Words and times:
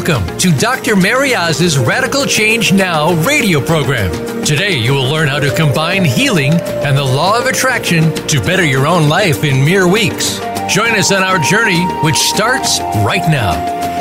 Welcome 0.00 0.38
to 0.38 0.50
Dr. 0.56 0.96
Mary 0.96 1.36
Oz's 1.36 1.76
Radical 1.76 2.24
Change 2.24 2.72
Now 2.72 3.12
radio 3.22 3.60
program. 3.60 4.10
Today, 4.46 4.78
you 4.78 4.94
will 4.94 5.04
learn 5.04 5.28
how 5.28 5.38
to 5.38 5.54
combine 5.54 6.06
healing 6.06 6.54
and 6.54 6.96
the 6.96 7.04
law 7.04 7.38
of 7.38 7.44
attraction 7.44 8.10
to 8.28 8.40
better 8.40 8.64
your 8.64 8.86
own 8.86 9.10
life 9.10 9.44
in 9.44 9.62
mere 9.62 9.86
weeks. 9.86 10.38
Join 10.72 10.92
us 10.92 11.12
on 11.12 11.22
our 11.22 11.38
journey, 11.38 11.84
which 12.02 12.16
starts 12.16 12.80
right 13.04 13.28
now. 13.30 13.52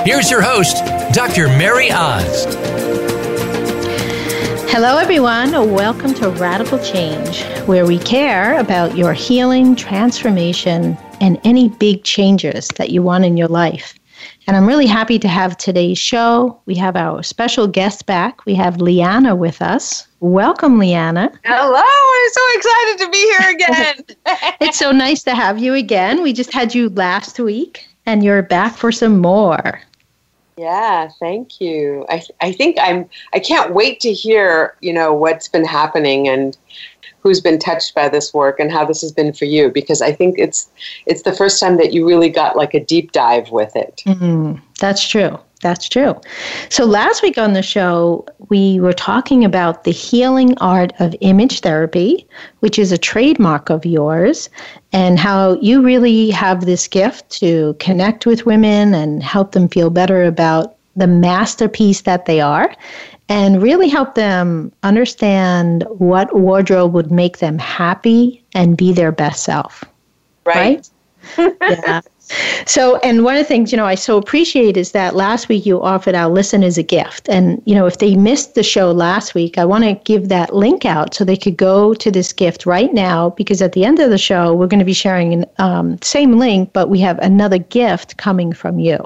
Here's 0.05 0.31
your 0.31 0.41
host, 0.41 0.77
Dr. 1.13 1.49
Mary 1.49 1.91
Oz. 1.91 2.45
Hello, 4.71 4.95
everyone. 4.99 5.51
Welcome 5.51 6.13
to 6.13 6.29
Radical 6.29 6.79
Change, 6.79 7.43
where 7.65 7.85
we 7.85 7.99
care 7.99 8.57
about 8.57 8.95
your 8.95 9.11
healing, 9.11 9.75
transformation, 9.75 10.97
and 11.19 11.41
any 11.43 11.67
big 11.67 12.05
changes 12.05 12.69
that 12.77 12.89
you 12.89 13.03
want 13.03 13.25
in 13.25 13.35
your 13.35 13.49
life. 13.49 13.98
And 14.49 14.57
I'm 14.57 14.65
really 14.65 14.87
happy 14.87 15.19
to 15.19 15.27
have 15.27 15.57
today's 15.57 15.99
show. 15.99 16.59
We 16.65 16.73
have 16.73 16.95
our 16.95 17.21
special 17.21 17.67
guest 17.67 18.07
back. 18.07 18.43
We 18.47 18.55
have 18.55 18.81
Liana 18.81 19.35
with 19.35 19.61
us. 19.61 20.07
Welcome, 20.21 20.79
Liana. 20.79 21.31
Hello. 21.45 21.75
I'm 21.75 22.29
so 22.31 22.41
excited 22.55 23.05
to 23.05 23.09
be 23.11 23.17
here 23.19 23.51
again. 23.51 24.17
it's 24.59 24.79
so 24.79 24.91
nice 24.91 25.21
to 25.25 25.35
have 25.35 25.59
you 25.59 25.75
again. 25.75 26.23
We 26.23 26.33
just 26.33 26.51
had 26.51 26.73
you 26.73 26.89
last 26.89 27.39
week, 27.39 27.87
and 28.07 28.23
you're 28.23 28.41
back 28.41 28.75
for 28.75 28.91
some 28.91 29.19
more. 29.19 29.81
Yeah, 30.57 31.09
thank 31.19 31.61
you. 31.61 32.07
I, 32.09 32.23
I 32.41 32.51
think 32.51 32.77
I'm 32.81 33.07
I 33.33 33.39
can't 33.39 33.75
wait 33.75 33.99
to 33.99 34.11
hear, 34.11 34.75
you 34.81 34.93
know, 34.93 35.13
what's 35.13 35.47
been 35.47 35.63
happening 35.63 36.27
and 36.27 36.57
who's 37.21 37.41
been 37.41 37.59
touched 37.59 37.95
by 37.95 38.09
this 38.09 38.33
work 38.33 38.59
and 38.59 38.71
how 38.71 38.85
this 38.85 39.01
has 39.01 39.11
been 39.11 39.33
for 39.33 39.45
you 39.45 39.69
because 39.69 40.01
I 40.01 40.11
think 40.11 40.37
it's 40.37 40.69
it's 41.05 41.23
the 41.23 41.33
first 41.33 41.59
time 41.59 41.77
that 41.77 41.93
you 41.93 42.07
really 42.07 42.29
got 42.29 42.55
like 42.55 42.73
a 42.73 42.83
deep 42.83 43.11
dive 43.11 43.51
with 43.51 43.75
it. 43.75 44.03
Mm, 44.05 44.61
that's 44.79 45.07
true. 45.07 45.39
That's 45.61 45.89
true. 45.89 46.15
So 46.69 46.85
last 46.85 47.21
week 47.21 47.37
on 47.37 47.51
the 47.51 47.61
show, 47.61 48.25
we 48.47 48.79
were 48.79 48.93
talking 48.93 49.43
about 49.43 49.83
the 49.83 49.91
healing 49.91 50.57
art 50.59 50.93
of 50.99 51.13
image 51.19 51.59
therapy, 51.59 52.25
which 52.61 52.79
is 52.79 52.93
a 52.93 52.97
trademark 52.97 53.69
of 53.69 53.85
yours, 53.85 54.49
and 54.93 55.19
how 55.19 55.59
you 55.59 55.81
really 55.81 56.29
have 56.29 56.65
this 56.65 56.87
gift 56.87 57.29
to 57.39 57.75
connect 57.79 58.25
with 58.25 58.45
women 58.45 58.93
and 58.93 59.21
help 59.21 59.51
them 59.51 59.67
feel 59.67 59.89
better 59.89 60.23
about 60.23 60.77
the 60.95 61.07
masterpiece 61.07 62.01
that 62.01 62.25
they 62.25 62.39
are 62.39 62.73
and 63.29 63.61
really 63.61 63.87
help 63.87 64.15
them 64.15 64.71
understand 64.81 65.85
what 65.89 66.35
wardrobe 66.35 66.93
would 66.93 67.11
make 67.11 67.37
them 67.37 67.59
happy 67.59 68.43
and 68.55 68.75
be 68.75 68.91
their 68.91 69.11
best 69.11 69.43
self. 69.43 69.83
Right. 70.45 70.89
right? 71.37 71.57
yeah. 71.61 72.01
So, 72.65 72.97
and 72.97 73.23
one 73.23 73.35
of 73.35 73.39
the 73.39 73.47
things, 73.47 73.71
you 73.71 73.77
know, 73.77 73.85
I 73.85 73.95
so 73.95 74.17
appreciate 74.17 74.77
is 74.77 74.91
that 74.91 75.15
last 75.15 75.49
week 75.49 75.65
you 75.65 75.81
offered 75.81 76.15
our 76.15 76.29
listeners 76.29 76.77
a 76.77 76.83
gift. 76.83 77.27
And, 77.27 77.61
you 77.65 77.73
know, 77.73 77.87
if 77.87 77.97
they 77.97 78.15
missed 78.15 78.55
the 78.55 78.63
show 78.63 78.91
last 78.91 79.33
week, 79.33 79.57
I 79.57 79.65
want 79.65 79.83
to 79.83 79.93
give 80.05 80.29
that 80.29 80.55
link 80.55 80.85
out 80.85 81.13
so 81.15 81.23
they 81.23 81.37
could 81.37 81.57
go 81.57 81.93
to 81.95 82.11
this 82.11 82.31
gift 82.31 82.65
right 82.65 82.93
now 82.93 83.31
because 83.31 83.61
at 83.61 83.73
the 83.73 83.83
end 83.85 83.99
of 83.99 84.11
the 84.11 84.17
show, 84.17 84.53
we're 84.53 84.67
going 84.67 84.79
to 84.79 84.85
be 84.85 84.93
sharing 84.93 85.43
um, 85.57 85.99
same 86.01 86.37
link, 86.37 86.71
but 86.73 86.89
we 86.89 86.99
have 86.99 87.17
another 87.19 87.57
gift 87.57 88.17
coming 88.17 88.53
from 88.53 88.79
you. 88.79 89.03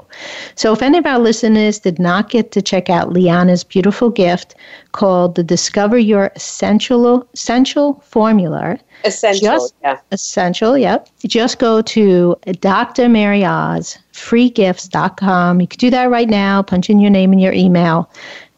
So 0.54 0.72
if 0.72 0.82
any 0.82 0.98
of 0.98 1.06
our 1.06 1.18
listeners 1.18 1.78
did 1.78 1.98
not 1.98 2.28
get 2.28 2.52
to 2.52 2.62
check 2.62 2.90
out 2.90 3.12
Liana's 3.12 3.64
beautiful 3.64 4.10
gift 4.10 4.54
called 4.94 5.34
the 5.34 5.42
Discover 5.42 5.98
Your 5.98 6.30
Essential, 6.36 7.28
Essential 7.34 7.94
Formula, 8.06 8.78
Essential, 9.04 9.42
just, 9.42 9.74
yeah. 9.82 9.98
Essential, 10.12 10.78
yep. 10.78 11.08
Just 11.26 11.58
go 11.58 11.82
to 11.82 12.36
Dr. 12.60 13.08
Mary 13.08 13.44
Oz, 13.44 13.98
freegifts.com. 14.12 15.60
You 15.60 15.66
can 15.66 15.78
do 15.78 15.90
that 15.90 16.10
right 16.10 16.30
now, 16.30 16.62
punch 16.62 16.88
in 16.88 17.00
your 17.00 17.10
name 17.10 17.32
and 17.32 17.42
your 17.42 17.52
email. 17.52 18.08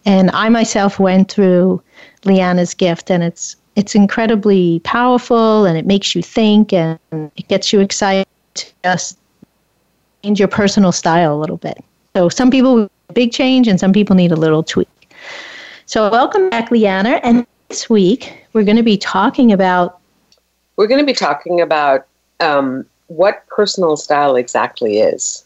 And 0.05 0.31
I 0.33 0.51
myself 0.51 1.01
went 1.01 1.33
through 1.33 1.83
Liana's 2.25 2.75
gift, 2.75 3.11
and 3.11 3.25
it's 3.25 3.57
it's 3.75 3.95
incredibly 3.95 4.81
powerful, 4.81 5.65
and 5.65 5.77
it 5.77 5.87
makes 5.87 6.15
you 6.15 6.23
think, 6.23 6.73
and 6.73 6.99
it 7.13 7.49
gets 7.49 7.73
you 7.73 7.81
excited 7.81 8.27
to 8.55 8.67
just 8.85 9.19
change 10.23 10.39
your 10.39 10.49
personal 10.49 10.93
style 10.93 11.35
a 11.35 11.41
little 11.41 11.57
bit. 11.57 11.83
So 12.15 12.29
some 12.29 12.51
people 12.51 12.89
big 13.15 13.33
change, 13.33 13.69
and 13.69 13.81
some 13.81 13.93
people 13.93 14.15
need 14.15 14.33
a 14.33 14.37
little 14.37 14.63
tweak. 14.63 14.89
So 15.89 16.11
welcome 16.11 16.51
back, 16.51 16.73
Liana. 16.73 17.21
And 17.23 17.47
this 17.69 17.89
week 17.89 18.35
we're 18.53 18.65
going 18.65 18.77
to 18.77 18.83
be 18.83 18.97
talking 18.99 19.53
about 19.53 20.01
we're 20.75 20.89
going 20.89 20.99
to 20.99 21.07
be 21.07 21.13
talking 21.13 21.61
about 21.61 22.09
um, 22.41 22.85
what 23.07 23.47
personal 23.47 23.97
style 23.97 24.35
exactly 24.35 24.99
is. 24.99 25.45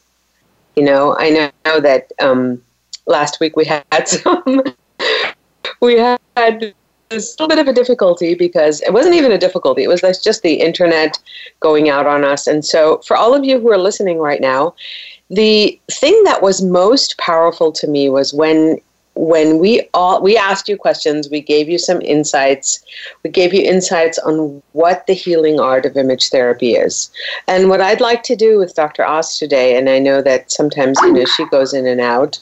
You 0.76 0.84
know, 0.84 1.14
I 1.18 1.52
know 1.66 1.80
that 1.80 2.10
um, 2.22 2.62
last 3.04 3.38
week 3.38 3.54
we 3.54 3.66
had 3.66 3.84
some, 4.08 4.62
we 5.82 5.98
had 5.98 6.18
a 6.38 6.72
little 7.10 7.46
bit 7.46 7.58
of 7.58 7.68
a 7.68 7.74
difficulty 7.74 8.34
because 8.34 8.80
it 8.80 8.94
wasn't 8.94 9.16
even 9.16 9.32
a 9.32 9.38
difficulty. 9.38 9.82
It 9.82 9.88
was 9.88 10.00
just 10.24 10.40
the 10.40 10.54
internet 10.54 11.18
going 11.60 11.90
out 11.90 12.06
on 12.06 12.24
us. 12.24 12.46
And 12.46 12.64
so, 12.64 13.02
for 13.06 13.14
all 13.14 13.34
of 13.34 13.44
you 13.44 13.60
who 13.60 13.70
are 13.70 13.78
listening 13.78 14.18
right 14.18 14.40
now, 14.40 14.74
the 15.28 15.78
thing 15.90 16.24
that 16.24 16.40
was 16.40 16.62
most 16.62 17.18
powerful 17.18 17.72
to 17.72 17.86
me 17.86 18.08
was 18.08 18.32
when 18.32 18.80
when 19.20 19.58
we 19.58 19.86
all 19.92 20.22
we 20.22 20.34
asked 20.34 20.66
you 20.66 20.78
questions 20.78 21.28
we 21.28 21.42
gave 21.42 21.68
you 21.68 21.78
some 21.78 22.00
insights 22.00 22.82
we 23.22 23.28
gave 23.28 23.52
you 23.52 23.60
insights 23.60 24.18
on 24.20 24.62
what 24.72 25.06
the 25.06 25.12
healing 25.12 25.60
art 25.60 25.84
of 25.84 25.94
image 25.96 26.30
therapy 26.30 26.72
is. 26.74 27.10
And 27.46 27.68
what 27.68 27.82
i'd 27.82 28.00
like 28.00 28.22
to 28.24 28.36
do 28.36 28.56
with 28.56 28.74
dr 28.74 29.04
oz 29.04 29.36
today 29.36 29.76
and 29.76 29.90
i 29.90 29.98
know 29.98 30.22
that 30.22 30.50
sometimes 30.50 30.98
you 31.02 31.12
know 31.12 31.26
she 31.26 31.44
goes 31.46 31.74
in 31.74 31.86
and 31.86 32.00
out 32.00 32.38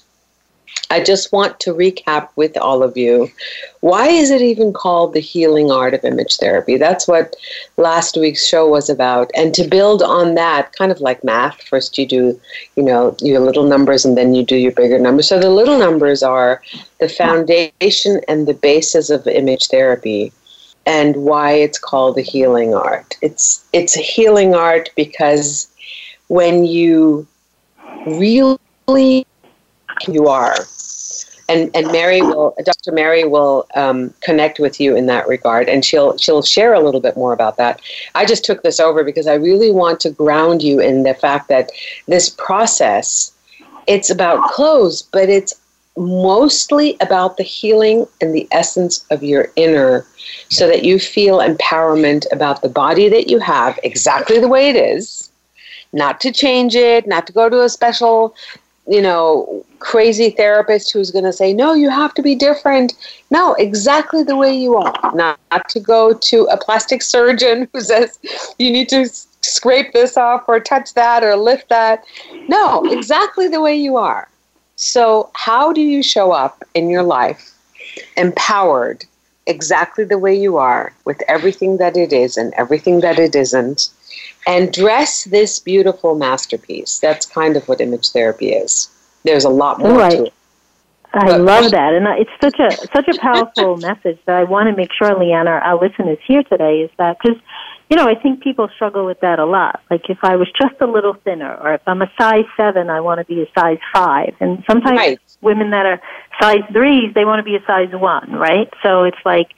I 0.91 1.03
just 1.03 1.32
want 1.32 1.60
to 1.60 1.75
recap 1.75 2.28
with 2.37 2.56
all 2.56 2.82
of 2.82 2.97
you 2.97 3.31
why 3.81 4.09
is 4.09 4.31
it 4.31 4.43
even 4.43 4.72
called 4.72 5.12
the 5.12 5.21
healing 5.21 5.71
art 5.71 5.94
of 5.94 6.04
image 6.04 6.37
therapy? 6.38 6.76
That's 6.76 7.06
what 7.06 7.37
last 7.76 8.16
week's 8.16 8.47
show 8.47 8.69
was 8.69 8.91
about. 8.91 9.31
And 9.34 9.54
to 9.54 9.69
build 9.69 10.03
on 10.03 10.34
that, 10.34 10.72
kind 10.72 10.91
of 10.91 11.00
like 11.00 11.22
math, 11.22 11.62
first 11.62 11.97
you 11.97 12.06
do, 12.06 12.41
you 12.76 12.82
know, 12.82 13.16
your 13.21 13.41
little 13.41 13.65
numbers 13.65 14.04
and 14.04 14.19
then 14.19 14.34
you 14.34 14.44
do 14.44 14.56
your 14.56 14.72
bigger 14.72 14.99
numbers. 14.99 15.28
So 15.28 15.38
the 15.38 15.50
little 15.50 15.78
numbers 15.78 16.22
are 16.22 16.60
the 16.99 17.09
foundation 17.09 18.20
and 18.26 18.47
the 18.47 18.55
basis 18.55 19.10
of 19.10 19.26
image 19.26 19.69
therapy 19.69 20.32
and 20.87 21.16
why 21.16 21.53
it's 21.53 21.78
called 21.78 22.16
the 22.16 22.22
healing 22.22 22.75
art. 22.75 23.16
It's 23.22 23.65
it's 23.72 23.97
a 23.97 24.00
healing 24.00 24.55
art 24.55 24.91
because 24.97 25.69
when 26.28 26.65
you 26.65 27.26
really 28.06 29.26
you 30.06 30.28
are. 30.28 30.54
And, 31.50 31.70
and 31.75 31.91
Mary 31.91 32.20
will, 32.20 32.54
Dr. 32.62 32.92
Mary 32.92 33.25
will 33.25 33.66
um, 33.75 34.12
connect 34.20 34.60
with 34.60 34.78
you 34.78 34.94
in 34.94 35.06
that 35.06 35.26
regard, 35.26 35.66
and 35.69 35.82
she'll 35.82 36.19
she'll 36.19 36.42
share 36.42 36.75
a 36.75 36.81
little 36.81 37.00
bit 37.00 37.16
more 37.16 37.32
about 37.32 37.56
that. 37.56 37.81
I 38.14 38.26
just 38.26 38.44
took 38.44 38.62
this 38.62 38.78
over 38.78 39.03
because 39.03 39.26
I 39.26 39.34
really 39.34 39.70
want 39.70 39.98
to 40.00 40.10
ground 40.10 40.62
you 40.62 40.78
in 40.78 41.04
the 41.04 41.14
fact 41.14 41.48
that 41.48 41.70
this 42.06 42.28
process, 42.28 43.32
it's 43.87 44.10
about 44.10 44.50
clothes, 44.50 45.00
but 45.10 45.31
it's 45.31 45.58
mostly 45.97 46.98
about 47.00 47.38
the 47.38 47.42
healing 47.42 48.06
and 48.20 48.34
the 48.34 48.47
essence 48.53 49.04
of 49.10 49.22
your 49.22 49.50
inner, 49.56 50.06
so 50.50 50.66
that 50.66 50.84
you 50.84 50.98
feel 50.98 51.38
empowerment 51.38 52.26
about 52.31 52.60
the 52.60 52.69
body 52.69 53.08
that 53.08 53.28
you 53.28 53.38
have 53.38 53.78
exactly 53.82 54.38
the 54.38 54.48
way 54.48 54.69
it 54.69 54.76
is, 54.76 55.31
not 55.94 56.20
to 56.20 56.31
change 56.31 56.76
it, 56.76 57.06
not 57.06 57.26
to 57.26 57.32
go 57.32 57.48
to 57.48 57.62
a 57.62 57.70
special 57.70 58.34
you 58.88 59.03
know, 59.03 59.65
crazy 59.81 60.31
therapist 60.31 60.93
who's 60.93 61.10
going 61.10 61.25
to 61.25 61.32
say, 61.32 61.53
no, 61.53 61.75
you 61.75 61.91
have 61.91 62.15
to 62.15 62.22
be 62.22 62.34
different. 62.34 62.94
No, 63.31 63.53
exactly 63.54 64.22
the 64.22 64.37
way 64.37 64.56
you 64.56 64.76
are. 64.76 65.15
Not, 65.15 65.38
not 65.50 65.69
to 65.69 65.81
go 65.81 66.15
to 66.15 66.44
a 66.44 66.56
plastic 66.56 67.03
surgeon 67.03 67.69
who 67.72 67.82
says, 67.82 68.19
you 68.59 68.72
need 68.72 68.88
to 68.88 69.09
scrape 69.43 69.93
this 69.93 70.16
off 70.16 70.49
or 70.49 70.58
touch 70.58 70.94
that 70.94 71.23
or 71.23 71.37
lift 71.37 71.69
that. 71.69 72.02
No, 72.49 72.82
exactly 72.90 73.46
the 73.46 73.61
way 73.61 73.76
you 73.76 73.96
are. 73.96 74.29
So, 74.76 75.31
how 75.34 75.73
do 75.73 75.81
you 75.81 76.02
show 76.02 76.32
up 76.32 76.62
in 76.75 76.88
your 76.88 77.02
life 77.02 77.52
empowered 78.17 79.05
exactly 79.46 80.05
the 80.05 80.19
way 80.19 80.34
you 80.34 80.56
are 80.56 80.93
with 81.05 81.20
everything 81.26 81.79
that 81.79 81.96
it 81.96 82.12
is 82.12 82.37
and 82.37 82.55
everything 82.55 83.00
that 83.00 83.19
it 83.19 83.34
isn't? 83.34 83.91
And 84.48 84.72
dress 84.72 85.24
this 85.24 85.58
beautiful 85.58 86.14
masterpiece. 86.14 86.98
That's 86.98 87.26
kind 87.26 87.54
of 87.54 87.68
what 87.68 87.82
image 87.82 88.08
therapy 88.08 88.48
is. 88.48 88.88
There's 89.22 89.44
a 89.44 89.50
lot 89.50 89.78
more 89.78 89.98
right. 89.98 90.10
to 90.10 90.24
it. 90.24 90.34
I 91.12 91.26
but 91.26 91.40
love 91.42 91.70
that, 91.70 91.92
and 91.92 92.06
it's 92.18 92.30
such 92.40 92.58
a 92.58 92.70
such 92.94 93.08
a 93.08 93.18
powerful 93.18 93.76
message 93.88 94.18
that 94.24 94.36
I 94.36 94.44
want 94.44 94.70
to 94.70 94.76
make 94.76 94.90
sure, 94.92 95.14
Liana, 95.18 95.50
our 95.50 95.78
listeners 95.78 96.18
here 96.26 96.42
today 96.44 96.80
is 96.80 96.90
that 96.96 97.18
because 97.18 97.38
you 97.90 97.96
know 97.96 98.08
I 98.08 98.14
think 98.14 98.42
people 98.42 98.68
struggle 98.74 99.04
with 99.04 99.20
that 99.20 99.38
a 99.38 99.44
lot. 99.44 99.82
Like 99.90 100.08
if 100.08 100.18
I 100.22 100.36
was 100.36 100.48
just 100.58 100.80
a 100.80 100.86
little 100.86 101.14
thinner, 101.14 101.54
or 101.54 101.74
if 101.74 101.82
I'm 101.86 102.00
a 102.00 102.10
size 102.18 102.44
seven, 102.56 102.88
I 102.88 103.00
want 103.00 103.18
to 103.18 103.24
be 103.26 103.42
a 103.42 103.46
size 103.58 103.78
five, 103.92 104.34
and 104.40 104.64
sometimes 104.66 104.98
right. 104.98 105.20
women 105.42 105.70
that 105.70 105.84
are 105.84 106.00
size 106.40 106.64
threes, 106.72 107.12
they 107.14 107.26
want 107.26 107.40
to 107.40 107.44
be 107.44 107.56
a 107.56 107.64
size 107.66 107.92
one, 107.92 108.32
right? 108.32 108.72
So 108.82 109.04
it's 109.04 109.24
like 109.26 109.50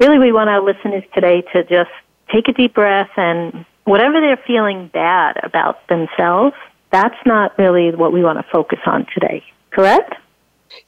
really 0.00 0.18
we 0.18 0.32
want 0.32 0.48
our 0.48 0.62
listeners 0.62 1.04
today 1.14 1.42
to 1.52 1.64
just 1.64 1.90
take 2.32 2.48
a 2.48 2.52
deep 2.52 2.74
breath 2.74 3.10
and 3.16 3.66
whatever 3.84 4.20
they're 4.20 4.40
feeling 4.46 4.88
bad 4.92 5.38
about 5.42 5.86
themselves, 5.88 6.54
that's 6.90 7.18
not 7.26 7.56
really 7.58 7.94
what 7.94 8.12
we 8.12 8.22
want 8.22 8.38
to 8.38 8.50
focus 8.50 8.78
on 8.86 9.06
today. 9.14 9.42
Correct? 9.70 10.14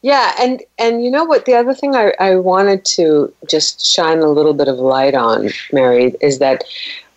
Yeah, 0.02 0.32
and 0.38 0.62
and 0.78 1.04
you 1.04 1.10
know 1.10 1.24
what? 1.24 1.44
The 1.44 1.54
other 1.54 1.74
thing 1.74 1.94
I, 1.94 2.12
I 2.18 2.36
wanted 2.36 2.84
to 2.96 3.32
just 3.48 3.84
shine 3.84 4.18
a 4.18 4.28
little 4.28 4.54
bit 4.54 4.68
of 4.68 4.76
light 4.78 5.14
on, 5.14 5.50
Mary, 5.72 6.14
is 6.20 6.38
that 6.38 6.64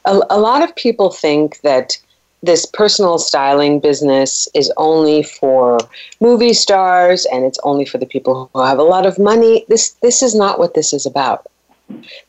a, 0.06 0.20
a 0.30 0.40
lot 0.40 0.64
of 0.64 0.76
people 0.76 1.10
think 1.10 1.62
that 1.62 1.98
this 2.44 2.66
personal 2.66 3.18
styling 3.18 3.80
business 3.80 4.48
is 4.54 4.72
only 4.78 5.24
for 5.24 5.80
movie 6.20 6.54
stars 6.54 7.26
and 7.32 7.44
it's 7.46 7.60
only 7.64 7.86
for 7.86 7.98
the 7.98 8.06
people 8.06 8.50
who 8.54 8.62
have 8.62 8.80
a 8.80 8.84
lot 8.84 9.06
of 9.06 9.18
money. 9.18 9.66
This 9.70 9.92
this 10.02 10.22
is 10.22 10.36
not 10.36 10.60
what 10.60 10.74
this 10.74 10.94
is 10.94 11.06
about. 11.06 11.48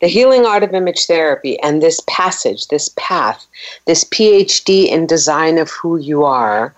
The 0.01 0.07
healing 0.07 0.47
art 0.47 0.63
of 0.63 0.75
image 0.75 1.07
therapy 1.07 1.59
and 1.61 1.83
this 1.83 2.01
passage, 2.07 2.69
this 2.69 2.91
path, 2.97 3.47
this 3.87 4.05
PhD 4.05 4.87
in 4.89 5.07
design 5.07 5.59
of 5.59 5.71
who 5.71 5.97
you 5.97 6.25
are 6.25 6.75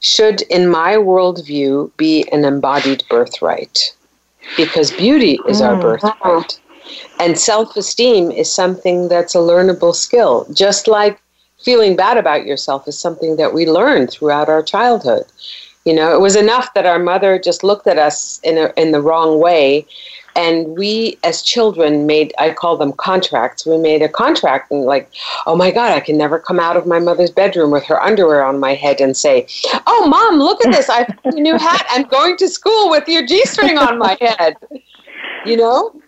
should, 0.00 0.42
in 0.42 0.68
my 0.68 0.94
worldview, 0.94 1.90
be 1.96 2.26
an 2.32 2.44
embodied 2.44 3.04
birthright. 3.08 3.94
Because 4.56 4.90
beauty 4.90 5.38
is 5.46 5.60
our 5.60 5.76
mm. 5.76 5.82
birthright. 5.82 6.58
And 7.20 7.38
self 7.38 7.76
esteem 7.76 8.30
is 8.32 8.52
something 8.52 9.08
that's 9.08 9.34
a 9.34 9.38
learnable 9.38 9.94
skill, 9.94 10.46
just 10.52 10.88
like 10.88 11.20
feeling 11.62 11.94
bad 11.94 12.16
about 12.16 12.46
yourself 12.46 12.88
is 12.88 12.98
something 12.98 13.36
that 13.36 13.52
we 13.52 13.66
learn 13.66 14.06
throughout 14.06 14.48
our 14.48 14.62
childhood. 14.62 15.24
You 15.84 15.94
know, 15.94 16.14
it 16.14 16.20
was 16.20 16.36
enough 16.36 16.72
that 16.74 16.86
our 16.86 16.98
mother 16.98 17.38
just 17.38 17.64
looked 17.64 17.86
at 17.86 17.98
us 17.98 18.40
in, 18.42 18.58
a, 18.58 18.72
in 18.76 18.92
the 18.92 19.00
wrong 19.00 19.40
way 19.40 19.86
and 20.36 20.76
we 20.76 21.18
as 21.24 21.42
children 21.42 22.06
made 22.06 22.32
i 22.38 22.50
call 22.50 22.76
them 22.76 22.92
contracts. 22.92 23.66
We 23.66 23.78
made 23.78 24.02
a 24.02 24.08
contract 24.08 24.70
and 24.70 24.84
like 24.84 25.10
oh 25.46 25.56
my 25.56 25.70
god 25.70 25.92
i 25.92 26.00
can 26.00 26.18
never 26.18 26.38
come 26.38 26.60
out 26.60 26.76
of 26.76 26.86
my 26.86 26.98
mother's 26.98 27.30
bedroom 27.30 27.70
with 27.70 27.84
her 27.84 28.02
underwear 28.02 28.44
on 28.44 28.58
my 28.58 28.74
head 28.74 29.00
and 29.00 29.16
say 29.16 29.46
oh 29.86 30.06
mom 30.08 30.40
look 30.40 30.64
at 30.64 30.72
this. 30.72 30.88
I 30.88 31.04
found 31.04 31.38
a 31.38 31.40
new 31.40 31.56
hat. 31.56 31.86
I'm 31.90 32.04
going 32.04 32.36
to 32.38 32.48
school 32.48 32.90
with 32.90 33.06
your 33.08 33.24
g-string 33.26 33.78
on 33.78 33.98
my 33.98 34.16
head. 34.20 34.56
You 35.46 35.56
know? 35.56 36.00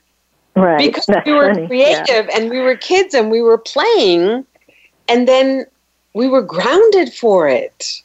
Right. 0.54 0.78
Because 0.78 1.06
That's 1.06 1.26
we 1.26 1.32
were 1.32 1.54
funny. 1.54 1.66
creative 1.66 2.26
yeah. 2.26 2.36
and 2.36 2.50
we 2.50 2.58
were 2.58 2.76
kids 2.76 3.14
and 3.14 3.30
we 3.30 3.40
were 3.40 3.58
playing 3.58 4.44
and 5.08 5.26
then 5.26 5.64
we 6.14 6.28
were 6.28 6.42
grounded 6.42 7.12
for 7.12 7.48
it. 7.48 8.02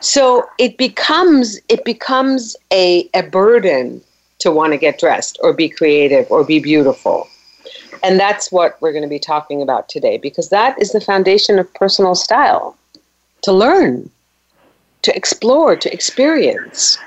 So 0.00 0.48
it 0.58 0.76
becomes 0.76 1.58
it 1.68 1.84
becomes 1.84 2.56
a, 2.72 3.08
a 3.14 3.22
burden 3.22 4.02
to 4.44 4.52
want 4.52 4.72
to 4.72 4.78
get 4.78 4.98
dressed 4.98 5.38
or 5.42 5.52
be 5.52 5.68
creative 5.68 6.30
or 6.30 6.44
be 6.44 6.60
beautiful. 6.60 7.28
And 8.02 8.20
that's 8.20 8.52
what 8.52 8.80
we're 8.80 8.92
going 8.92 9.02
to 9.02 9.08
be 9.08 9.18
talking 9.18 9.62
about 9.62 9.88
today 9.88 10.18
because 10.18 10.50
that 10.50 10.80
is 10.80 10.92
the 10.92 11.00
foundation 11.00 11.58
of 11.58 11.72
personal 11.74 12.14
style 12.14 12.76
to 13.42 13.52
learn, 13.52 14.10
to 15.02 15.16
explore, 15.16 15.76
to 15.76 15.92
experience. 15.92 16.98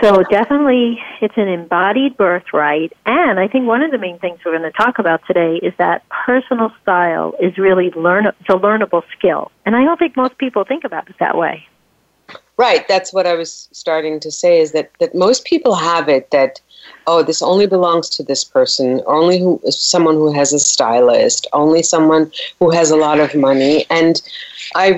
So, 0.00 0.22
definitely, 0.30 1.00
it's 1.20 1.36
an 1.36 1.48
embodied 1.48 2.16
birthright. 2.16 2.92
And 3.06 3.40
I 3.40 3.48
think 3.48 3.66
one 3.66 3.82
of 3.82 3.90
the 3.90 3.98
main 3.98 4.18
things 4.18 4.38
we're 4.44 4.56
going 4.56 4.70
to 4.70 4.76
talk 4.76 4.98
about 4.98 5.20
today 5.26 5.56
is 5.56 5.74
that 5.78 6.08
personal 6.08 6.72
style 6.82 7.34
is 7.40 7.58
really 7.58 7.90
learn- 7.92 8.26
it's 8.26 8.48
a 8.48 8.52
learnable 8.52 9.02
skill. 9.16 9.50
And 9.64 9.74
I 9.76 9.84
don't 9.84 9.98
think 9.98 10.16
most 10.16 10.38
people 10.38 10.64
think 10.64 10.84
about 10.84 11.08
it 11.08 11.16
that 11.18 11.36
way. 11.36 11.66
Right, 12.58 12.88
that's 12.88 13.12
what 13.12 13.24
I 13.24 13.34
was 13.34 13.68
starting 13.70 14.18
to 14.18 14.32
say 14.32 14.60
is 14.60 14.72
that, 14.72 14.90
that 14.98 15.14
most 15.14 15.44
people 15.44 15.76
have 15.76 16.08
it 16.08 16.32
that, 16.32 16.60
oh, 17.06 17.22
this 17.22 17.40
only 17.40 17.68
belongs 17.68 18.10
to 18.10 18.24
this 18.24 18.42
person, 18.42 19.00
only 19.06 19.38
who, 19.38 19.60
someone 19.70 20.16
who 20.16 20.32
has 20.32 20.52
a 20.52 20.58
stylist, 20.58 21.46
only 21.52 21.84
someone 21.84 22.32
who 22.58 22.70
has 22.70 22.90
a 22.90 22.96
lot 22.96 23.20
of 23.20 23.32
money. 23.36 23.86
And 23.90 24.20
I 24.74 24.88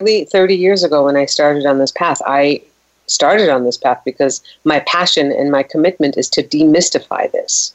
really, 0.00 0.24
30 0.24 0.56
years 0.56 0.82
ago 0.82 1.04
when 1.04 1.14
I 1.14 1.26
started 1.26 1.64
on 1.64 1.78
this 1.78 1.92
path, 1.92 2.20
I 2.26 2.60
started 3.06 3.50
on 3.50 3.62
this 3.62 3.76
path 3.76 4.02
because 4.04 4.42
my 4.64 4.80
passion 4.80 5.30
and 5.30 5.52
my 5.52 5.62
commitment 5.62 6.16
is 6.16 6.28
to 6.30 6.42
demystify 6.42 7.30
this. 7.30 7.72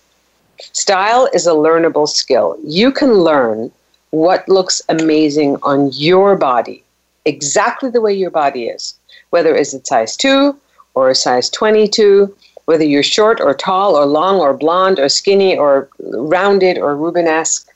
Style 0.73 1.29
is 1.33 1.47
a 1.47 1.51
learnable 1.51 2.07
skill. 2.07 2.57
You 2.65 2.91
can 2.91 3.13
learn 3.13 3.71
what 4.09 4.47
looks 4.49 4.81
amazing 4.89 5.55
on 5.63 5.89
your 5.93 6.35
body, 6.35 6.83
exactly 7.23 7.89
the 7.89 8.01
way 8.01 8.13
your 8.13 8.29
body 8.29 8.65
is 8.67 8.95
whether 9.31 9.55
it's 9.55 9.73
a 9.73 9.83
size 9.83 10.15
2 10.15 10.55
or 10.93 11.09
a 11.09 11.15
size 11.15 11.49
22, 11.49 12.33
whether 12.65 12.83
you're 12.85 13.03
short 13.03 13.41
or 13.41 13.53
tall 13.53 13.95
or 13.95 14.05
long 14.05 14.39
or 14.39 14.55
blonde 14.55 14.99
or 14.99 15.09
skinny 15.09 15.57
or 15.57 15.89
rounded 15.99 16.77
or 16.77 16.95
Rubenesque. 16.95 17.67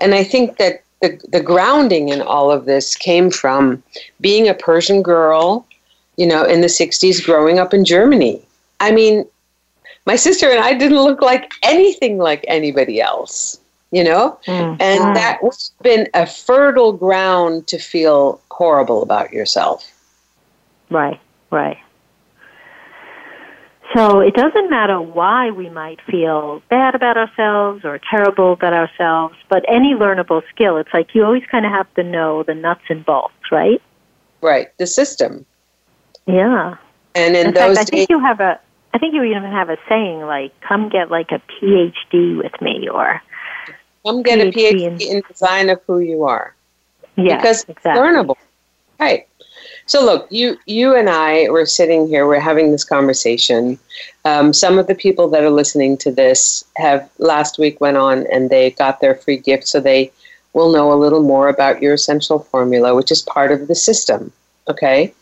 And 0.00 0.14
I 0.14 0.24
think 0.24 0.56
that 0.58 0.82
the, 1.00 1.20
the 1.28 1.42
grounding 1.42 2.08
in 2.08 2.22
all 2.22 2.50
of 2.50 2.64
this 2.64 2.96
came 2.96 3.30
from 3.30 3.82
being 4.20 4.48
a 4.48 4.54
Persian 4.54 5.02
girl, 5.02 5.66
you 6.16 6.26
know, 6.26 6.44
in 6.44 6.60
the 6.60 6.68
60s, 6.68 7.24
growing 7.24 7.58
up 7.58 7.74
in 7.74 7.84
Germany. 7.84 8.40
I 8.80 8.92
mean, 8.92 9.26
my 10.06 10.16
sister 10.16 10.48
and 10.48 10.60
I 10.60 10.74
didn't 10.74 11.02
look 11.02 11.20
like 11.20 11.50
anything 11.62 12.18
like 12.18 12.44
anybody 12.48 13.00
else, 13.00 13.60
you 13.90 14.04
know? 14.04 14.38
Mm-hmm. 14.46 14.80
And 14.80 15.16
that's 15.16 15.72
been 15.82 16.08
a 16.14 16.26
fertile 16.26 16.92
ground 16.92 17.66
to 17.68 17.78
feel 17.78 18.40
horrible 18.50 19.02
about 19.02 19.32
yourself. 19.32 19.91
Right, 20.92 21.20
right. 21.50 21.78
So 23.94 24.20
it 24.20 24.34
doesn't 24.34 24.70
matter 24.70 25.00
why 25.00 25.50
we 25.50 25.68
might 25.68 26.00
feel 26.10 26.62
bad 26.70 26.94
about 26.94 27.16
ourselves 27.16 27.84
or 27.84 28.00
terrible 28.10 28.54
about 28.54 28.72
ourselves, 28.72 29.34
but 29.50 29.64
any 29.68 29.94
learnable 29.94 30.42
skill, 30.54 30.78
it's 30.78 30.88
like 30.94 31.14
you 31.14 31.24
always 31.24 31.42
kind 31.50 31.66
of 31.66 31.72
have 31.72 31.92
to 31.94 32.02
know 32.02 32.42
the 32.42 32.54
nuts 32.54 32.82
and 32.88 33.04
bolts, 33.04 33.34
right? 33.50 33.82
Right, 34.40 34.68
the 34.78 34.86
system. 34.86 35.44
Yeah. 36.26 36.76
And 37.14 37.36
in, 37.36 37.48
in 37.48 37.54
those 37.54 37.76
fact, 37.76 37.90
I 37.92 37.96
think 37.96 38.10
you 38.10 38.18
have 38.20 38.40
a 38.40 38.58
I 38.94 38.98
think 38.98 39.14
you 39.14 39.22
even 39.24 39.44
have 39.44 39.70
a 39.70 39.76
saying 39.88 40.20
like 40.20 40.58
come 40.60 40.88
get 40.88 41.10
like 41.10 41.30
a 41.30 41.40
PhD 41.52 42.36
with 42.36 42.60
me 42.60 42.88
or 42.88 43.22
come 44.06 44.22
get 44.22 44.38
PhD 44.38 44.48
a 44.48 44.52
PhD 44.52 44.82
in, 44.82 45.16
in 45.16 45.22
design 45.28 45.68
of 45.68 45.80
who 45.86 45.98
you 45.98 46.24
are. 46.24 46.54
Yeah, 47.16 47.36
because 47.36 47.64
exactly. 47.68 48.02
learnable. 48.02 48.36
Right. 48.98 49.26
So 49.86 50.04
look, 50.04 50.26
you 50.30 50.56
you 50.66 50.94
and 50.94 51.08
I 51.08 51.48
were 51.50 51.66
sitting 51.66 52.06
here, 52.06 52.26
we're 52.26 52.40
having 52.40 52.70
this 52.70 52.84
conversation. 52.84 53.78
Um, 54.24 54.52
some 54.52 54.78
of 54.78 54.86
the 54.86 54.94
people 54.94 55.28
that 55.30 55.42
are 55.42 55.50
listening 55.50 55.96
to 55.98 56.12
this 56.12 56.64
have 56.76 57.08
last 57.18 57.58
week 57.58 57.80
went 57.80 57.96
on 57.96 58.26
and 58.28 58.48
they 58.48 58.70
got 58.70 59.00
their 59.00 59.14
free 59.14 59.38
gift, 59.38 59.66
so 59.66 59.80
they 59.80 60.12
will 60.52 60.72
know 60.72 60.92
a 60.92 60.94
little 60.94 61.22
more 61.22 61.48
about 61.48 61.82
your 61.82 61.94
essential 61.94 62.38
formula, 62.38 62.94
which 62.94 63.10
is 63.10 63.22
part 63.22 63.50
of 63.50 63.68
the 63.68 63.74
system. 63.74 64.32
Okay, 64.68 65.12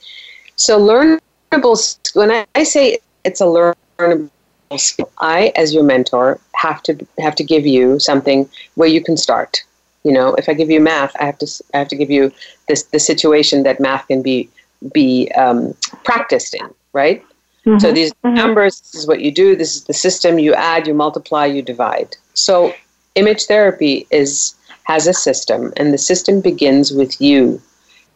so 0.56 0.78
learnable. 0.78 1.98
When 2.14 2.44
I 2.54 2.62
say 2.62 2.98
it's 3.24 3.40
a 3.40 3.44
learnable 3.44 4.30
skill, 4.76 5.10
I, 5.18 5.52
as 5.56 5.72
your 5.72 5.84
mentor, 5.84 6.38
have 6.54 6.82
to 6.84 7.06
have 7.18 7.34
to 7.36 7.44
give 7.44 7.66
you 7.66 7.98
something 7.98 8.48
where 8.74 8.88
you 8.88 9.02
can 9.02 9.16
start. 9.16 9.62
You 10.04 10.12
know, 10.12 10.34
if 10.34 10.48
I 10.48 10.54
give 10.54 10.70
you 10.70 10.80
math, 10.80 11.14
I 11.20 11.24
have 11.24 11.38
to 11.38 11.64
I 11.74 11.78
have 11.78 11.88
to 11.88 11.96
give 11.96 12.10
you 12.10 12.32
this 12.68 12.84
the 12.84 12.98
situation 12.98 13.62
that 13.64 13.80
math 13.80 14.06
can 14.08 14.22
be 14.22 14.48
be 14.92 15.30
um, 15.32 15.74
practiced 16.04 16.54
in, 16.54 16.68
right? 16.92 17.22
Mm-hmm. 17.66 17.78
So 17.78 17.92
these 17.92 18.12
mm-hmm. 18.14 18.34
numbers, 18.34 18.80
this 18.80 18.94
is 18.94 19.06
what 19.06 19.20
you 19.20 19.30
do. 19.30 19.54
This 19.54 19.76
is 19.76 19.84
the 19.84 19.92
system. 19.92 20.38
You 20.38 20.54
add, 20.54 20.86
you 20.86 20.94
multiply, 20.94 21.44
you 21.44 21.60
divide. 21.60 22.16
So 22.32 22.72
image 23.14 23.44
therapy 23.44 24.06
is 24.10 24.54
has 24.84 25.06
a 25.06 25.12
system, 25.12 25.72
and 25.76 25.92
the 25.92 25.98
system 25.98 26.40
begins 26.40 26.92
with 26.92 27.20
you. 27.20 27.60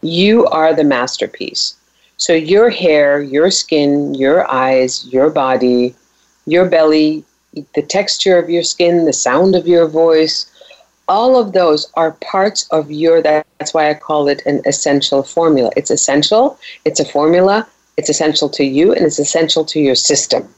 You 0.00 0.46
are 0.46 0.74
the 0.74 0.84
masterpiece. 0.84 1.76
So 2.16 2.32
your 2.32 2.70
hair, 2.70 3.22
your 3.22 3.50
skin, 3.50 4.14
your 4.14 4.50
eyes, 4.50 5.06
your 5.12 5.30
body, 5.30 5.94
your 6.46 6.66
belly, 6.68 7.24
the 7.74 7.82
texture 7.82 8.38
of 8.38 8.50
your 8.50 8.62
skin, 8.62 9.04
the 9.04 9.12
sound 9.12 9.54
of 9.54 9.66
your 9.66 9.86
voice, 9.86 10.46
all 11.08 11.38
of 11.38 11.52
those 11.52 11.90
are 11.94 12.12
parts 12.12 12.68
of 12.70 12.90
your 12.90 13.22
that's 13.22 13.74
why 13.74 13.90
i 13.90 13.94
call 13.94 14.28
it 14.28 14.42
an 14.46 14.62
essential 14.66 15.22
formula. 15.22 15.70
It's 15.76 15.90
essential 15.90 16.58
it's 16.84 17.00
a 17.00 17.04
formula 17.04 17.66
it's 17.96 18.08
essential 18.08 18.48
to 18.50 18.64
you 18.64 18.92
and 18.92 19.04
it's 19.04 19.18
essential 19.18 19.64
to 19.66 19.78
your 19.78 19.94
system. 19.94 20.52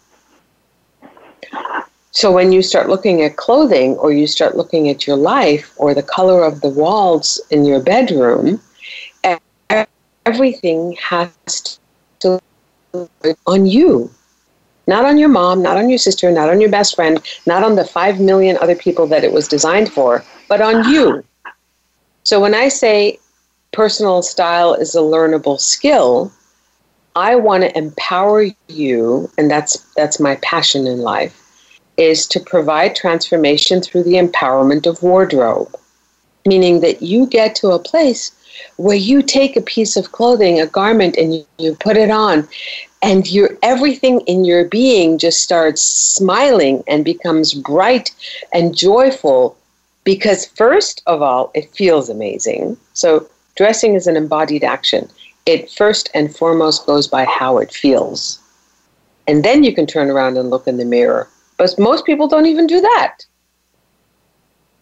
So 2.12 2.33
when 2.33 2.50
you 2.50 2.62
start 2.62 2.88
looking 2.88 3.21
at 3.23 3.37
clothing 3.37 3.97
or 3.97 4.11
you 4.11 4.26
start 4.26 4.57
looking 4.57 4.88
at 4.88 5.07
your 5.07 5.17
life 5.17 5.75
or 5.76 5.93
the 5.93 6.03
color 6.03 6.45
of 6.45 6.62
the 6.62 6.71
walls 6.71 7.41
in 7.50 7.67
your 7.67 7.83
bedroom 7.83 8.61
everything 10.26 10.97
has 11.00 11.79
to 12.19 12.41
on 13.47 13.67
you. 13.67 14.11
Not 14.88 15.05
on 15.05 15.19
your 15.19 15.29
mom, 15.29 15.62
not 15.62 15.76
on 15.76 15.88
your 15.88 15.99
sister, 15.99 16.31
not 16.31 16.49
on 16.49 16.61
your 16.61 16.71
best 16.71 16.95
friend, 16.95 17.21
not 17.47 17.62
on 17.62 17.75
the 17.75 17.85
five 17.85 18.21
million 18.21 18.57
other 18.59 18.76
people 18.76 19.07
that 19.09 19.25
it 19.25 19.33
was 19.33 19.49
designed 19.49 19.93
for, 19.93 20.25
but 20.49 20.61
on 20.61 20.88
you. 20.91 21.25
So 22.25 22.41
when 22.41 22.55
I 22.55 22.69
say 22.69 23.19
personal 23.73 24.23
style 24.23 24.75
is 24.75 24.95
a 24.95 25.00
learnable 25.00 25.61
skill, 25.61 26.33
I 27.15 27.37
want 27.37 27.62
to 27.62 27.79
empower 27.79 28.47
you, 28.69 29.31
and 29.38 29.50
that's 29.50 29.79
that's 29.95 30.21
my 30.21 30.37
passion 30.37 30.87
in 30.87 30.99
life, 31.00 31.35
is 31.97 32.26
to 32.29 32.41
provide 32.41 32.95
transformation 32.95 33.81
through 33.81 34.03
the 34.03 34.15
empowerment 34.15 34.87
of 34.87 35.03
wardrobe. 35.03 35.75
Meaning 36.45 36.81
that 36.81 37.03
you 37.03 37.26
get 37.26 37.55
to 37.57 37.71
a 37.71 37.79
place 37.79 38.33
where 38.76 38.97
you 38.97 39.23
take 39.23 39.57
a 39.57 39.61
piece 39.62 39.97
of 39.97 40.12
clothing, 40.12 40.61
a 40.61 40.67
garment, 40.67 41.17
and 41.17 41.35
you, 41.35 41.47
you 41.59 41.75
put 41.75 41.97
it 41.97 42.11
on, 42.11 42.47
and 43.03 43.31
your 43.31 43.50
everything 43.62 44.21
in 44.23 44.45
your 44.45 44.65
being 44.67 45.19
just 45.19 45.43
starts 45.43 45.83
smiling 45.83 46.85
and 46.87 47.05
becomes 47.05 47.55
bright 47.55 48.15
and 48.53 48.76
joyful 48.76 49.57
because 50.06 50.46
first 50.46 51.02
of 51.06 51.20
all 51.20 51.50
it 51.52 51.70
feels 51.75 52.08
amazing 52.08 52.78
so 52.94 53.28
dressing 53.56 53.94
is 53.94 54.06
an 54.06 54.16
embodied 54.16 54.64
action 54.64 55.06
it 55.44 55.70
first 55.70 56.08
and 56.14 56.34
foremost 56.34 56.86
goes 56.86 57.06
by 57.06 57.26
how 57.26 57.58
it 57.58 57.70
feels 57.70 58.40
and 59.26 59.44
then 59.44 59.62
you 59.62 59.75
can 59.75 59.86
turn 59.86 60.08
around 60.08 60.38
and 60.38 60.48
look 60.48 60.66
in 60.66 60.78
the 60.78 60.84
mirror 60.84 61.28
but 61.58 61.78
most 61.78 62.06
people 62.06 62.28
don't 62.28 62.46
even 62.46 62.66
do 62.66 62.80
that 62.80 63.26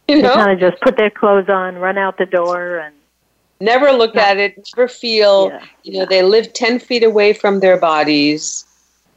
you 0.08 0.20
know? 0.20 0.28
They 0.28 0.34
kind 0.34 0.52
of 0.52 0.60
just 0.60 0.82
put 0.82 0.96
their 0.98 1.10
clothes 1.10 1.48
on, 1.48 1.76
run 1.76 1.96
out 1.96 2.18
the 2.18 2.26
door, 2.26 2.78
and 2.78 2.94
never 3.60 3.90
look 3.90 4.14
yeah. 4.14 4.26
at 4.26 4.36
it, 4.36 4.68
never 4.76 4.86
feel. 4.86 5.48
Yeah. 5.48 5.64
You 5.82 5.98
know, 6.00 6.06
they 6.06 6.22
live 6.22 6.52
ten 6.52 6.78
feet 6.78 7.02
away 7.02 7.32
from 7.32 7.60
their 7.60 7.78
bodies. 7.78 8.66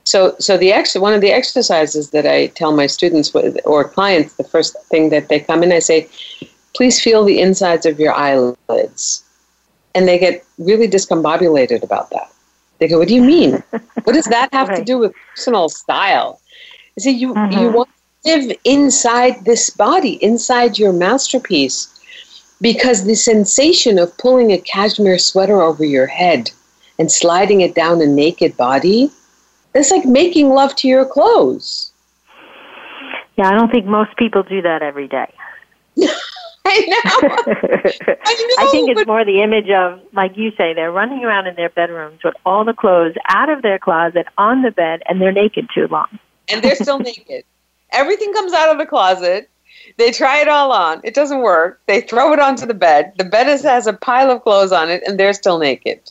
So, 0.08 0.38
so 0.40 0.58
the 0.58 0.72
ex- 0.72 0.96
one 0.96 1.14
of 1.14 1.20
the 1.20 1.34
exercises 1.34 2.12
that 2.12 2.26
I 2.26 2.48
tell 2.48 2.72
my 2.72 2.88
students 2.88 3.34
with, 3.34 3.60
or 3.66 3.84
clients, 3.84 4.36
the 4.36 4.46
first 4.46 4.74
thing 4.86 5.10
that 5.10 5.28
they 5.28 5.42
come 5.42 5.64
in, 5.64 5.74
I 5.74 5.80
say, 5.80 6.08
please 6.74 7.02
feel 7.02 7.26
the 7.26 7.42
insides 7.42 7.86
of 7.86 8.00
your 8.00 8.14
eyelids, 8.14 9.22
and 9.94 10.08
they 10.08 10.18
get 10.18 10.46
really 10.60 10.88
discombobulated 10.88 11.84
about 11.84 12.10
that. 12.12 12.32
They 12.80 12.88
go, 12.88 13.00
"What 13.00 13.10
do 13.10 13.16
you 13.16 13.22
mean? 13.22 13.62
what 14.06 14.14
does 14.14 14.28
that 14.36 14.48
have 14.54 14.70
right. 14.70 14.78
to 14.78 14.86
do 14.86 14.98
with 14.98 15.12
personal 15.32 15.68
style?" 15.68 16.40
I 16.98 17.02
say, 17.02 17.12
"You 17.12 17.34
mm-hmm. 17.34 17.60
you 17.60 17.70
want 17.70 17.90
to 18.24 18.30
live 18.32 18.58
inside 18.64 19.44
this 19.44 19.70
body, 19.70 20.14
inside 20.24 20.80
your 20.80 20.94
masterpiece. 20.94 21.80
Because 22.62 23.04
the 23.04 23.16
sensation 23.16 24.00
of 24.00 24.18
pulling 24.18 24.54
a 24.54 24.58
cashmere 24.58 25.20
sweater 25.20 25.62
over 25.62 25.84
your 25.84 26.08
head 26.08 26.50
and 26.98 27.12
sliding 27.12 27.60
it 27.60 27.76
down 27.76 28.02
a 28.02 28.08
naked 28.08 28.56
body, 28.56 29.12
that's 29.78 29.92
like 29.92 30.06
making 30.06 30.50
love 30.50 30.76
to 30.76 30.88
your 30.88 31.06
clothes. 31.06 31.92
Yeah, 33.38 33.50
I 33.50 33.52
don't 33.52 33.70
think 33.72 33.86
most 33.86 34.18
people 34.18 34.42
do 34.42 34.62
that 34.64 34.82
every 34.82 35.08
day. 35.08 35.32
I 36.66 36.80
know. 36.88 37.30
I 37.30 38.08
know. 38.08 38.56
I 38.58 38.68
think 38.72 38.90
it's 38.90 39.06
more 39.06 39.24
the 39.24 39.42
image 39.44 39.70
of, 39.70 40.02
like 40.14 40.36
you 40.36 40.52
say, 40.58 40.74
they're 40.74 40.92
running 40.92 41.24
around 41.24 41.46
in 41.46 41.56
their 41.56 41.70
bedrooms 41.70 42.24
with 42.24 42.34
all 42.44 42.66
the 42.66 42.74
clothes 42.74 43.14
out 43.28 43.50
of 43.50 43.62
their 43.62 43.78
closet 43.78 44.26
on 44.38 44.64
the 44.64 44.72
bed, 44.72 45.04
and 45.08 45.22
they're 45.22 45.32
naked 45.32 45.70
too 45.74 45.88
long. 45.88 46.08
And 46.50 46.64
they're 46.64 46.76
still 46.76 46.98
naked. 47.12 47.46
Everything 47.92 48.34
comes 48.34 48.54
out 48.54 48.72
of 48.72 48.80
the 48.80 48.86
closet. 48.88 49.48
They 49.98 50.12
try 50.12 50.42
it 50.42 50.48
all 50.48 50.72
on. 50.72 51.02
It 51.04 51.14
doesn't 51.14 51.42
work. 51.42 51.82
They 51.86 52.02
throw 52.02 52.34
it 52.34 52.40
onto 52.40 52.66
the 52.66 52.74
bed. 52.74 53.14
The 53.18 53.26
bed 53.26 53.48
is, 53.48 53.62
has 53.62 53.86
a 53.86 53.94
pile 53.94 54.32
of 54.32 54.42
clothes 54.42 54.72
on 54.72 54.90
it, 54.90 55.04
and 55.06 55.20
they're 55.20 55.34
still 55.34 55.60
naked. 55.60 56.02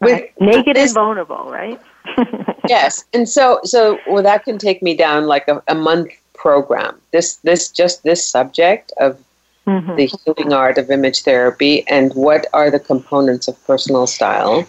With 0.00 0.28
naked 0.40 0.76
this, 0.76 0.90
and 0.90 0.94
vulnerable, 0.94 1.50
right? 1.50 1.80
yes, 2.68 3.04
and 3.12 3.28
so 3.28 3.60
so 3.64 3.98
well 4.08 4.22
that 4.22 4.44
can 4.44 4.58
take 4.58 4.82
me 4.82 4.94
down 4.94 5.26
like 5.26 5.46
a, 5.48 5.62
a 5.68 5.74
month 5.74 6.10
program. 6.34 7.00
This 7.12 7.36
this 7.36 7.68
just 7.68 8.02
this 8.02 8.24
subject 8.24 8.92
of 8.98 9.22
mm-hmm. 9.66 9.96
the 9.96 10.06
healing 10.06 10.52
art 10.52 10.78
of 10.78 10.90
image 10.90 11.22
therapy 11.22 11.86
and 11.88 12.12
what 12.14 12.46
are 12.52 12.70
the 12.70 12.80
components 12.80 13.48
of 13.48 13.62
personal 13.66 14.06
style 14.06 14.66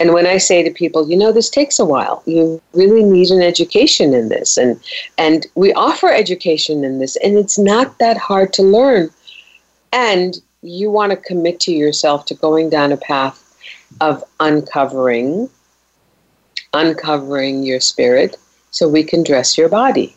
and 0.00 0.12
when 0.12 0.26
I 0.26 0.38
say 0.38 0.62
to 0.62 0.70
people, 0.70 1.08
you 1.08 1.16
know, 1.16 1.32
this 1.32 1.50
takes 1.50 1.78
a 1.78 1.84
while. 1.84 2.22
You 2.24 2.60
really 2.72 3.02
need 3.02 3.30
an 3.30 3.42
education 3.42 4.14
in 4.14 4.28
this. 4.28 4.56
And 4.56 4.80
and 5.16 5.46
we 5.54 5.72
offer 5.72 6.12
education 6.12 6.84
in 6.84 6.98
this, 6.98 7.16
and 7.16 7.36
it's 7.36 7.58
not 7.58 7.98
that 7.98 8.16
hard 8.16 8.52
to 8.54 8.62
learn. 8.62 9.10
And 9.92 10.40
you 10.62 10.90
want 10.90 11.10
to 11.10 11.16
commit 11.16 11.60
to 11.60 11.72
yourself 11.72 12.26
to 12.26 12.34
going 12.34 12.70
down 12.70 12.92
a 12.92 12.96
path 12.96 13.44
of 14.00 14.22
uncovering, 14.38 15.48
uncovering 16.78 17.62
your 17.62 17.80
spirit 17.80 18.36
so 18.70 18.88
we 18.88 19.02
can 19.02 19.22
dress 19.22 19.58
your 19.58 19.68
body. 19.68 20.14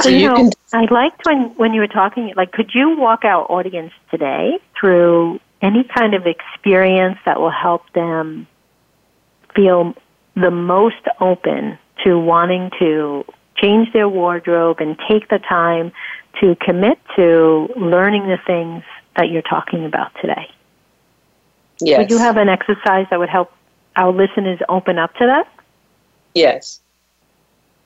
So 0.00 0.10
you, 0.10 0.18
you 0.18 0.28
know, 0.28 0.34
can 0.36 0.50
I 0.72 0.84
liked 0.92 1.24
when, 1.24 1.54
when 1.56 1.72
you 1.72 1.80
were 1.80 1.88
talking, 1.88 2.32
like, 2.36 2.52
could 2.52 2.70
you 2.74 2.96
walk 2.98 3.24
our 3.24 3.50
audience 3.50 3.92
today 4.10 4.58
through 4.78 5.40
any 5.62 5.84
kind 5.84 6.14
of 6.14 6.26
experience 6.26 7.18
that 7.24 7.40
will 7.40 7.50
help 7.50 7.90
them 7.94 8.46
feel 9.54 9.94
the 10.34 10.50
most 10.50 11.02
open 11.18 11.78
to 12.04 12.18
wanting 12.18 12.70
to 12.78 13.24
change 13.56 13.90
their 13.92 14.08
wardrobe 14.08 14.80
and 14.80 14.98
take 15.08 15.28
the 15.28 15.38
time 15.38 15.90
to 16.40 16.54
commit 16.60 16.98
to 17.16 17.68
learning 17.76 18.28
the 18.28 18.38
things 18.46 18.84
that 19.16 19.30
you're 19.30 19.40
talking 19.42 19.86
about 19.86 20.12
today. 20.20 20.46
Yes. 21.80 21.98
Would 21.98 22.10
you 22.10 22.18
have 22.18 22.36
an 22.36 22.48
exercise 22.48 23.06
that 23.10 23.18
would 23.18 23.28
help 23.28 23.52
our 23.96 24.12
listeners 24.12 24.58
open 24.68 24.98
up 24.98 25.14
to 25.16 25.26
that? 25.26 25.48
Yes. 26.34 26.80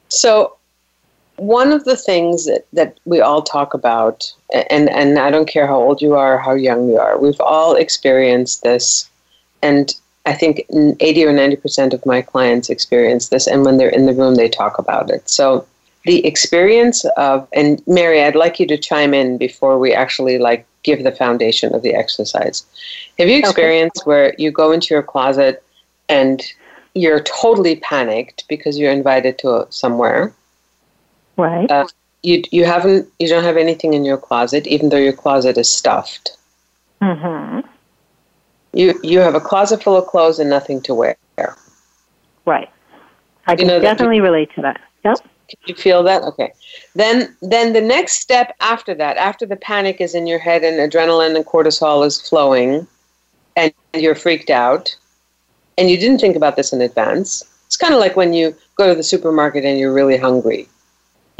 So 0.08 0.56
one 1.36 1.72
of 1.72 1.84
the 1.84 1.96
things 1.96 2.46
that, 2.46 2.66
that 2.72 2.98
we 3.04 3.20
all 3.20 3.42
talk 3.42 3.74
about, 3.74 4.32
and, 4.70 4.90
and 4.90 5.18
I 5.18 5.30
don't 5.30 5.48
care 5.48 5.66
how 5.66 5.80
old 5.80 6.02
you 6.02 6.14
are, 6.14 6.38
how 6.38 6.54
young 6.54 6.88
you 6.88 6.98
are, 6.98 7.18
we've 7.18 7.40
all 7.40 7.76
experienced 7.76 8.62
this. 8.62 9.08
And 9.62 9.94
I 10.26 10.34
think 10.34 10.66
80 11.00 11.24
or 11.24 11.32
90% 11.32 11.94
of 11.94 12.04
my 12.04 12.22
clients 12.22 12.68
experience 12.68 13.28
this. 13.28 13.46
And 13.46 13.64
when 13.64 13.78
they're 13.78 13.88
in 13.88 14.06
the 14.06 14.12
room, 14.12 14.34
they 14.34 14.48
talk 14.48 14.78
about 14.78 15.10
it. 15.10 15.28
So 15.30 15.66
the 16.04 16.24
experience 16.26 17.04
of, 17.16 17.46
and 17.52 17.82
Mary, 17.86 18.22
I'd 18.22 18.36
like 18.36 18.58
you 18.58 18.66
to 18.68 18.78
chime 18.78 19.12
in 19.14 19.38
before 19.38 19.78
we 19.78 19.92
actually 19.92 20.38
like 20.38 20.66
give 20.82 21.04
the 21.04 21.12
foundation 21.12 21.74
of 21.74 21.82
the 21.82 21.94
exercise. 21.94 22.64
Have 23.18 23.28
you 23.28 23.38
experienced 23.38 24.02
okay. 24.02 24.08
where 24.08 24.34
you 24.38 24.50
go 24.50 24.72
into 24.72 24.94
your 24.94 25.02
closet 25.02 25.62
and 26.08 26.42
you're 26.94 27.20
totally 27.20 27.76
panicked 27.76 28.44
because 28.48 28.78
you're 28.78 28.92
invited 28.92 29.38
to 29.40 29.66
somewhere? 29.70 30.32
Right. 31.36 31.70
Uh, 31.70 31.86
you 32.22 32.42
you 32.50 32.64
haven't 32.64 33.08
you 33.18 33.28
don't 33.28 33.44
have 33.44 33.56
anything 33.56 33.94
in 33.94 34.04
your 34.04 34.18
closet, 34.18 34.66
even 34.66 34.90
though 34.90 34.98
your 34.98 35.12
closet 35.12 35.56
is 35.56 35.70
stuffed. 35.70 36.36
Mm-hmm. 37.00 37.66
You 38.72 38.98
you 39.02 39.20
have 39.20 39.34
a 39.34 39.40
closet 39.40 39.82
full 39.82 39.96
of 39.96 40.06
clothes 40.06 40.38
and 40.38 40.50
nothing 40.50 40.82
to 40.82 40.94
wear. 40.94 41.16
Right. 42.46 42.68
I 43.46 43.56
can 43.56 43.66
you 43.66 43.72
know 43.72 43.80
definitely 43.80 44.16
you, 44.16 44.22
relate 44.22 44.50
to 44.54 44.62
that. 44.62 44.80
Yep. 45.04 45.18
Can 45.50 45.58
you 45.66 45.74
feel 45.74 46.02
that? 46.04 46.22
Okay. 46.22 46.52
Then 46.94 47.36
then 47.42 47.72
the 47.72 47.80
next 47.80 48.20
step 48.20 48.54
after 48.60 48.94
that, 48.94 49.16
after 49.16 49.44
the 49.44 49.56
panic 49.56 50.00
is 50.00 50.14
in 50.14 50.26
your 50.26 50.38
head 50.38 50.62
and 50.62 50.78
adrenaline 50.78 51.36
and 51.36 51.44
cortisol 51.44 52.06
is 52.06 52.20
flowing 52.20 52.86
and 53.56 53.72
you're 53.94 54.14
freaked 54.14 54.50
out 54.50 54.96
and 55.76 55.90
you 55.90 55.98
didn't 55.98 56.20
think 56.20 56.36
about 56.36 56.56
this 56.56 56.72
in 56.72 56.80
advance. 56.80 57.42
It's 57.66 57.76
kind 57.76 57.94
of 57.94 58.00
like 58.00 58.16
when 58.16 58.32
you 58.32 58.54
go 58.76 58.88
to 58.88 58.94
the 58.94 59.02
supermarket 59.02 59.64
and 59.64 59.78
you're 59.78 59.92
really 59.92 60.16
hungry 60.16 60.68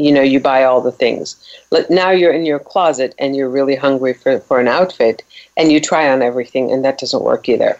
you 0.00 0.12
know 0.12 0.22
you 0.22 0.40
buy 0.40 0.64
all 0.64 0.80
the 0.80 0.92
things 0.92 1.36
now 1.90 2.10
you're 2.10 2.32
in 2.32 2.46
your 2.46 2.58
closet 2.58 3.14
and 3.18 3.36
you're 3.36 3.50
really 3.50 3.76
hungry 3.76 4.14
for, 4.14 4.40
for 4.40 4.58
an 4.60 4.68
outfit 4.68 5.22
and 5.56 5.70
you 5.70 5.80
try 5.80 6.10
on 6.10 6.22
everything 6.22 6.72
and 6.72 6.84
that 6.84 6.98
doesn't 6.98 7.22
work 7.22 7.48
either 7.48 7.78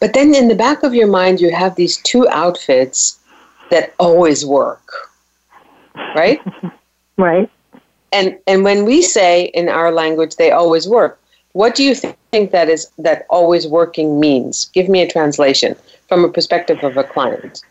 but 0.00 0.14
then 0.14 0.34
in 0.34 0.48
the 0.48 0.54
back 0.54 0.82
of 0.82 0.94
your 0.94 1.08
mind 1.08 1.40
you 1.40 1.50
have 1.52 1.74
these 1.74 1.98
two 2.02 2.28
outfits 2.28 3.18
that 3.70 3.92
always 3.98 4.46
work 4.46 5.07
right 6.14 6.40
right 7.16 7.50
and 8.12 8.38
and 8.46 8.64
when 8.64 8.84
we 8.84 9.02
say 9.02 9.44
in 9.46 9.68
our 9.68 9.92
language 9.92 10.36
they 10.36 10.50
always 10.50 10.88
work 10.88 11.20
what 11.52 11.74
do 11.74 11.82
you 11.82 11.94
think 11.94 12.50
that 12.50 12.68
is 12.68 12.90
that 12.98 13.26
always 13.30 13.66
working 13.66 14.20
means 14.20 14.66
give 14.74 14.88
me 14.88 15.02
a 15.02 15.10
translation 15.10 15.74
from 16.08 16.24
a 16.24 16.28
perspective 16.28 16.82
of 16.82 16.96
a 16.96 17.04
client 17.04 17.62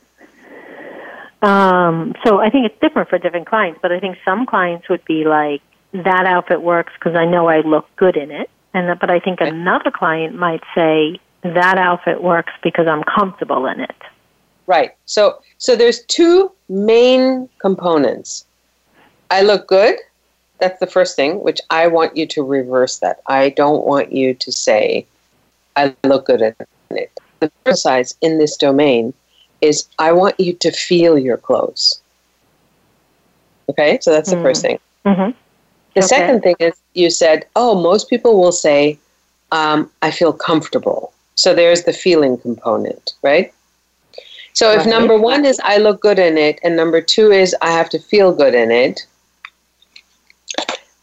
um, 1.41 2.15
so 2.25 2.39
I 2.39 2.49
think 2.49 2.65
it's 2.65 2.79
different 2.81 3.09
for 3.09 3.19
different 3.19 3.47
clients, 3.47 3.79
but 3.81 3.91
I 3.91 3.99
think 3.99 4.17
some 4.25 4.45
clients 4.45 4.89
would 4.89 5.05
be 5.05 5.23
like, 5.23 5.61
that 5.93 6.25
outfit 6.25 6.61
works 6.61 6.93
because 6.97 7.15
I 7.15 7.25
know 7.25 7.47
I 7.47 7.61
look 7.61 7.87
good 7.95 8.17
in 8.17 8.31
it. 8.31 8.49
And 8.73 8.99
but 8.99 9.09
I 9.09 9.19
think 9.19 9.41
another 9.41 9.91
client 9.91 10.35
might 10.35 10.61
say 10.75 11.19
that 11.43 11.77
outfit 11.77 12.21
works 12.21 12.53
because 12.61 12.87
I'm 12.87 13.03
comfortable 13.03 13.65
in 13.67 13.79
it. 13.79 13.95
Right. 14.65 14.91
So 15.05 15.41
so 15.57 15.75
there's 15.75 16.03
two 16.03 16.51
main 16.69 17.49
components. 17.59 18.45
I 19.31 19.41
look 19.41 19.67
good. 19.67 19.97
That's 20.59 20.79
the 20.79 20.87
first 20.87 21.15
thing, 21.15 21.41
which 21.41 21.61
I 21.69 21.87
want 21.87 22.17
you 22.17 22.25
to 22.27 22.43
reverse 22.43 22.99
that. 22.99 23.21
I 23.27 23.49
don't 23.49 23.85
want 23.85 24.11
you 24.11 24.33
to 24.33 24.51
say 24.51 25.05
I 25.75 25.95
look 26.03 26.25
good 26.25 26.41
in 26.41 26.55
it. 26.91 27.11
The 27.39 27.75
size 27.75 28.15
in 28.21 28.39
this 28.39 28.57
domain 28.57 29.13
is 29.61 29.87
I 29.99 30.11
want 30.11 30.39
you 30.39 30.53
to 30.53 30.71
feel 30.71 31.17
your 31.17 31.37
clothes. 31.37 32.01
Okay, 33.69 33.99
so 34.01 34.11
that's 34.11 34.29
the 34.29 34.37
mm 34.37 34.41
first 34.41 34.61
thing. 34.61 34.79
Mm-hmm. 35.05 35.31
The 35.93 35.99
okay. 35.99 36.07
second 36.07 36.41
thing 36.41 36.55
is 36.59 36.73
you 36.93 37.09
said, 37.09 37.45
oh, 37.55 37.79
most 37.81 38.09
people 38.09 38.39
will 38.39 38.51
say, 38.51 38.97
um, 39.51 39.89
I 40.01 40.11
feel 40.11 40.33
comfortable. 40.33 41.13
So 41.35 41.53
there's 41.53 41.83
the 41.83 41.93
feeling 41.93 42.37
component, 42.37 43.13
right? 43.21 43.53
So 44.57 44.71
if 44.71 44.79
right. 44.79 44.87
number 44.87 45.15
one 45.15 45.45
is 45.45 45.61
I 45.63 45.77
look 45.77 46.01
good 46.01 46.17
in 46.17 46.35
it, 46.35 46.59
and 46.63 46.75
number 46.75 46.99
two 46.99 47.29
is 47.31 47.55
I 47.61 47.69
have 47.69 47.89
to 47.89 47.99
feel 47.99 48.33
good 48.33 48.55
in 48.55 48.71
it, 48.71 49.05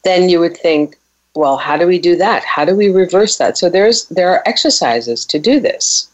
then 0.02 0.28
you 0.28 0.40
would 0.40 0.56
think, 0.56 0.96
well, 1.36 1.56
how 1.56 1.76
do 1.76 1.86
we 1.86 2.00
do 2.00 2.16
that? 2.16 2.42
How 2.42 2.64
do 2.64 2.74
we 2.74 2.88
reverse 2.88 3.36
that? 3.38 3.56
So 3.56 3.70
there's 3.70 4.06
there 4.06 4.28
are 4.30 4.42
exercises 4.44 5.24
to 5.26 5.38
do 5.38 5.60
this. 5.60 6.08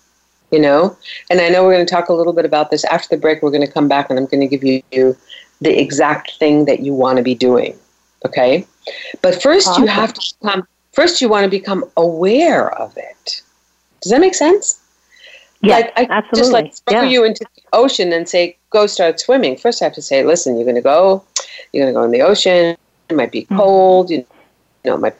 you 0.50 0.58
know? 0.58 0.96
And 1.30 1.40
I 1.40 1.48
know 1.48 1.64
we're 1.64 1.74
going 1.74 1.86
to 1.86 1.90
talk 1.90 2.08
a 2.08 2.12
little 2.12 2.32
bit 2.32 2.44
about 2.44 2.70
this 2.70 2.84
after 2.84 3.14
the 3.14 3.20
break. 3.20 3.42
We're 3.42 3.50
going 3.50 3.66
to 3.66 3.72
come 3.72 3.88
back 3.88 4.10
and 4.10 4.18
I'm 4.18 4.26
going 4.26 4.40
to 4.40 4.56
give 4.56 4.64
you 4.64 5.16
the 5.60 5.80
exact 5.80 6.38
thing 6.38 6.64
that 6.64 6.80
you 6.80 6.92
want 6.92 7.18
to 7.18 7.22
be 7.22 7.34
doing. 7.34 7.78
Okay? 8.24 8.66
But 9.22 9.42
first 9.42 9.68
awesome. 9.68 9.84
you 9.84 9.88
have 9.88 10.12
to 10.14 10.34
become 10.40 10.66
first 10.92 11.20
you 11.20 11.28
want 11.28 11.44
to 11.44 11.50
become 11.50 11.84
aware 11.96 12.72
of 12.78 12.96
it. 12.96 13.42
Does 14.02 14.10
that 14.10 14.20
make 14.20 14.34
sense? 14.34 14.79
Yeah, 15.62 15.76
like 15.76 15.92
I 15.96 16.02
absolutely. 16.10 16.40
just 16.40 16.52
like 16.52 16.74
throw 16.88 17.02
yeah. 17.02 17.08
you 17.08 17.24
into 17.24 17.44
the 17.54 17.62
ocean 17.72 18.12
and 18.12 18.28
say, 18.28 18.56
go 18.70 18.86
start 18.86 19.20
swimming. 19.20 19.56
First 19.56 19.82
I 19.82 19.84
have 19.86 19.94
to 19.94 20.02
say, 20.02 20.24
listen, 20.24 20.56
you're 20.56 20.66
gonna 20.66 20.80
go, 20.80 21.22
you're 21.72 21.84
gonna 21.84 21.92
go 21.92 22.02
in 22.04 22.10
the 22.10 22.22
ocean, 22.22 22.76
it 23.08 23.16
might 23.16 23.30
be 23.30 23.42
mm-hmm. 23.42 23.56
cold, 23.56 24.08
mm-hmm. 24.08 24.32
you 24.84 24.90
know, 24.90 24.94
it 24.94 25.00
might 25.00 25.16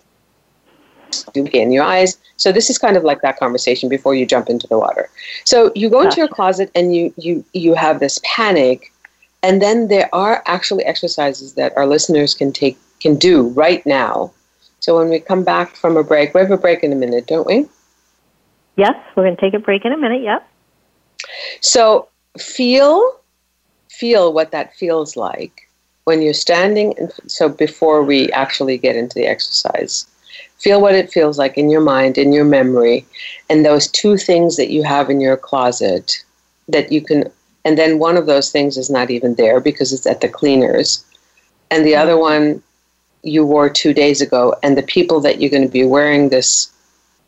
in 1.34 1.72
your 1.72 1.84
eyes. 1.84 2.18
So 2.36 2.52
this 2.52 2.70
is 2.70 2.78
kind 2.78 2.96
of 2.96 3.04
like 3.04 3.20
that 3.22 3.38
conversation 3.38 3.88
before 3.88 4.14
you 4.14 4.26
jump 4.26 4.48
into 4.48 4.66
the 4.66 4.78
water. 4.78 5.10
So 5.44 5.72
you 5.74 5.90
go 5.90 6.02
into 6.02 6.16
your 6.16 6.28
closet 6.28 6.70
and 6.74 6.94
you 6.94 7.12
you 7.16 7.44
you 7.52 7.74
have 7.74 8.00
this 8.00 8.20
panic, 8.24 8.92
and 9.42 9.60
then 9.60 9.88
there 9.88 10.08
are 10.14 10.42
actually 10.46 10.84
exercises 10.84 11.54
that 11.54 11.76
our 11.76 11.86
listeners 11.86 12.34
can 12.34 12.52
take 12.52 12.78
can 13.00 13.16
do 13.16 13.48
right 13.48 13.84
now. 13.84 14.32
So 14.80 14.96
when 14.96 15.10
we 15.10 15.20
come 15.20 15.44
back 15.44 15.76
from 15.76 15.96
a 15.96 16.04
break, 16.04 16.32
we 16.32 16.40
have 16.40 16.50
a 16.50 16.56
break 16.56 16.82
in 16.82 16.92
a 16.92 16.96
minute, 16.96 17.26
don't 17.26 17.46
we? 17.46 17.66
Yes, 18.80 18.96
we're 19.14 19.24
going 19.24 19.36
to 19.36 19.40
take 19.40 19.54
a 19.54 19.58
break 19.58 19.84
in 19.84 19.92
a 19.92 19.96
minute. 19.96 20.22
Yep. 20.22 20.48
So 21.60 22.08
feel 22.38 23.20
feel 23.88 24.32
what 24.32 24.50
that 24.52 24.74
feels 24.74 25.16
like 25.16 25.68
when 26.04 26.22
you're 26.22 26.32
standing. 26.32 26.98
And 26.98 27.12
so 27.26 27.48
before 27.48 28.02
we 28.02 28.32
actually 28.32 28.78
get 28.78 28.96
into 28.96 29.14
the 29.14 29.26
exercise, 29.26 30.06
Feel 30.60 30.82
what 30.82 30.94
it 30.94 31.10
feels 31.10 31.38
like 31.38 31.56
in 31.56 31.70
your 31.70 31.80
mind, 31.80 32.18
in 32.18 32.34
your 32.34 32.44
memory, 32.44 33.06
and 33.48 33.64
those 33.64 33.88
two 33.88 34.18
things 34.18 34.56
that 34.56 34.70
you 34.70 34.82
have 34.82 35.08
in 35.08 35.18
your 35.18 35.36
closet 35.36 36.22
that 36.68 36.92
you 36.92 37.00
can, 37.00 37.24
and 37.64 37.78
then 37.78 37.98
one 37.98 38.18
of 38.18 38.26
those 38.26 38.52
things 38.52 38.76
is 38.76 38.90
not 38.90 39.10
even 39.10 39.34
there 39.36 39.58
because 39.58 39.90
it's 39.90 40.06
at 40.06 40.20
the 40.20 40.28
cleaners. 40.28 41.02
And 41.70 41.86
the 41.86 41.96
other 41.96 42.18
one 42.18 42.62
you 43.22 43.44
wore 43.44 43.70
two 43.70 43.94
days 43.94 44.20
ago, 44.20 44.54
and 44.62 44.76
the 44.76 44.82
people 44.82 45.20
that 45.20 45.40
you're 45.40 45.50
going 45.50 45.66
to 45.66 45.68
be 45.68 45.86
wearing 45.86 46.28
this 46.28 46.70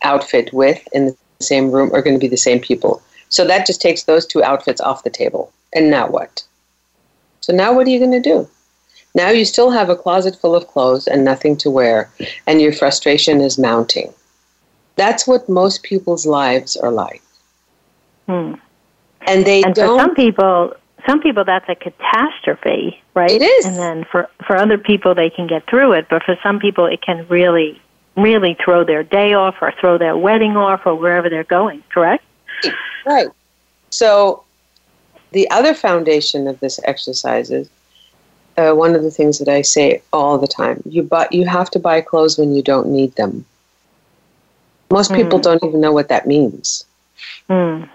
outfit 0.02 0.52
with 0.52 0.86
in 0.92 1.06
the 1.06 1.16
same 1.42 1.70
room 1.70 1.92
are 1.94 2.02
going 2.02 2.14
to 2.16 2.20
be 2.20 2.28
the 2.28 2.36
same 2.36 2.60
people. 2.60 3.02
So 3.28 3.46
that 3.46 3.66
just 3.66 3.80
takes 3.80 4.04
those 4.04 4.26
two 4.26 4.42
outfits 4.42 4.80
off 4.80 5.04
the 5.04 5.10
table. 5.10 5.52
And 5.74 5.90
now 5.90 6.08
what? 6.08 6.44
So 7.40 7.52
now 7.52 7.72
what 7.74 7.86
are 7.86 7.90
you 7.90 7.98
going 7.98 8.12
to 8.12 8.20
do? 8.20 8.48
Now 9.14 9.30
you 9.30 9.44
still 9.44 9.70
have 9.70 9.90
a 9.90 9.96
closet 9.96 10.36
full 10.36 10.54
of 10.54 10.66
clothes 10.68 11.06
and 11.06 11.24
nothing 11.24 11.56
to 11.58 11.70
wear, 11.70 12.10
and 12.46 12.62
your 12.62 12.72
frustration 12.72 13.40
is 13.40 13.58
mounting. 13.58 14.12
That's 14.96 15.26
what 15.26 15.48
most 15.48 15.82
people's 15.82 16.26
lives 16.26 16.76
are 16.76 16.90
like. 16.90 17.22
Hmm. 18.26 18.54
And 19.26 19.44
they 19.44 19.62
and 19.62 19.74
don't. 19.74 19.98
For 19.98 20.02
some 20.02 20.14
people, 20.14 20.74
some 21.06 21.20
people 21.20 21.44
that's 21.44 21.68
a 21.68 21.74
catastrophe, 21.74 23.02
right? 23.14 23.30
It 23.30 23.42
is. 23.42 23.66
And 23.66 23.76
then 23.76 24.04
for 24.10 24.28
for 24.46 24.56
other 24.56 24.78
people, 24.78 25.14
they 25.14 25.30
can 25.30 25.46
get 25.46 25.66
through 25.68 25.92
it, 25.92 26.06
but 26.08 26.22
for 26.22 26.36
some 26.42 26.58
people, 26.58 26.86
it 26.86 27.02
can 27.02 27.26
really, 27.28 27.80
really 28.16 28.56
throw 28.62 28.84
their 28.84 29.02
day 29.02 29.34
off, 29.34 29.56
or 29.60 29.72
throw 29.80 29.98
their 29.98 30.16
wedding 30.16 30.56
off, 30.56 30.86
or 30.86 30.94
wherever 30.94 31.28
they're 31.28 31.44
going. 31.44 31.82
Correct? 31.90 32.24
Right. 33.04 33.28
So, 33.90 34.44
the 35.32 35.50
other 35.50 35.74
foundation 35.74 36.46
of 36.46 36.60
this 36.60 36.78
exercise 36.84 37.50
is 37.50 37.68
uh, 38.56 38.72
one 38.72 38.94
of 38.94 39.02
the 39.02 39.10
things 39.10 39.38
that 39.38 39.48
I 39.48 39.62
say 39.62 40.02
all 40.12 40.38
the 40.38 40.46
time. 40.46 40.82
You 40.84 41.02
buy, 41.02 41.28
you 41.30 41.46
have 41.46 41.70
to 41.70 41.78
buy 41.78 42.00
clothes 42.00 42.38
when 42.38 42.54
you 42.54 42.62
don't 42.62 42.88
need 42.88 43.14
them. 43.16 43.44
Most 44.90 45.10
mm. 45.10 45.16
people 45.16 45.38
don't 45.38 45.62
even 45.64 45.80
know 45.80 45.92
what 45.92 46.08
that 46.08 46.26
means. 46.26 46.84
Mm. 47.48 47.88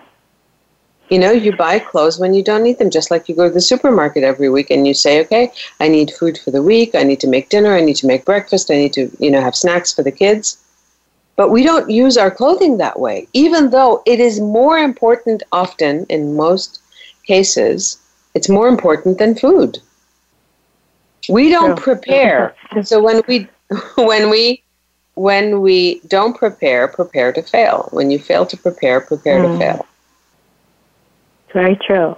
You 1.10 1.20
know, 1.20 1.32
you 1.32 1.56
buy 1.56 1.80
clothes 1.80 2.20
when 2.20 2.34
you 2.34 2.44
don't 2.44 2.64
need 2.64 2.80
them, 2.80 2.90
just 2.90 3.12
like 3.12 3.30
you 3.30 3.36
go 3.36 3.48
to 3.48 3.54
the 3.54 3.62
supermarket 3.62 4.24
every 4.24 4.50
week 4.50 4.70
and 4.70 4.86
you 4.86 4.94
say, 4.94 5.22
okay, 5.22 5.52
I 5.80 5.88
need 5.88 6.12
food 6.12 6.38
for 6.38 6.52
the 6.52 6.62
week, 6.62 6.96
I 6.96 7.04
need 7.04 7.22
to 7.22 7.28
make 7.28 7.50
dinner, 7.50 7.74
I 7.76 7.82
need 7.82 7.96
to 7.98 8.08
make 8.08 8.26
breakfast, 8.26 8.70
I 8.70 8.76
need 8.76 8.94
to, 8.94 9.10
you 9.20 9.32
know, 9.32 9.40
have 9.40 9.56
snacks 9.56 9.94
for 9.94 10.04
the 10.04 10.12
kids. 10.12 10.58
But 11.38 11.52
we 11.52 11.64
don't 11.64 11.90
use 11.90 12.18
our 12.18 12.32
clothing 12.32 12.78
that 12.78 13.00
way, 13.00 13.28
even 13.34 13.70
though 13.70 14.02
it 14.06 14.20
is 14.20 14.40
more 14.40 14.78
important 14.78 15.44
often 15.52 16.06
in 16.10 16.36
most 16.36 16.82
cases, 17.26 18.00
it's 18.34 18.50
more 18.50 18.68
important 18.68 19.20
than 19.20 19.36
food. 19.36 19.80
We 21.30 21.50
don't 21.50 21.78
prepare. 21.78 22.56
so 22.84 23.02
when 23.02 23.22
we 23.28 23.48
when 23.96 24.30
we 24.30 24.64
when 25.16 25.62
we 25.62 26.00
don't 26.08 26.38
prepare, 26.38 26.88
prepare 26.88 27.34
to 27.34 27.42
fail. 27.42 27.90
When 27.92 28.12
you 28.12 28.20
fail 28.20 28.46
to 28.46 28.58
prepare, 28.58 29.02
prepare 29.02 29.40
mm. 29.40 29.54
to 29.54 29.58
fail. 29.60 29.88
Very 31.54 31.78
true. 31.88 32.16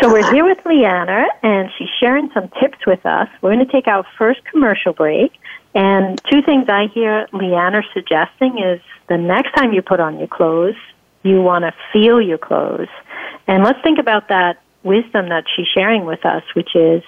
So 0.00 0.10
we're 0.10 0.32
here 0.32 0.44
with 0.44 0.58
Liana, 0.64 1.26
and 1.42 1.68
she's 1.76 1.88
sharing 1.98 2.30
some 2.32 2.48
tips 2.60 2.78
with 2.86 3.04
us. 3.04 3.28
We're 3.42 3.52
going 3.52 3.66
to 3.66 3.70
take 3.70 3.86
our 3.86 4.04
first 4.16 4.40
commercial 4.50 4.92
break. 4.92 5.32
And 5.74 6.20
two 6.30 6.42
things 6.42 6.68
I 6.68 6.86
hear 6.92 7.26
Liana 7.32 7.82
suggesting 7.92 8.58
is 8.58 8.80
the 9.08 9.18
next 9.18 9.52
time 9.52 9.72
you 9.72 9.82
put 9.82 10.00
on 10.00 10.18
your 10.18 10.28
clothes, 10.28 10.76
you 11.22 11.42
want 11.42 11.64
to 11.64 11.74
feel 11.92 12.20
your 12.20 12.38
clothes. 12.38 12.88
And 13.46 13.62
let's 13.62 13.80
think 13.82 13.98
about 13.98 14.28
that 14.28 14.62
wisdom 14.82 15.28
that 15.28 15.44
she's 15.54 15.66
sharing 15.66 16.06
with 16.06 16.24
us, 16.24 16.42
which 16.54 16.74
is 16.74 17.02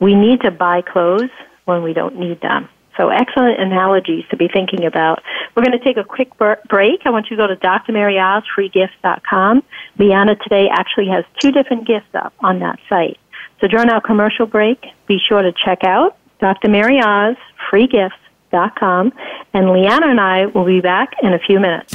we 0.00 0.14
need 0.14 0.40
to 0.40 0.50
buy 0.50 0.82
clothes 0.82 1.30
when 1.64 1.82
we 1.82 1.92
don't 1.92 2.18
need 2.18 2.40
them. 2.40 2.68
So 2.96 3.08
excellent 3.08 3.60
analogies 3.60 4.24
to 4.30 4.36
be 4.36 4.48
thinking 4.48 4.84
about. 4.84 5.22
We're 5.54 5.64
going 5.64 5.78
to 5.78 5.84
take 5.84 5.96
a 5.96 6.04
quick 6.04 6.36
break. 6.36 7.00
I 7.04 7.10
want 7.10 7.30
you 7.30 7.36
to 7.36 7.42
go 7.42 7.46
to 7.46 7.56
drmaryozfreegifts.com. 7.56 9.62
Liana 9.98 10.36
today 10.36 10.68
actually 10.70 11.08
has 11.08 11.24
two 11.40 11.52
different 11.52 11.86
gifts 11.86 12.14
up 12.14 12.34
on 12.40 12.58
that 12.60 12.78
site. 12.88 13.18
So 13.60 13.68
during 13.68 13.88
our 13.88 14.00
commercial 14.00 14.46
break, 14.46 14.84
be 15.06 15.18
sure 15.18 15.42
to 15.42 15.52
check 15.52 15.84
out 15.84 16.16
Dr. 16.40 16.68
Mary 16.68 17.00
Oz, 17.00 17.36
freegifts.com, 17.70 19.12
and 19.54 19.70
Liana 19.70 20.08
and 20.08 20.20
I 20.20 20.46
will 20.46 20.64
be 20.64 20.80
back 20.80 21.14
in 21.22 21.32
a 21.32 21.38
few 21.38 21.60
minutes. 21.60 21.94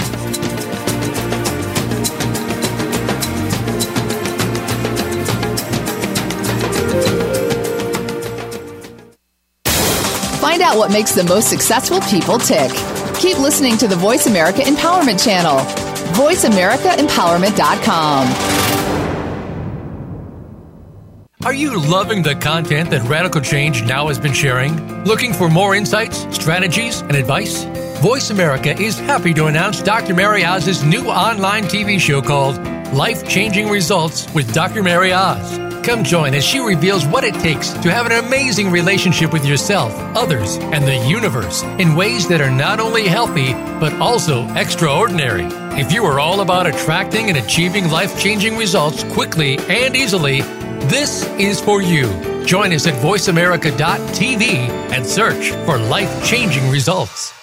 Find 10.48 10.62
out 10.62 10.78
what 10.78 10.94
makes 10.94 11.12
the 11.12 11.26
most 11.26 11.50
successful 11.50 12.00
people 12.00 12.40
tick. 12.40 12.72
Keep 13.20 13.40
listening 13.40 13.78
to 13.80 13.86
the 13.86 13.98
Voice 13.98 14.28
America 14.28 14.62
Empowerment 14.62 15.22
Channel. 15.22 15.58
VoiceAmericaEmpowerment.com. 16.16 18.28
Are 21.44 21.54
you 21.54 21.78
loving 21.78 22.24
the 22.24 22.36
content 22.36 22.92
that 22.92 23.06
Radical 23.10 23.42
Change 23.42 23.84
now 23.84 24.08
has 24.08 24.18
been 24.18 24.32
sharing? 24.32 25.04
Looking 25.04 25.34
for 25.34 25.50
more 25.50 25.76
insights, 25.76 26.26
strategies, 26.34 27.02
and 27.02 27.18
advice? 27.18 27.66
Voice 28.02 28.30
America 28.30 28.80
is 28.80 29.00
happy 29.00 29.34
to 29.34 29.48
announce 29.48 29.82
Dr. 29.82 30.14
Mary 30.14 30.46
Oz's 30.46 30.84
new 30.84 31.08
online 31.08 31.64
TV 31.64 32.00
show 32.00 32.22
called 32.22 32.56
Life 32.94 33.28
Changing 33.28 33.70
Results 33.70 34.32
with 34.36 34.54
Dr. 34.54 34.84
Mary 34.84 35.12
Oz. 35.12 35.58
Come 35.84 36.04
join 36.04 36.36
as 36.36 36.46
she 36.46 36.60
reveals 36.60 37.08
what 37.08 37.24
it 37.24 37.34
takes 37.36 37.72
to 37.72 37.92
have 37.92 38.06
an 38.06 38.24
amazing 38.24 38.70
relationship 38.70 39.34
with 39.34 39.44
yourself, 39.48 39.92
others, 40.16 40.58
and 40.58 40.86
the 40.86 40.96
universe 41.08 41.64
in 41.80 41.96
ways 41.96 42.28
that 42.28 42.40
are 42.40 42.52
not 42.52 42.80
only 42.80 43.08
healthy, 43.08 43.54
but 43.80 43.94
also 43.94 44.48
extraordinary. 44.54 45.48
If 45.80 45.92
you 45.92 46.06
are 46.06 46.20
all 46.20 46.42
about 46.42 46.68
attracting 46.68 47.30
and 47.30 47.38
achieving 47.40 47.90
life 47.90 48.22
changing 48.22 48.58
results 48.58 49.04
quickly 49.06 49.58
and 49.70 49.96
easily, 49.96 50.42
this 50.92 51.26
is 51.40 51.60
for 51.60 51.82
you. 51.82 52.06
Join 52.46 52.74
us 52.74 52.86
at 52.86 52.94
voiceamerica.tv 53.02 54.44
and 54.92 55.04
search 55.04 55.50
for 55.66 55.80
life 55.80 56.24
changing 56.24 56.70
results. 56.70 57.37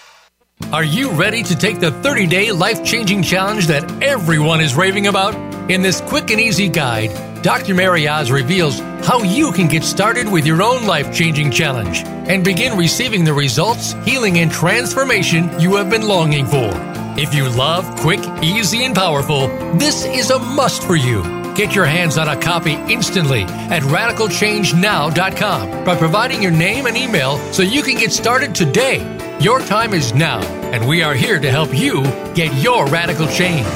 Are 0.75 0.83
you 0.83 1.13
ready 1.13 1.45
to 1.45 1.55
take 1.55 1.79
the 1.79 1.93
30 1.93 2.27
day 2.27 2.51
life 2.51 2.85
changing 2.85 3.23
challenge 3.23 3.69
that 3.69 4.03
everyone 4.03 4.61
is 4.61 4.75
raving 4.75 5.07
about? 5.07 5.37
In 5.71 5.83
this 5.83 6.01
quick 6.01 6.33
and 6.33 6.41
easy 6.41 6.69
guide, 6.69 7.45
Dr. 7.45 7.77
Mary 7.77 8.09
Oz 8.09 8.33
reveals 8.33 8.81
how 9.07 9.23
you 9.23 9.53
can 9.53 9.69
get 9.69 9.85
started 9.85 10.29
with 10.29 10.45
your 10.45 10.65
own 10.65 10.85
life 10.85 11.15
changing 11.15 11.53
challenge 11.53 12.03
and 12.29 12.43
begin 12.43 12.77
receiving 12.77 13.23
the 13.23 13.33
results, 13.33 13.93
healing, 14.05 14.41
and 14.41 14.51
transformation 14.51 15.49
you 15.61 15.77
have 15.77 15.91
been 15.91 16.09
longing 16.09 16.45
for. 16.45 16.73
If 17.17 17.33
you 17.33 17.49
love 17.49 17.85
quick, 18.01 18.27
easy, 18.43 18.83
and 18.83 18.97
powerful, 18.97 19.47
this 19.79 20.05
is 20.05 20.31
a 20.31 20.41
must 20.41 20.83
for 20.83 20.97
you. 20.97 21.23
Get 21.55 21.77
your 21.77 21.87
hands 21.87 22.19
on 22.19 22.27
a 22.27 22.37
copy 22.37 22.73
instantly 22.93 23.45
at 23.45 23.85
radicalchangenow.com 23.85 25.85
by 25.85 25.95
providing 25.95 26.43
your 26.43 26.51
name 26.51 26.87
and 26.87 26.97
email 26.97 27.39
so 27.53 27.63
you 27.63 27.81
can 27.81 27.97
get 27.97 28.11
started 28.11 28.57
today. 28.57 29.24
Your 29.45 29.61
time 29.61 29.93
is 29.93 30.15
now, 30.15 30.41
and 30.73 30.89
we 30.89 31.03
are 31.03 31.13
here 31.13 31.39
to 31.39 31.51
help 31.51 31.77
you 31.77 32.03
get 32.33 32.63
your 32.63 32.87
radical 32.87 33.27
change. 33.27 33.67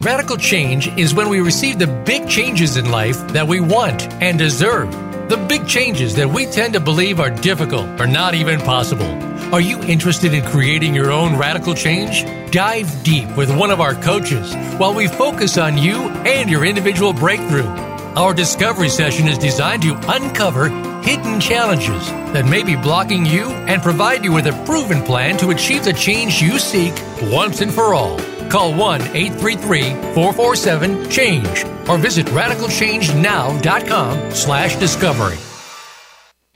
Radical 0.00 0.36
change 0.36 0.86
is 0.96 1.12
when 1.12 1.28
we 1.28 1.40
receive 1.40 1.80
the 1.80 1.88
big 1.88 2.28
changes 2.28 2.76
in 2.76 2.88
life 2.92 3.18
that 3.32 3.48
we 3.48 3.58
want 3.58 4.04
and 4.22 4.38
deserve. 4.38 4.92
The 5.28 5.44
big 5.48 5.66
changes 5.66 6.14
that 6.14 6.28
we 6.28 6.46
tend 6.46 6.74
to 6.74 6.78
believe 6.78 7.18
are 7.18 7.30
difficult 7.30 8.00
or 8.00 8.06
not 8.06 8.36
even 8.36 8.60
possible. 8.60 9.08
Are 9.52 9.60
you 9.60 9.82
interested 9.82 10.32
in 10.32 10.44
creating 10.44 10.94
your 10.94 11.10
own 11.10 11.36
radical 11.36 11.74
change? 11.74 12.22
Dive 12.52 13.02
deep 13.02 13.36
with 13.36 13.58
one 13.58 13.72
of 13.72 13.80
our 13.80 13.96
coaches 13.96 14.54
while 14.78 14.94
we 14.94 15.08
focus 15.08 15.58
on 15.58 15.76
you 15.76 16.10
and 16.24 16.48
your 16.48 16.64
individual 16.64 17.12
breakthrough. 17.12 17.66
Our 18.14 18.34
discovery 18.34 18.88
session 18.88 19.26
is 19.26 19.36
designed 19.36 19.82
to 19.82 19.98
uncover 20.12 20.68
hidden 21.06 21.38
challenges 21.38 22.08
that 22.34 22.46
may 22.46 22.64
be 22.64 22.74
blocking 22.74 23.24
you 23.24 23.44
and 23.70 23.80
provide 23.80 24.24
you 24.24 24.32
with 24.32 24.48
a 24.48 24.64
proven 24.64 25.00
plan 25.02 25.36
to 25.36 25.50
achieve 25.50 25.84
the 25.84 25.92
change 25.92 26.42
you 26.42 26.58
seek 26.58 26.92
once 27.30 27.60
and 27.60 27.72
for 27.72 27.94
all. 27.94 28.18
Call 28.50 28.74
1 28.74 29.02
833 29.02 29.90
447 30.14 31.08
CHANGE 31.08 31.64
or 31.88 31.96
visit 31.96 32.26
radicalchangenow.com 32.26 34.32
slash 34.32 34.74
discovery. 34.76 35.38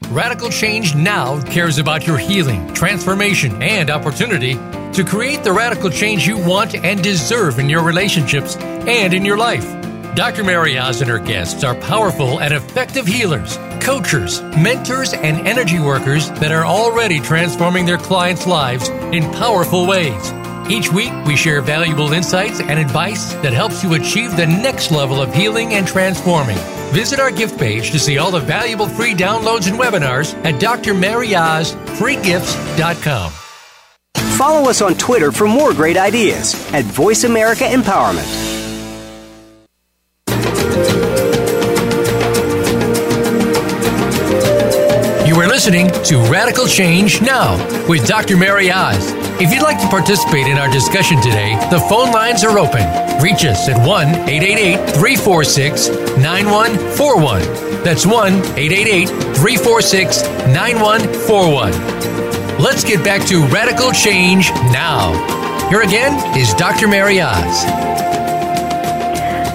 Radical 0.09 0.51
Change 0.51 0.97
Now 0.97 1.41
cares 1.45 1.79
about 1.79 2.05
your 2.05 2.19
healing, 2.19 2.75
transformation, 2.75 3.63
and 3.63 3.91
opportunity 3.91 4.55
to 4.93 5.05
create 5.05 5.45
the 5.45 5.53
radical 5.53 5.91
change 5.91 6.27
you 6.27 6.45
want 6.45 6.75
and 6.75 7.01
deserve 7.01 7.61
in 7.61 7.69
your 7.69 7.85
relationships 7.85 8.57
and 8.57 9.15
in 9.15 9.25
your 9.25 9.37
life. 9.37 9.80
Dr. 10.15 10.43
Mary 10.43 10.77
Oz 10.77 11.01
and 11.01 11.11
her 11.11 11.21
guests 11.21 11.63
are 11.63 11.75
powerful 11.75 12.41
and 12.41 12.53
effective 12.53 13.07
healers, 13.07 13.57
coaches, 13.81 14.43
mentors, 14.59 15.15
and 15.15 15.47
energy 15.47 15.79
workers 15.79 16.31
that 16.33 16.51
are 16.51 16.65
already 16.65 17.21
transforming 17.21 17.87
their 17.87 17.99
clients' 17.99 18.47
lives 18.47 18.89
in 18.89 19.23
powerful 19.33 19.87
ways. 19.87 20.33
Each 20.69 20.93
week, 20.93 21.13
we 21.27 21.37
share 21.37 21.61
valuable 21.61 22.13
insights 22.13 22.61
and 22.61 22.79
advice 22.79 23.33
that 23.35 23.53
helps 23.53 23.83
you 23.83 23.95
achieve 23.95 24.37
the 24.37 24.47
next 24.47 24.91
level 24.91 25.23
of 25.23 25.35
healing 25.35 25.75
and 25.75 25.87
transforming. 25.87 26.59
Visit 26.93 27.21
our 27.21 27.31
gift 27.31 27.59
page 27.59 27.91
to 27.93 27.99
see 27.99 28.19
all 28.19 28.31
the 28.31 28.41
valuable 28.41 28.89
free 28.89 29.15
downloads 29.15 29.69
and 29.69 29.79
webinars 29.79 30.35
at 30.45 30.61
drmaryozfreegifts.com. 30.61 33.33
Follow 34.37 34.71
us 34.71 34.81
on 34.81 34.95
Twitter 34.95 35.33
for 35.33 35.47
more 35.47 35.75
great 35.75 35.97
ideas 35.97 36.55
at 36.73 36.85
Voice 36.85 37.25
America 37.25 37.65
Empowerment. 37.65 38.40
Listening 45.61 45.91
to 46.03 46.17
Radical 46.33 46.67
Change 46.67 47.21
Now 47.21 47.55
with 47.87 48.09
Dr. 48.09 48.35
Mary 48.35 48.73
Oz. 48.73 49.13
If 49.43 49.53
you'd 49.53 49.63
like 49.63 49.79
to 49.83 49.89
participate 49.89 50.47
in 50.47 50.57
our 50.57 50.71
discussion 50.71 51.21
today, 51.21 51.55
the 51.71 51.79
phone 51.81 52.13
lines 52.13 52.43
are 52.45 52.59
open. 52.59 52.81
Reach 53.21 53.45
us 53.45 53.69
at 53.69 53.77
1 53.87 54.09
888 54.09 54.95
346 54.95 55.89
9141. 56.17 57.43
That's 57.85 58.07
1 58.07 58.33
888 58.57 59.09
346 59.37 60.23
9141. 60.49 61.73
Let's 62.59 62.83
get 62.83 63.05
back 63.05 63.27
to 63.27 63.45
radical 63.49 63.93
change 63.93 64.49
now. 64.73 65.13
Here 65.69 65.83
again 65.83 66.17
is 66.39 66.55
Dr. 66.55 66.89
Mary 66.89 67.21
Oz. 67.21 67.65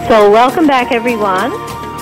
So, 0.08 0.30
welcome 0.30 0.68
back, 0.68 0.92
everyone. 0.92 1.52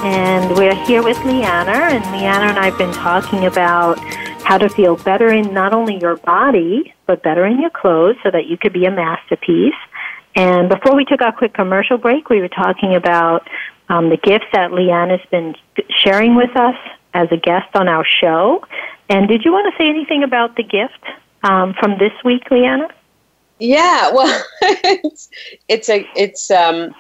And 0.04 0.58
we're 0.58 0.76
here 0.86 1.02
with 1.02 1.18
Liana, 1.24 1.72
and 1.72 2.04
Liana 2.12 2.48
and 2.48 2.60
I 2.60 2.66
have 2.66 2.78
been 2.78 2.92
talking 2.92 3.46
about 3.46 3.98
how 4.44 4.58
to 4.58 4.68
feel 4.68 4.98
better 4.98 5.30
in 5.30 5.54
not 5.54 5.72
only 5.72 5.98
your 5.98 6.18
body, 6.18 6.94
but 7.06 7.24
better 7.24 7.46
in 7.46 7.62
your 7.62 7.70
clothes 7.70 8.18
so 8.22 8.30
that 8.30 8.48
you 8.48 8.58
could 8.58 8.74
be 8.74 8.84
a 8.84 8.92
masterpiece. 8.92 9.74
And 10.36 10.68
before 10.68 10.94
we 10.94 11.06
took 11.06 11.22
our 11.22 11.32
quick 11.32 11.54
commercial 11.54 11.98
break, 11.98 12.30
we 12.30 12.42
were 12.42 12.50
talking 12.50 12.96
about 12.96 13.48
um, 13.88 14.10
the 14.10 14.18
gifts 14.18 14.48
that 14.52 14.74
Liana's 14.74 15.26
been 15.32 15.56
sharing 16.04 16.36
with 16.36 16.54
us 16.58 16.76
as 17.14 17.30
a 17.32 17.38
guest 17.38 17.74
on 17.74 17.88
our 17.88 18.06
show. 18.06 18.66
And 19.08 19.30
did 19.30 19.46
you 19.46 19.54
want 19.54 19.74
to 19.74 19.78
say 19.82 19.88
anything 19.88 20.22
about 20.22 20.58
the 20.58 20.64
gift 20.64 21.00
um, 21.44 21.76
from 21.80 21.98
this 21.98 22.12
week, 22.26 22.52
Liana? 22.52 22.90
Yeah, 23.60 24.12
well, 24.12 24.44
it's, 24.62 25.30
it's 25.70 25.88
a 25.88 26.06
it's 26.18 26.52
um, 26.52 26.94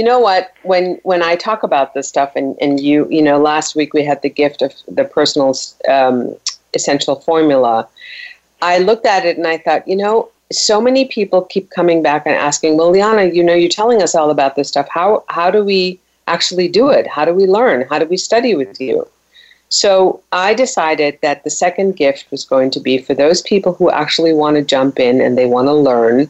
you 0.00 0.06
know 0.06 0.18
what 0.18 0.54
when 0.62 0.98
when 1.02 1.22
I 1.22 1.36
talk 1.36 1.62
about 1.62 1.92
this 1.92 2.08
stuff 2.08 2.32
and 2.34 2.56
and 2.58 2.80
you 2.80 3.06
you 3.10 3.20
know 3.20 3.38
last 3.38 3.76
week 3.76 3.92
we 3.92 4.02
had 4.02 4.22
the 4.22 4.30
gift 4.30 4.62
of 4.62 4.72
the 4.88 5.04
personal 5.04 5.54
um, 5.86 6.34
essential 6.72 7.16
formula. 7.16 7.86
I 8.62 8.78
looked 8.78 9.04
at 9.04 9.26
it 9.26 9.36
and 9.36 9.46
I 9.46 9.58
thought, 9.58 9.86
you 9.86 9.96
know, 9.96 10.30
so 10.50 10.80
many 10.80 11.04
people 11.04 11.42
keep 11.42 11.68
coming 11.68 12.02
back 12.02 12.22
and 12.24 12.34
asking, 12.34 12.78
well, 12.78 12.90
Liana, 12.90 13.24
you 13.24 13.44
know, 13.44 13.52
you're 13.52 13.68
telling 13.68 14.00
us 14.00 14.14
all 14.14 14.30
about 14.30 14.56
this 14.56 14.68
stuff. 14.68 14.88
How 14.88 15.22
how 15.28 15.50
do 15.50 15.62
we 15.62 16.00
actually 16.28 16.68
do 16.80 16.88
it? 16.88 17.06
How 17.06 17.26
do 17.26 17.34
we 17.34 17.46
learn? 17.58 17.86
How 17.90 17.98
do 17.98 18.06
we 18.06 18.16
study 18.16 18.54
with 18.54 18.80
you? 18.80 19.06
So 19.72 20.20
I 20.32 20.52
decided 20.52 21.20
that 21.22 21.44
the 21.44 21.50
second 21.50 21.94
gift 21.94 22.26
was 22.32 22.44
going 22.44 22.72
to 22.72 22.80
be 22.80 22.98
for 22.98 23.14
those 23.14 23.40
people 23.40 23.72
who 23.72 23.88
actually 23.88 24.32
want 24.32 24.56
to 24.56 24.64
jump 24.64 24.98
in 24.98 25.20
and 25.20 25.38
they 25.38 25.46
want 25.46 25.68
to 25.68 25.72
learn 25.72 26.28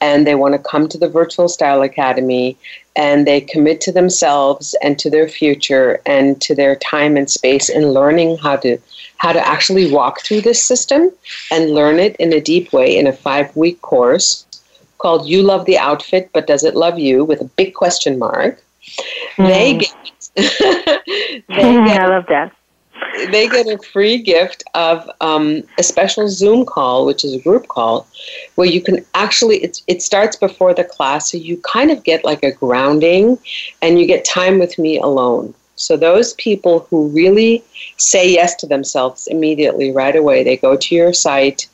and 0.00 0.26
they 0.26 0.34
want 0.34 0.54
to 0.54 0.58
come 0.70 0.88
to 0.88 0.96
the 0.96 1.08
Virtual 1.08 1.48
Style 1.48 1.82
Academy 1.82 2.56
and 2.96 3.26
they 3.26 3.42
commit 3.42 3.82
to 3.82 3.92
themselves 3.92 4.74
and 4.82 4.98
to 4.98 5.10
their 5.10 5.28
future 5.28 6.00
and 6.06 6.40
to 6.40 6.54
their 6.54 6.76
time 6.76 7.18
and 7.18 7.30
space 7.30 7.68
in 7.68 7.92
learning 7.92 8.38
how 8.38 8.56
to 8.56 8.78
how 9.18 9.32
to 9.32 9.46
actually 9.46 9.92
walk 9.92 10.22
through 10.22 10.40
this 10.40 10.62
system 10.62 11.10
and 11.50 11.74
learn 11.74 11.98
it 11.98 12.16
in 12.16 12.32
a 12.32 12.40
deep 12.40 12.72
way 12.72 12.96
in 12.96 13.06
a 13.06 13.12
five 13.12 13.54
week 13.54 13.82
course 13.82 14.46
called 14.96 15.28
You 15.28 15.42
Love 15.42 15.66
the 15.66 15.78
Outfit, 15.78 16.30
but 16.32 16.46
Does 16.46 16.64
It 16.64 16.74
Love 16.74 16.98
You? 16.98 17.22
with 17.22 17.42
a 17.42 17.44
big 17.44 17.74
question 17.74 18.18
mark. 18.18 18.62
Mm. 19.36 19.46
They 19.46 19.74
get, 19.74 19.94
they 21.48 21.74
get, 21.84 22.00
I 22.00 22.08
love 22.08 22.24
that. 22.28 22.52
They 23.30 23.48
get 23.48 23.66
a 23.66 23.78
free 23.78 24.18
gift 24.18 24.62
of 24.74 25.10
um, 25.20 25.62
a 25.76 25.82
special 25.82 26.28
Zoom 26.28 26.64
call, 26.64 27.04
which 27.06 27.24
is 27.24 27.34
a 27.34 27.40
group 27.40 27.68
call, 27.68 28.06
where 28.54 28.68
you 28.68 28.80
can 28.80 29.04
actually, 29.14 29.58
it, 29.58 29.82
it 29.86 30.02
starts 30.02 30.36
before 30.36 30.74
the 30.74 30.84
class, 30.84 31.30
so 31.30 31.36
you 31.36 31.56
kind 31.58 31.90
of 31.90 32.04
get 32.04 32.24
like 32.24 32.42
a 32.42 32.52
grounding 32.52 33.38
and 33.82 33.98
you 33.98 34.06
get 34.06 34.24
time 34.24 34.58
with 34.58 34.78
me 34.78 34.98
alone. 34.98 35.54
So 35.76 35.96
those 35.96 36.34
people 36.34 36.80
who 36.90 37.08
really 37.08 37.64
say 37.96 38.28
yes 38.28 38.56
to 38.56 38.66
themselves 38.66 39.28
immediately 39.28 39.92
right 39.92 40.16
away, 40.16 40.42
they 40.42 40.56
go 40.56 40.76
to 40.76 40.94
your 40.94 41.12
site 41.12 41.68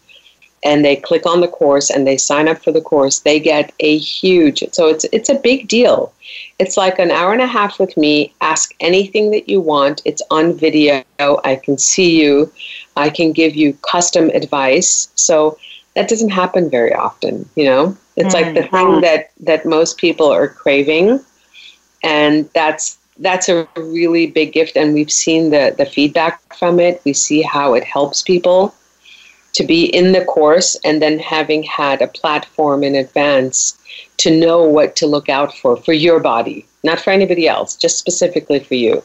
and 0.64 0.84
they 0.84 0.96
click 0.96 1.26
on 1.26 1.40
the 1.40 1.48
course 1.48 1.90
and 1.90 2.06
they 2.06 2.16
sign 2.16 2.48
up 2.48 2.62
for 2.62 2.72
the 2.72 2.80
course, 2.80 3.20
they 3.20 3.38
get 3.38 3.72
a 3.80 3.98
huge 3.98 4.64
so 4.72 4.88
it's 4.88 5.04
it's 5.12 5.28
a 5.28 5.34
big 5.34 5.68
deal. 5.68 6.12
It's 6.58 6.76
like 6.76 6.98
an 6.98 7.10
hour 7.10 7.32
and 7.32 7.42
a 7.42 7.46
half 7.46 7.78
with 7.78 7.96
me. 7.96 8.32
Ask 8.40 8.74
anything 8.80 9.30
that 9.32 9.48
you 9.48 9.60
want. 9.60 10.02
It's 10.04 10.22
on 10.30 10.54
video. 10.54 11.04
I 11.18 11.60
can 11.62 11.78
see 11.78 12.20
you. 12.20 12.52
I 12.96 13.10
can 13.10 13.32
give 13.32 13.54
you 13.54 13.76
custom 13.88 14.30
advice. 14.30 15.08
So 15.14 15.58
that 15.94 16.08
doesn't 16.08 16.30
happen 16.30 16.70
very 16.70 16.92
often, 16.92 17.48
you 17.56 17.64
know? 17.64 17.96
It's 18.16 18.34
mm-hmm. 18.34 18.44
like 18.44 18.54
the 18.54 18.62
thing 18.62 18.86
mm-hmm. 18.86 19.00
that 19.00 19.30
that 19.40 19.66
most 19.66 19.98
people 19.98 20.28
are 20.28 20.48
craving 20.48 21.20
and 22.04 22.48
that's 22.54 22.98
that's 23.18 23.48
a 23.48 23.66
really 23.76 24.26
big 24.26 24.52
gift 24.52 24.76
and 24.76 24.92
we've 24.92 25.10
seen 25.10 25.50
the, 25.50 25.74
the 25.78 25.86
feedback 25.86 26.40
from 26.54 26.78
it 26.80 27.00
we 27.04 27.12
see 27.12 27.42
how 27.42 27.74
it 27.74 27.84
helps 27.84 28.22
people 28.22 28.74
to 29.54 29.64
be 29.64 29.84
in 29.86 30.12
the 30.12 30.24
course 30.24 30.76
and 30.84 31.00
then 31.00 31.18
having 31.18 31.62
had 31.62 32.02
a 32.02 32.08
platform 32.08 32.82
in 32.82 32.94
advance 32.94 33.78
to 34.18 34.36
know 34.36 34.62
what 34.62 34.96
to 34.96 35.06
look 35.06 35.28
out 35.28 35.56
for 35.56 35.76
for 35.76 35.92
your 35.92 36.20
body 36.20 36.66
not 36.82 37.00
for 37.00 37.10
anybody 37.10 37.48
else 37.48 37.76
just 37.76 37.98
specifically 37.98 38.60
for 38.60 38.74
you 38.74 39.02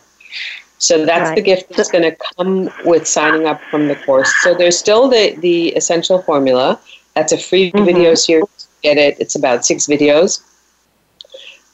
so 0.77 1.05
that's 1.05 1.29
right. 1.29 1.35
the 1.35 1.41
gift 1.41 1.69
that's 1.75 1.91
going 1.91 2.03
to 2.03 2.17
come 2.35 2.69
with 2.85 3.07
signing 3.07 3.45
up 3.45 3.61
from 3.69 3.87
the 3.87 3.95
course 3.97 4.31
so 4.41 4.53
there's 4.53 4.77
still 4.77 5.07
the, 5.07 5.35
the 5.39 5.69
essential 5.69 6.21
formula 6.21 6.79
that's 7.15 7.31
a 7.31 7.37
free 7.37 7.71
mm-hmm. 7.71 7.85
video 7.85 8.15
series 8.15 8.67
get 8.81 8.97
it 8.97 9.19
it's 9.19 9.35
about 9.35 9.65
six 9.65 9.87
videos 9.87 10.41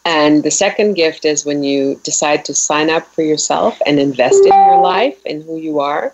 and 0.05 0.43
the 0.43 0.51
second 0.51 0.93
gift 0.93 1.25
is 1.25 1.45
when 1.45 1.63
you 1.63 1.99
decide 2.03 2.45
to 2.45 2.53
sign 2.53 2.91
up 2.91 3.07
for 3.07 3.23
yourself 3.23 3.81
and 3.87 3.99
invest 3.99 4.35
in 4.45 4.53
your 4.53 4.79
life 4.79 5.19
and 5.25 5.43
who 5.43 5.57
you 5.57 5.79
are. 5.79 6.13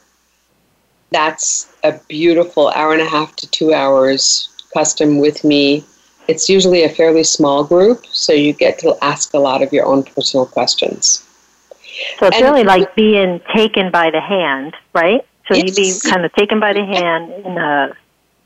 That's 1.11 1.70
a 1.83 1.99
beautiful 2.07 2.69
hour 2.69 2.93
and 2.93 3.01
a 3.01 3.09
half 3.09 3.35
to 3.37 3.49
two 3.49 3.73
hours 3.73 4.49
custom 4.73 5.19
with 5.19 5.43
me. 5.43 5.83
It's 6.27 6.47
usually 6.47 6.83
a 6.83 6.89
fairly 6.89 7.23
small 7.23 7.63
group, 7.63 8.05
so 8.07 8.31
you 8.31 8.53
get 8.53 8.79
to 8.79 8.95
ask 9.01 9.33
a 9.33 9.39
lot 9.39 9.61
of 9.61 9.73
your 9.73 9.85
own 9.85 10.03
personal 10.03 10.45
questions. 10.45 11.25
So 12.19 12.27
it's 12.27 12.37
and 12.37 12.45
really 12.45 12.63
like 12.63 12.95
being 12.95 13.41
taken 13.53 13.91
by 13.91 14.11
the 14.11 14.21
hand, 14.21 14.75
right? 14.93 15.25
So 15.47 15.57
you'd 15.57 15.75
be 15.75 15.93
kind 16.09 16.23
of 16.23 16.31
taken 16.33 16.59
by 16.59 16.73
the 16.73 16.85
hand 16.85 17.31
and, 17.31 17.59
uh, 17.59 17.93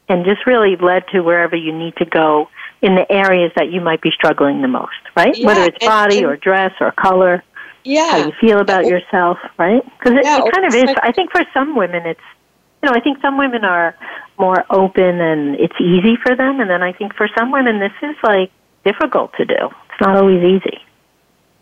and 0.09 0.25
just 0.25 0.45
really 0.45 0.75
led 0.77 1.07
to 1.09 1.21
wherever 1.21 1.55
you 1.55 1.77
need 1.77 1.95
to 1.97 2.05
go 2.05 2.49
in 2.81 2.95
the 2.95 3.09
areas 3.11 3.51
that 3.55 3.71
you 3.71 3.81
might 3.81 4.01
be 4.01 4.11
struggling 4.11 4.61
the 4.61 4.67
most, 4.67 4.91
right? 5.15 5.37
Yeah, 5.37 5.47
Whether 5.47 5.63
it's 5.65 5.85
body 5.85 6.19
and, 6.19 6.27
or 6.27 6.37
dress 6.37 6.73
or 6.79 6.91
color. 6.91 7.43
Yeah. 7.83 8.11
How 8.11 8.25
you 8.25 8.33
feel 8.41 8.59
about 8.59 8.85
yourself, 8.85 9.37
right? 9.57 9.83
Because 9.83 10.17
it, 10.17 10.23
yeah, 10.23 10.41
it 10.43 10.51
kind 10.51 10.65
of 10.65 10.73
is. 10.73 10.95
I 11.03 11.11
think 11.11 11.31
for 11.31 11.45
some 11.53 11.75
women, 11.75 12.05
it's, 12.05 12.19
you 12.85 12.91
know, 12.91 12.97
I 12.97 13.01
think 13.01 13.19
some 13.19 13.35
women 13.35 13.65
are 13.65 13.95
more 14.37 14.63
open 14.69 15.19
and 15.19 15.55
it's 15.55 15.73
easy 15.81 16.15
for 16.17 16.35
them. 16.35 16.59
And 16.59 16.69
then 16.69 16.83
I 16.83 16.93
think 16.93 17.15
for 17.15 17.27
some 17.35 17.51
women, 17.51 17.79
this 17.79 17.93
is 18.03 18.15
like 18.21 18.51
difficult 18.83 19.33
to 19.37 19.45
do. 19.45 19.55
It's 19.55 20.01
not 20.01 20.15
always 20.15 20.43
easy. 20.43 20.79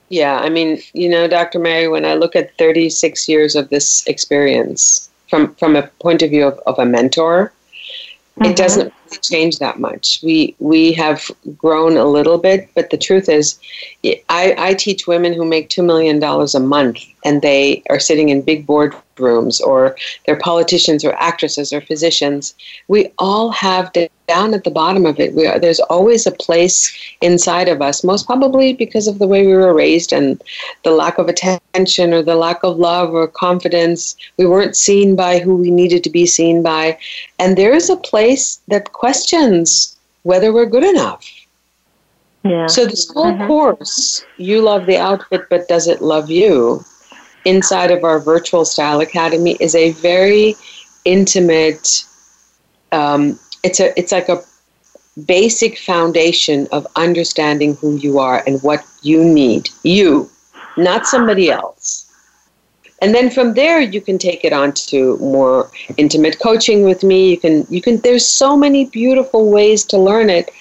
Yeah, 0.10 0.40
I 0.40 0.50
mean, 0.50 0.82
you 0.94 1.08
know, 1.08 1.30
Dr. 1.30 1.60
Mary, 1.60 1.88
when 1.88 2.04
I 2.04 2.16
look 2.16 2.36
at 2.36 2.58
36 2.58 3.30
years 3.30 3.56
of 3.56 3.70
this 3.70 4.06
experience 4.06 5.10
from, 5.30 5.56
from 5.56 5.78
a 5.78 5.84
point 6.02 6.22
of 6.22 6.30
view 6.30 6.46
of, 6.46 6.60
of 6.68 6.78
a 6.78 6.86
mentor, 6.86 7.54
Mm-hmm. 8.40 8.52
It 8.52 8.58
doesn't 8.58 8.94
really 9.06 9.20
change 9.22 9.60
that 9.60 9.80
much. 9.80 10.20
We 10.24 10.56
we 10.58 10.92
have 10.94 11.30
grown 11.56 11.98
a 11.98 12.06
little 12.06 12.40
bit, 12.40 12.68
but 12.74 12.90
the 12.90 12.98
truth 12.98 13.30
is, 13.30 13.60
I, 14.04 14.56
I 14.58 14.74
teach 14.74 15.06
women 15.06 15.34
who 15.34 15.46
make 15.46 15.70
two 15.70 15.84
million 15.84 16.20
dollars 16.20 16.56
a 16.56 16.60
month, 16.60 17.00
and 17.24 17.44
they 17.44 17.84
are 17.92 18.00
sitting 18.00 18.30
in 18.30 18.42
big 18.42 18.66
boardrooms, 18.66 19.62
or 19.62 19.96
they're 20.26 20.40
politicians, 20.40 21.06
or 21.06 21.14
actresses, 21.14 21.72
or 21.72 21.82
physicians. 21.82 22.56
We 22.88 23.12
all 23.20 23.52
have 23.52 23.94
down 24.28 24.54
at 24.54 24.64
the 24.64 24.72
bottom 24.72 25.06
of 25.06 25.20
it. 25.20 25.34
We 25.34 25.48
are, 25.48 25.60
there's 25.60 25.80
always 25.82 26.26
a 26.26 26.32
place 26.32 26.94
inside 27.22 27.68
of 27.68 27.82
us, 27.82 28.04
most 28.04 28.26
probably 28.26 28.74
because 28.74 29.08
of 29.08 29.20
the 29.20 29.28
way 29.28 29.46
we 29.46 29.54
were 29.54 29.74
raised 29.74 30.14
and 30.14 30.42
the 30.84 30.92
lack 30.92 31.18
of 31.18 31.28
attention, 31.28 32.14
or 32.14 32.22
the 32.22 32.36
lack 32.36 32.64
of 32.64 32.78
love 32.78 33.14
or 33.14 33.28
confidence. 33.28 34.16
We 34.38 34.46
weren't 34.46 34.78
seen 34.78 35.16
by 35.16 35.40
who 35.40 35.56
we 35.58 35.72
needed 35.72 36.04
to 36.04 36.10
be 36.10 36.26
seen 36.26 36.64
by, 36.64 36.98
and 37.40 37.58
there 37.58 37.74
is 37.74 37.90
a 37.90 37.98
place 37.98 38.62
that 38.68 38.94
questions 38.94 39.98
whether 40.24 40.54
we're 40.54 40.66
good 40.66 40.86
enough. 40.86 41.30
Yeah. 42.44 42.68
So 42.68 42.86
this 42.86 43.10
whole 43.12 43.32
mm-hmm. 43.32 43.48
course, 43.48 44.26
you 44.38 44.62
love 44.62 44.86
the 44.86 44.98
outfit, 44.98 45.48
but 45.50 45.68
does 45.68 45.88
it 45.88 46.02
love 46.02 46.30
you? 46.30 46.84
Inside 47.46 47.92
of 47.92 48.04
our 48.04 48.20
virtual 48.20 48.66
style 48.66 49.02
academy 49.02 49.58
is 49.60 49.76
a 49.76 49.92
very 49.92 50.56
intimate. 51.06 52.06
Um, 52.92 53.40
it's 53.64 53.80
a 53.80 53.98
it's 53.98 54.12
like 54.12 54.30
a 54.30 54.44
basic 55.26 55.78
foundation 55.78 56.68
of 56.72 56.88
understanding 56.96 57.76
who 57.76 57.96
you 57.98 58.20
are 58.20 58.44
and 58.48 58.62
what 58.62 58.84
you 59.02 59.24
need. 59.24 59.70
You, 59.84 60.30
not 60.78 61.06
somebody 61.06 61.52
else. 61.52 62.10
And 63.02 63.14
then 63.14 63.30
from 63.30 63.54
there 63.54 63.82
you 63.82 64.00
can 64.00 64.18
take 64.18 64.46
it 64.46 64.54
on 64.54 64.72
to 64.74 65.18
more 65.18 65.70
intimate 65.98 66.40
coaching 66.40 66.84
with 66.84 67.04
me. 67.04 67.32
You 67.32 67.38
can 67.38 67.68
you 67.70 67.82
can 67.82 67.98
there's 67.98 68.26
so 68.26 68.56
many 68.56 68.86
beautiful 68.86 69.52
ways 69.52 69.84
to 69.86 69.98
learn 69.98 70.30
it 70.30 70.52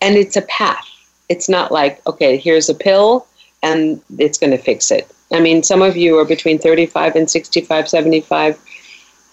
and 0.00 0.16
it's 0.16 0.36
a 0.36 0.42
path. 0.42 0.84
It's 1.28 1.48
not 1.48 1.70
like, 1.70 2.04
okay, 2.06 2.36
here's 2.36 2.68
a 2.68 2.74
pill 2.74 3.26
and 3.62 4.00
it's 4.18 4.38
going 4.38 4.50
to 4.50 4.58
fix 4.58 4.90
it. 4.90 5.10
I 5.32 5.40
mean, 5.40 5.62
some 5.62 5.82
of 5.82 5.96
you 5.96 6.18
are 6.18 6.24
between 6.24 6.58
35 6.58 7.16
and 7.16 7.30
65, 7.30 7.88
75. 7.88 8.58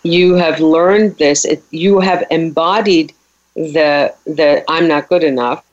You 0.05 0.35
have 0.35 0.59
learned 0.59 1.17
this. 1.17 1.45
It, 1.45 1.63
you 1.71 1.99
have 1.99 2.23
embodied 2.29 3.11
the 3.55 4.13
the 4.25 4.63
I'm 4.69 4.87
not 4.87 5.09
good 5.09 5.23
enough. 5.23 5.65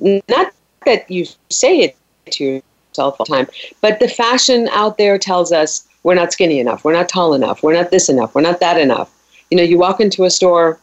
Not 0.00 0.52
that 0.86 1.10
you 1.10 1.26
say 1.50 1.80
it 1.80 1.96
to 2.30 2.44
yourself 2.44 3.16
all 3.20 3.26
the 3.26 3.36
time, 3.36 3.46
but 3.82 4.00
the 4.00 4.08
fashion 4.08 4.68
out 4.72 4.96
there 4.96 5.18
tells 5.18 5.52
us 5.52 5.86
we're 6.04 6.14
not 6.14 6.32
skinny 6.32 6.58
enough, 6.58 6.84
we're 6.84 6.94
not 6.94 7.10
tall 7.10 7.34
enough, 7.34 7.62
we're 7.62 7.74
not 7.74 7.90
this 7.90 8.08
enough, 8.08 8.34
we're 8.34 8.40
not 8.40 8.60
that 8.60 8.80
enough. 8.80 9.10
You 9.50 9.58
know, 9.58 9.62
you 9.62 9.76
walk 9.76 10.00
into 10.00 10.24
a 10.24 10.30
store 10.30 10.80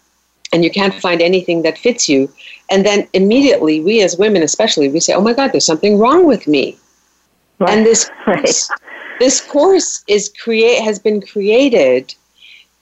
and 0.51 0.63
you 0.63 0.69
can't 0.69 0.93
find 0.93 1.19
anything 1.19 1.63
that 1.63 1.79
fits 1.79 2.07
you, 2.07 2.31
and 2.69 2.85
then 2.85 3.07
immediately 3.13 3.81
we 3.81 4.03
as 4.03 4.17
women 4.17 4.43
especially 4.43 4.87
we 4.89 4.99
say, 4.99 5.13
"Oh 5.13 5.21
my 5.21 5.33
god, 5.33 5.51
there's 5.51 5.65
something 5.65 5.97
wrong 5.97 6.27
with 6.27 6.45
me." 6.45 6.77
Right. 7.57 7.71
And 7.71 7.87
this 7.87 8.07
course, 8.23 8.69
this 9.19 9.41
course 9.41 10.03
is 10.07 10.31
create 10.43 10.83
has 10.83 10.99
been 10.99 11.21
created 11.21 12.13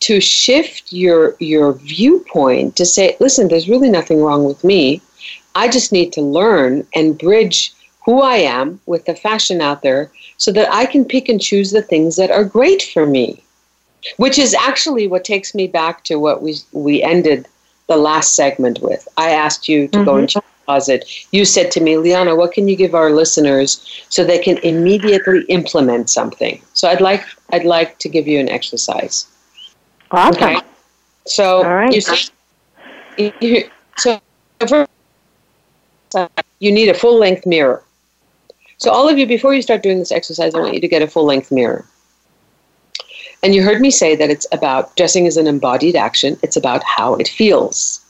to 0.02 0.20
shift 0.20 0.92
your 0.92 1.36
your 1.40 1.74
viewpoint 1.74 2.76
to 2.76 2.86
say, 2.86 3.16
"Listen, 3.20 3.48
there's 3.48 3.70
really 3.70 3.90
nothing 3.90 4.22
wrong 4.22 4.44
with 4.44 4.64
me. 4.64 5.02
I 5.56 5.68
just 5.68 5.92
need 5.92 6.14
to 6.14 6.22
learn 6.22 6.88
and 6.94 7.18
bridge 7.18 7.74
who 8.06 8.22
I 8.22 8.38
am 8.38 8.80
with 8.86 9.06
the 9.06 9.16
fashion 9.16 9.62
out 9.62 9.84
there 9.84 10.12
so 10.38 10.52
that 10.52 10.72
I 10.74 10.86
can 10.86 11.06
pick 11.06 11.30
and 11.30 11.40
choose 11.40 11.72
the 11.72 11.84
things 11.84 12.16
that 12.16 12.32
are 12.32 12.44
great 12.44 12.82
for 12.82 13.06
me. 13.06 13.44
Which 14.18 14.40
is 14.40 14.56
actually 14.56 15.08
what 15.08 15.24
takes 15.24 15.54
me 15.54 15.68
back 15.68 16.04
to 16.06 16.16
what 16.16 16.42
we 16.42 16.56
we 16.72 17.04
ended 17.04 17.48
the 17.88 17.98
last 17.98 18.36
segment 18.36 18.80
with. 18.82 19.08
I 19.18 19.30
asked 19.32 19.68
you 19.68 19.88
to 19.90 19.98
mm-hmm. 19.98 20.06
go 20.06 20.18
into 20.18 20.36
your 20.40 20.44
closet. 20.66 21.08
You 21.32 21.46
said 21.46 21.70
to 21.72 21.82
me, 21.82 21.98
Liana, 21.98 22.36
what 22.36 22.54
can 22.54 22.68
you 22.68 22.76
give 22.76 22.96
our 22.96 23.12
listeners 23.12 23.70
so 24.10 24.24
they 24.24 24.40
can 24.40 24.58
immediately 24.60 25.44
implement 25.50 26.10
something? 26.10 26.60
So 26.74 26.90
I'd 26.90 27.02
like 27.02 27.24
I'd 27.52 27.66
like 27.66 28.00
to 28.00 28.10
give 28.10 28.28
you 28.28 28.40
an 28.40 28.50
exercise. 28.50 29.28
Awesome. 30.12 30.44
Okay. 30.44 30.60
So 31.26 31.90
you 31.90 32.02
see, 32.02 32.32
you, 33.18 33.70
so 33.98 34.20
uh, 36.16 36.28
you 36.60 36.72
need 36.72 36.90
a 36.90 36.94
full 36.94 37.18
length 37.18 37.46
mirror. 37.46 37.84
So, 38.78 38.90
all 38.90 39.08
of 39.08 39.18
you, 39.18 39.28
before 39.28 39.54
you 39.54 39.62
start 39.62 39.84
doing 39.84 40.00
this 40.00 40.12
exercise, 40.12 40.56
I 40.56 40.60
want 40.60 40.74
you 40.74 40.82
to 40.82 40.88
get 40.88 41.04
a 41.04 41.08
full 41.08 41.26
length 41.26 41.52
mirror. 41.52 41.86
And 43.44 43.54
you 43.54 43.64
heard 43.64 43.80
me 43.80 43.92
say 43.92 44.16
that 44.16 44.30
it's 44.30 44.48
about 44.52 44.96
dressing 44.96 45.28
as 45.28 45.38
an 45.38 45.48
embodied 45.48 45.96
action, 45.96 46.38
it's 46.42 46.56
about 46.56 46.84
how 46.84 47.16
it 47.16 47.28
feels. 47.28 48.04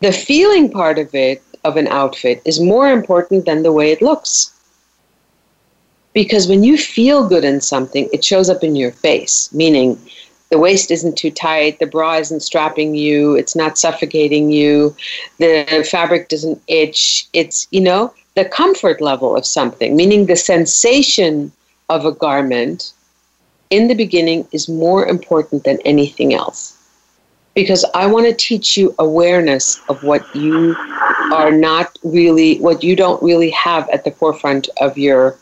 The 0.00 0.12
feeling 0.12 0.70
part 0.70 0.98
of 0.98 1.14
it, 1.14 1.42
of 1.64 1.76
an 1.76 1.86
outfit, 1.88 2.40
is 2.46 2.60
more 2.60 2.90
important 2.90 3.44
than 3.44 3.62
the 3.62 3.72
way 3.72 3.92
it 3.92 4.00
looks. 4.00 4.52
Because 6.14 6.48
when 6.48 6.64
you 6.64 6.76
feel 6.78 7.28
good 7.28 7.44
in 7.44 7.60
something, 7.60 8.08
it 8.12 8.24
shows 8.24 8.48
up 8.48 8.64
in 8.64 8.74
your 8.76 8.92
face, 8.92 9.52
meaning 9.52 9.98
the 10.50 10.58
waist 10.58 10.90
isn't 10.90 11.16
too 11.16 11.30
tight, 11.30 11.78
the 11.78 11.86
bra 11.86 12.14
isn't 12.16 12.40
strapping 12.40 12.94
you, 12.94 13.36
it's 13.36 13.54
not 13.54 13.78
suffocating 13.78 14.50
you, 14.50 14.94
the 15.38 15.86
fabric 15.88 16.28
doesn't 16.28 16.60
itch. 16.66 17.28
It's, 17.32 17.68
you 17.70 17.80
know, 17.80 18.12
the 18.34 18.44
comfort 18.44 19.00
level 19.00 19.36
of 19.36 19.46
something, 19.46 19.96
meaning 19.96 20.26
the 20.26 20.36
sensation 20.36 21.52
of 21.88 22.04
a 22.04 22.12
garment 22.12 22.92
in 23.70 23.86
the 23.86 23.94
beginning 23.94 24.46
is 24.50 24.68
more 24.68 25.06
important 25.06 25.64
than 25.64 25.78
anything 25.84 26.34
else. 26.34 26.76
Because 27.54 27.84
I 27.94 28.06
want 28.06 28.26
to 28.26 28.34
teach 28.34 28.76
you 28.76 28.94
awareness 28.98 29.80
of 29.88 30.02
what 30.02 30.24
you 30.34 30.74
are 31.32 31.50
not 31.52 31.96
really, 32.02 32.58
what 32.58 32.82
you 32.82 32.96
don't 32.96 33.22
really 33.22 33.50
have 33.50 33.88
at 33.90 34.04
the 34.04 34.10
forefront 34.10 34.68
of 34.80 34.96
your 34.98 35.36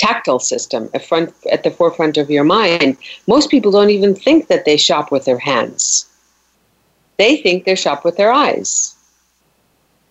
tactile 0.00 0.38
system, 0.38 0.88
at, 0.94 1.04
front, 1.04 1.32
at 1.52 1.62
the 1.62 1.70
forefront 1.70 2.16
of 2.16 2.30
your 2.30 2.44
mind. 2.44 2.96
Most 3.26 3.50
people 3.50 3.70
don't 3.70 3.90
even 3.90 4.14
think 4.14 4.48
that 4.48 4.64
they 4.64 4.78
shop 4.78 5.12
with 5.12 5.26
their 5.26 5.38
hands, 5.38 6.08
they 7.18 7.36
think 7.36 7.64
they 7.64 7.74
shop 7.74 8.04
with 8.04 8.16
their 8.16 8.32
eyes. 8.32 8.96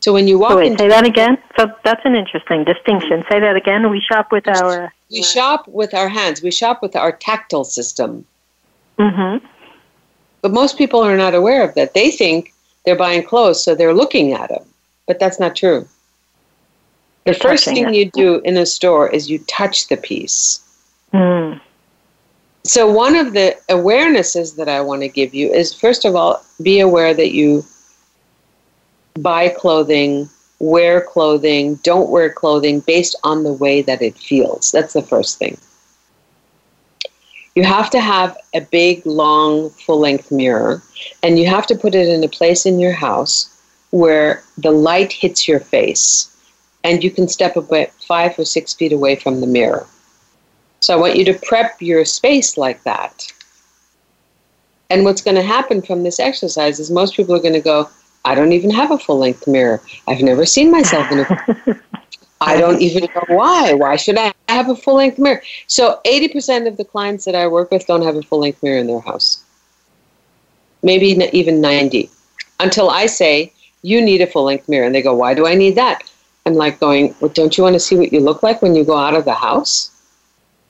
So 0.01 0.13
when 0.13 0.29
you 0.29 0.39
walk, 0.39 0.51
so 0.51 0.57
wait, 0.57 0.79
say 0.79 0.87
that 0.87 1.05
again. 1.05 1.37
So 1.57 1.69
that's 1.83 2.05
an 2.05 2.15
interesting 2.15 2.63
distinction. 2.63 3.25
Say 3.29 3.41
that 3.41 3.57
again. 3.57 3.89
We 3.89 3.99
shop 3.99 4.31
with 4.31 4.47
our. 4.47 4.93
We 5.11 5.23
shop 5.23 5.67
with 5.67 5.93
our 5.93 6.07
hands. 6.07 6.41
We 6.41 6.51
shop 6.51 6.81
with 6.81 6.95
our 6.95 7.11
tactile 7.11 7.65
system. 7.65 8.25
Mm-hmm. 8.97 9.45
But 10.41 10.51
most 10.53 10.77
people 10.77 11.01
are 11.01 11.17
not 11.17 11.35
aware 11.35 11.67
of 11.67 11.75
that. 11.75 11.93
They 11.93 12.11
think 12.11 12.53
they're 12.85 12.95
buying 12.95 13.23
clothes, 13.23 13.61
so 13.61 13.75
they're 13.75 13.93
looking 13.93 14.31
at 14.31 14.49
them. 14.49 14.63
But 15.05 15.19
that's 15.19 15.39
not 15.39 15.55
true. 15.55 15.85
The 17.25 17.33
first 17.33 17.65
thing 17.65 17.89
it. 17.89 17.93
you 17.93 18.11
do 18.11 18.39
in 18.45 18.57
a 18.57 18.65
store 18.65 19.09
is 19.09 19.29
you 19.29 19.39
touch 19.39 19.87
the 19.87 19.97
piece. 19.97 20.61
Mm. 21.13 21.59
So 22.63 22.89
one 22.89 23.15
of 23.15 23.33
the 23.33 23.57
awarenesses 23.69 24.55
that 24.57 24.69
I 24.69 24.81
want 24.81 25.01
to 25.01 25.07
give 25.07 25.33
you 25.33 25.51
is 25.51 25.73
first 25.73 26.05
of 26.05 26.15
all, 26.15 26.43
be 26.61 26.79
aware 26.79 27.13
that 27.13 27.31
you 27.31 27.65
buy 29.19 29.49
clothing, 29.49 30.29
wear 30.59 31.01
clothing, 31.01 31.75
don't 31.83 32.09
wear 32.09 32.31
clothing 32.31 32.81
based 32.81 33.15
on 33.23 33.43
the 33.43 33.53
way 33.53 33.81
that 33.81 34.01
it 34.01 34.17
feels. 34.17 34.71
That's 34.71 34.93
the 34.93 35.01
first 35.01 35.37
thing. 35.39 35.57
You 37.55 37.63
have 37.63 37.89
to 37.89 37.99
have 37.99 38.37
a 38.53 38.61
big, 38.61 39.05
long, 39.05 39.69
full 39.71 39.99
length 39.99 40.31
mirror, 40.31 40.81
and 41.23 41.39
you 41.39 41.47
have 41.47 41.67
to 41.67 41.75
put 41.75 41.95
it 41.95 42.07
in 42.07 42.23
a 42.23 42.29
place 42.29 42.65
in 42.65 42.79
your 42.79 42.93
house 42.93 43.49
where 43.91 44.43
the 44.57 44.71
light 44.71 45.11
hits 45.11 45.47
your 45.47 45.59
face 45.59 46.33
and 46.83 47.03
you 47.03 47.11
can 47.11 47.27
step 47.27 47.55
about 47.55 47.89
five 47.91 48.37
or 48.39 48.45
six 48.45 48.73
feet 48.73 48.93
away 48.93 49.15
from 49.15 49.41
the 49.41 49.47
mirror. 49.47 49.85
So 50.79 50.93
I 50.93 50.99
want 50.99 51.17
you 51.17 51.25
to 51.25 51.33
prep 51.33 51.81
your 51.81 52.05
space 52.05 52.57
like 52.57 52.83
that. 52.83 53.27
And 54.89 55.03
what's 55.03 55.21
going 55.21 55.35
to 55.35 55.43
happen 55.43 55.81
from 55.81 56.03
this 56.03 56.19
exercise 56.19 56.79
is 56.79 56.89
most 56.89 57.15
people 57.15 57.35
are 57.35 57.41
going 57.41 57.53
to 57.53 57.61
go, 57.61 57.89
I 58.25 58.35
don't 58.35 58.53
even 58.53 58.69
have 58.71 58.91
a 58.91 58.97
full 58.97 59.19
length 59.19 59.47
mirror. 59.47 59.81
I've 60.07 60.21
never 60.21 60.45
seen 60.45 60.71
myself 60.71 61.11
in 61.11 61.19
a. 61.19 61.79
I 62.41 62.57
don't 62.57 62.81
even 62.81 63.03
know 63.13 63.35
why. 63.35 63.73
Why 63.73 63.97
should 63.97 64.17
I 64.17 64.33
have 64.47 64.69
a 64.69 64.75
full 64.75 64.95
length 64.95 65.19
mirror? 65.19 65.41
So 65.67 65.99
80% 66.05 66.67
of 66.67 66.77
the 66.77 66.85
clients 66.85 67.25
that 67.25 67.35
I 67.35 67.47
work 67.47 67.69
with 67.69 67.85
don't 67.85 68.01
have 68.01 68.15
a 68.15 68.21
full 68.21 68.39
length 68.39 68.63
mirror 68.63 68.77
in 68.77 68.87
their 68.87 69.01
house. 69.01 69.43
Maybe 70.81 71.07
even 71.33 71.59
90. 71.59 72.09
Until 72.61 72.89
I 72.89 73.07
say, 73.07 73.51
you 73.81 74.01
need 74.01 74.21
a 74.21 74.27
full 74.27 74.43
length 74.43 74.69
mirror. 74.69 74.85
And 74.85 74.95
they 74.95 75.01
go, 75.01 75.13
why 75.13 75.33
do 75.33 75.45
I 75.45 75.55
need 75.55 75.75
that? 75.75 76.09
I'm 76.45 76.55
like 76.55 76.79
going, 76.79 77.15
well, 77.19 77.29
don't 77.29 77.57
you 77.57 77.63
want 77.63 77.75
to 77.75 77.79
see 77.79 77.95
what 77.95 78.13
you 78.13 78.19
look 78.19 78.43
like 78.43 78.61
when 78.61 78.75
you 78.75 78.83
go 78.83 78.97
out 78.97 79.13
of 79.13 79.25
the 79.25 79.33
house? 79.33 79.91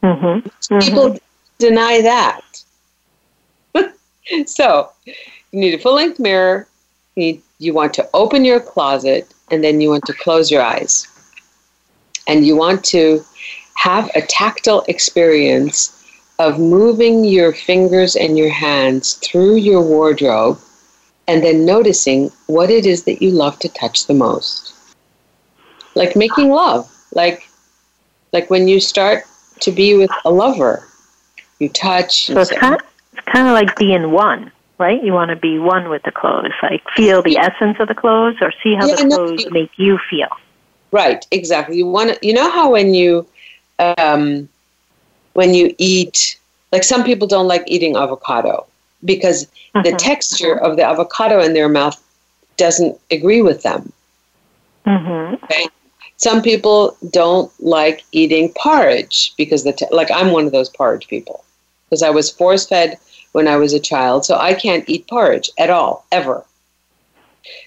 Mm-hmm. 0.03 0.47
Mm-hmm. 0.47 0.79
People 0.79 1.17
deny 1.57 2.01
that. 2.01 2.41
so 4.45 4.91
you 5.05 5.59
need 5.59 5.73
a 5.73 5.79
full 5.79 5.95
length 5.95 6.19
mirror 6.19 6.67
need 7.15 7.41
you 7.59 7.73
want 7.73 7.93
to 7.93 8.09
open 8.13 8.45
your 8.45 8.59
closet 8.59 9.33
and 9.51 9.63
then 9.63 9.81
you 9.81 9.89
want 9.89 10.05
to 10.05 10.13
close 10.13 10.49
your 10.49 10.61
eyes. 10.61 11.07
And 12.27 12.45
you 12.45 12.55
want 12.55 12.83
to 12.85 13.23
have 13.75 14.09
a 14.15 14.21
tactile 14.21 14.85
experience 14.87 15.95
of 16.39 16.59
moving 16.59 17.25
your 17.25 17.51
fingers 17.51 18.15
and 18.15 18.37
your 18.37 18.49
hands 18.49 19.15
through 19.15 19.55
your 19.55 19.81
wardrobe 19.81 20.59
and 21.27 21.43
then 21.43 21.65
noticing 21.65 22.31
what 22.47 22.69
it 22.69 22.85
is 22.85 23.03
that 23.03 23.21
you 23.21 23.29
love 23.29 23.59
to 23.59 23.69
touch 23.69 24.07
the 24.07 24.13
most. 24.13 24.73
Like 25.99 26.15
making 26.15 26.49
love, 26.49 26.89
like 27.13 27.47
like 28.31 28.49
when 28.49 28.69
you 28.69 28.79
start 28.79 29.25
to 29.59 29.71
be 29.71 29.97
with 29.97 30.09
a 30.23 30.31
lover, 30.31 30.87
you 31.59 31.67
touch. 31.67 32.27
So 32.27 32.39
it's 32.39 32.51
kind, 32.51 32.75
of, 32.75 32.81
it's 33.11 33.25
kind 33.25 33.47
of 33.47 33.53
like 33.53 33.75
being 33.75 34.11
one, 34.11 34.49
right? 34.77 35.03
You 35.03 35.11
want 35.11 35.29
to 35.29 35.35
be 35.35 35.59
one 35.59 35.89
with 35.89 36.03
the 36.03 36.11
clothes, 36.11 36.53
like 36.63 36.81
feel 36.95 37.21
the 37.21 37.37
essence 37.37 37.81
of 37.81 37.89
the 37.89 37.95
clothes, 37.95 38.37
or 38.39 38.53
see 38.63 38.75
how 38.75 38.87
yeah, 38.87 38.95
the 38.95 39.09
clothes 39.09 39.45
no, 39.45 39.51
make 39.51 39.71
you 39.77 39.99
feel. 40.09 40.29
Right, 40.91 41.25
exactly. 41.31 41.75
You 41.75 41.87
want 41.87 42.13
to, 42.13 42.25
you 42.25 42.33
know 42.33 42.49
how 42.49 42.71
when 42.71 42.93
you 42.93 43.27
um, 43.79 44.47
when 45.33 45.53
you 45.53 45.75
eat, 45.77 46.39
like 46.71 46.85
some 46.85 47.03
people 47.03 47.27
don't 47.27 47.47
like 47.47 47.63
eating 47.67 47.97
avocado 47.97 48.65
because 49.03 49.45
mm-hmm. 49.45 49.81
the 49.83 49.91
texture 49.97 50.55
of 50.55 50.77
the 50.77 50.83
avocado 50.83 51.41
in 51.41 51.53
their 51.53 51.67
mouth 51.69 52.01
doesn't 52.55 52.97
agree 53.11 53.41
with 53.41 53.63
them. 53.63 53.91
Mm-hmm. 54.85 55.43
Okay. 55.43 55.67
Some 56.19 56.41
people 56.41 56.97
don't 57.11 57.49
like 57.63 58.03
eating 58.11 58.53
porridge 58.57 59.33
because 59.37 59.63
the 59.63 59.71
te- 59.71 59.87
like 59.89 60.11
I'm 60.11 60.31
one 60.31 60.45
of 60.45 60.51
those 60.51 60.69
porridge 60.69 61.07
people 61.07 61.45
because 61.85 62.03
I 62.03 62.09
was 62.09 62.29
force 62.29 62.67
fed 62.67 62.99
when 63.31 63.47
I 63.47 63.55
was 63.55 63.71
a 63.71 63.79
child, 63.79 64.25
so 64.25 64.35
I 64.35 64.53
can't 64.53 64.87
eat 64.89 65.07
porridge 65.07 65.49
at 65.57 65.69
all 65.69 66.05
ever. 66.11 66.43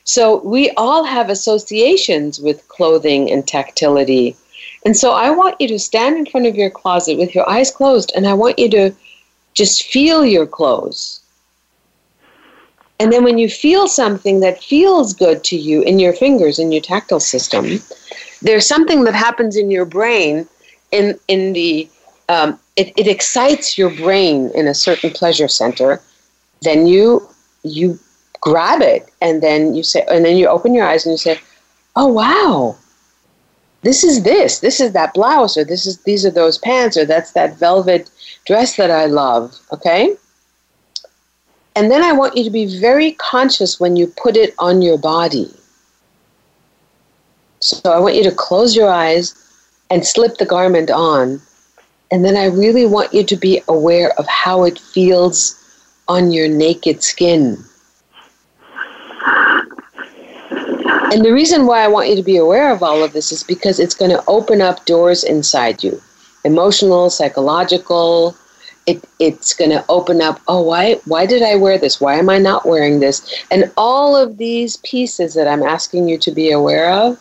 So 0.04 0.42
we 0.44 0.70
all 0.72 1.02
have 1.02 1.30
associations 1.30 2.40
with 2.40 2.68
clothing 2.68 3.30
and 3.30 3.48
tactility. 3.48 4.36
And 4.84 4.98
so 4.98 5.12
I 5.12 5.30
want 5.30 5.58
you 5.58 5.68
to 5.68 5.78
stand 5.78 6.18
in 6.18 6.26
front 6.26 6.46
of 6.46 6.54
your 6.54 6.68
closet 6.68 7.16
with 7.16 7.34
your 7.34 7.48
eyes 7.48 7.70
closed 7.70 8.12
and 8.14 8.26
I 8.26 8.34
want 8.34 8.58
you 8.58 8.68
to 8.68 8.92
just 9.54 9.84
feel 9.84 10.26
your 10.26 10.46
clothes. 10.46 11.20
And 13.00 13.10
then 13.10 13.24
when 13.24 13.38
you 13.38 13.48
feel 13.48 13.88
something 13.88 14.40
that 14.40 14.62
feels 14.62 15.14
good 15.14 15.42
to 15.44 15.56
you 15.56 15.80
in 15.82 15.98
your 15.98 16.12
fingers, 16.12 16.58
in 16.58 16.70
your 16.70 16.82
tactile 16.82 17.18
system, 17.18 17.80
there's 18.42 18.66
something 18.66 19.04
that 19.04 19.14
happens 19.14 19.56
in 19.56 19.70
your 19.70 19.84
brain 19.84 20.46
in, 20.90 21.18
in 21.28 21.52
the, 21.52 21.88
um, 22.28 22.58
it, 22.76 22.92
it 22.96 23.06
excites 23.06 23.78
your 23.78 23.90
brain 23.90 24.50
in 24.54 24.66
a 24.66 24.74
certain 24.74 25.10
pleasure 25.10 25.48
center. 25.48 26.00
Then 26.62 26.86
you, 26.86 27.26
you 27.62 27.98
grab 28.40 28.82
it 28.82 29.10
and 29.20 29.42
then 29.42 29.74
you 29.74 29.82
say, 29.82 30.04
and 30.10 30.24
then 30.24 30.36
you 30.36 30.48
open 30.48 30.74
your 30.74 30.86
eyes 30.86 31.06
and 31.06 31.12
you 31.12 31.18
say, 31.18 31.40
oh, 31.96 32.06
wow, 32.06 32.76
this 33.82 34.04
is 34.04 34.22
this, 34.22 34.60
this 34.60 34.80
is 34.80 34.92
that 34.92 35.12
blouse, 35.14 35.56
or 35.56 35.64
this 35.64 35.86
is, 35.86 35.98
these 36.02 36.24
are 36.24 36.30
those 36.30 36.58
pants, 36.58 36.96
or 36.96 37.04
that's 37.04 37.32
that 37.32 37.58
velvet 37.58 38.10
dress 38.44 38.76
that 38.76 38.90
I 38.90 39.06
love. 39.06 39.58
Okay? 39.72 40.16
And 41.74 41.90
then 41.90 42.02
I 42.02 42.12
want 42.12 42.36
you 42.36 42.44
to 42.44 42.50
be 42.50 42.80
very 42.80 43.12
conscious 43.12 43.80
when 43.80 43.96
you 43.96 44.06
put 44.06 44.36
it 44.36 44.54
on 44.58 44.82
your 44.82 44.98
body. 44.98 45.52
So 47.62 47.92
I 47.92 48.00
want 48.00 48.16
you 48.16 48.24
to 48.24 48.32
close 48.32 48.74
your 48.74 48.90
eyes 48.90 49.34
and 49.88 50.04
slip 50.04 50.38
the 50.38 50.44
garment 50.44 50.90
on. 50.90 51.40
And 52.10 52.24
then 52.24 52.36
I 52.36 52.46
really 52.46 52.86
want 52.86 53.14
you 53.14 53.22
to 53.24 53.36
be 53.36 53.62
aware 53.68 54.10
of 54.18 54.26
how 54.26 54.64
it 54.64 54.78
feels 54.78 55.56
on 56.08 56.32
your 56.32 56.48
naked 56.48 57.04
skin. 57.04 57.56
And 61.12 61.24
the 61.24 61.32
reason 61.32 61.66
why 61.66 61.84
I 61.84 61.88
want 61.88 62.08
you 62.08 62.16
to 62.16 62.22
be 62.22 62.36
aware 62.36 62.72
of 62.72 62.82
all 62.82 63.04
of 63.04 63.12
this 63.12 63.30
is 63.30 63.44
because 63.44 63.78
it's 63.78 63.94
going 63.94 64.10
to 64.10 64.24
open 64.26 64.60
up 64.60 64.84
doors 64.84 65.22
inside 65.22 65.84
you 65.84 66.02
emotional, 66.44 67.08
psychological, 67.08 68.36
it, 68.86 69.04
it's 69.20 69.54
going 69.54 69.70
to 69.70 69.84
open 69.88 70.20
up 70.20 70.40
oh 70.48 70.60
why 70.60 70.94
why 71.04 71.24
did 71.24 71.40
i 71.40 71.54
wear 71.54 71.78
this 71.78 72.00
why 72.00 72.16
am 72.16 72.28
i 72.28 72.36
not 72.36 72.66
wearing 72.66 72.98
this 72.98 73.44
and 73.52 73.70
all 73.76 74.16
of 74.16 74.38
these 74.38 74.78
pieces 74.78 75.34
that 75.34 75.46
i'm 75.46 75.62
asking 75.62 76.08
you 76.08 76.18
to 76.18 76.32
be 76.32 76.50
aware 76.50 76.90
of 76.90 77.16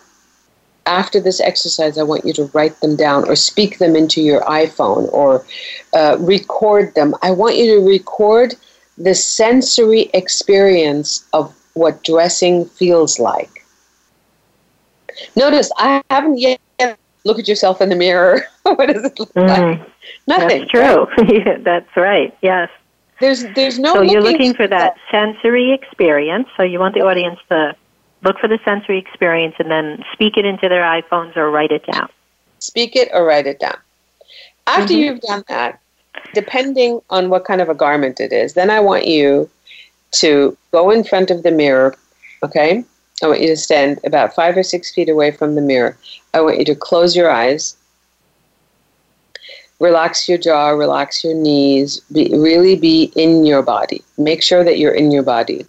after 0.85 1.19
this 1.19 1.39
exercise 1.39 1.97
i 1.97 2.03
want 2.03 2.25
you 2.25 2.33
to 2.33 2.45
write 2.53 2.79
them 2.81 2.95
down 2.95 3.27
or 3.27 3.35
speak 3.35 3.77
them 3.77 3.95
into 3.95 4.21
your 4.21 4.41
iphone 4.41 5.11
or 5.11 5.45
uh, 5.93 6.17
record 6.19 6.93
them 6.95 7.13
i 7.21 7.31
want 7.31 7.55
you 7.55 7.75
to 7.75 7.87
record 7.87 8.55
the 8.97 9.15
sensory 9.15 10.09
experience 10.13 11.25
of 11.33 11.55
what 11.73 12.03
dressing 12.03 12.65
feels 12.65 13.19
like 13.19 13.65
notice 15.35 15.71
i 15.77 16.01
haven't 16.09 16.37
yet 16.37 16.59
look 17.23 17.39
at 17.39 17.47
yourself 17.47 17.81
in 17.81 17.89
the 17.89 17.95
mirror. 17.95 18.41
what 18.63 18.87
does 18.87 19.03
it 19.03 19.19
look 19.19 19.33
mm. 19.33 19.47
like? 19.47 19.89
Nothing. 20.27 20.59
That's 20.59 20.71
true. 20.71 21.07
Right? 21.17 21.63
That's 21.63 21.97
right. 21.97 22.37
Yes. 22.41 22.69
There's 23.19 23.43
there's 23.53 23.77
no. 23.77 23.93
So 23.93 23.99
looking 23.99 24.11
you're 24.11 24.23
looking 24.23 24.53
for 24.55 24.67
that 24.67 24.95
sensory 25.11 25.73
experience. 25.73 26.47
So 26.57 26.63
you 26.63 26.79
want 26.79 26.95
the 26.95 27.01
audience 27.01 27.39
to 27.49 27.75
look 28.23 28.39
for 28.39 28.47
the 28.47 28.59
sensory 28.63 28.97
experience 28.97 29.55
and 29.59 29.69
then 29.69 30.03
speak 30.13 30.37
it 30.37 30.45
into 30.45 30.69
their 30.69 30.83
iPhones 30.83 31.35
or 31.35 31.49
write 31.49 31.71
it 31.71 31.85
down. 31.91 32.09
Speak 32.59 32.95
it 32.95 33.09
or 33.13 33.25
write 33.25 33.47
it 33.47 33.59
down. 33.59 33.77
After 34.67 34.93
mm-hmm. 34.93 35.01
you've 35.01 35.21
done 35.21 35.43
that, 35.47 35.79
depending 36.33 37.01
on 37.09 37.29
what 37.29 37.45
kind 37.45 37.61
of 37.61 37.69
a 37.69 37.73
garment 37.73 38.19
it 38.19 38.31
is, 38.31 38.53
then 38.53 38.69
I 38.69 38.79
want 38.79 39.07
you 39.07 39.49
to 40.11 40.55
go 40.71 40.91
in 40.91 41.03
front 41.03 41.31
of 41.31 41.43
the 41.43 41.51
mirror, 41.51 41.95
okay? 42.43 42.83
I 43.23 43.27
want 43.27 43.41
you 43.41 43.47
to 43.47 43.57
stand 43.57 43.99
about 44.03 44.33
five 44.33 44.57
or 44.57 44.63
six 44.63 44.93
feet 44.93 45.09
away 45.09 45.31
from 45.31 45.55
the 45.55 45.61
mirror. 45.61 45.97
I 46.33 46.41
want 46.41 46.59
you 46.59 46.65
to 46.65 46.75
close 46.75 47.15
your 47.15 47.29
eyes, 47.29 47.75
relax 49.79 50.27
your 50.27 50.37
jaw, 50.37 50.69
relax 50.69 51.23
your 51.23 51.33
knees, 51.33 51.99
be, 52.11 52.29
really 52.33 52.75
be 52.75 53.11
in 53.15 53.45
your 53.45 53.61
body. 53.61 54.03
Make 54.17 54.43
sure 54.43 54.63
that 54.63 54.77
you're 54.77 54.93
in 54.93 55.11
your 55.11 55.23
body. 55.23 55.65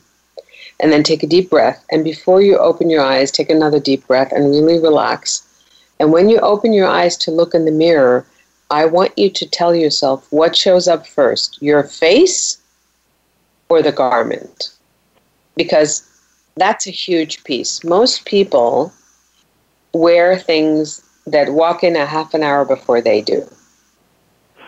And 0.80 0.92
then 0.92 1.02
take 1.02 1.22
a 1.22 1.28
deep 1.28 1.50
breath. 1.50 1.84
And 1.90 2.02
before 2.02 2.42
you 2.42 2.58
open 2.58 2.90
your 2.90 3.02
eyes, 3.02 3.30
take 3.30 3.50
another 3.50 3.78
deep 3.78 4.06
breath 4.06 4.32
and 4.32 4.50
really 4.50 4.78
relax. 4.78 5.46
And 6.00 6.12
when 6.12 6.28
you 6.28 6.38
open 6.40 6.72
your 6.72 6.88
eyes 6.88 7.16
to 7.18 7.30
look 7.30 7.54
in 7.54 7.64
the 7.64 7.70
mirror, 7.70 8.26
I 8.70 8.86
want 8.86 9.16
you 9.16 9.30
to 9.30 9.46
tell 9.46 9.74
yourself 9.74 10.26
what 10.30 10.56
shows 10.56 10.88
up 10.88 11.06
first 11.06 11.60
your 11.62 11.84
face 11.84 12.58
or 13.68 13.82
the 13.82 13.92
garment. 13.92 14.70
Because 15.56 16.08
that's 16.56 16.86
a 16.86 16.90
huge 16.90 17.44
piece. 17.44 17.84
Most 17.84 18.24
people 18.24 18.92
wear 19.92 20.38
things 20.38 21.04
that 21.26 21.52
walk 21.52 21.84
in 21.84 21.96
a 21.96 22.06
half 22.06 22.34
an 22.34 22.42
hour 22.42 22.64
before 22.64 23.00
they 23.00 23.20
do. 23.20 23.46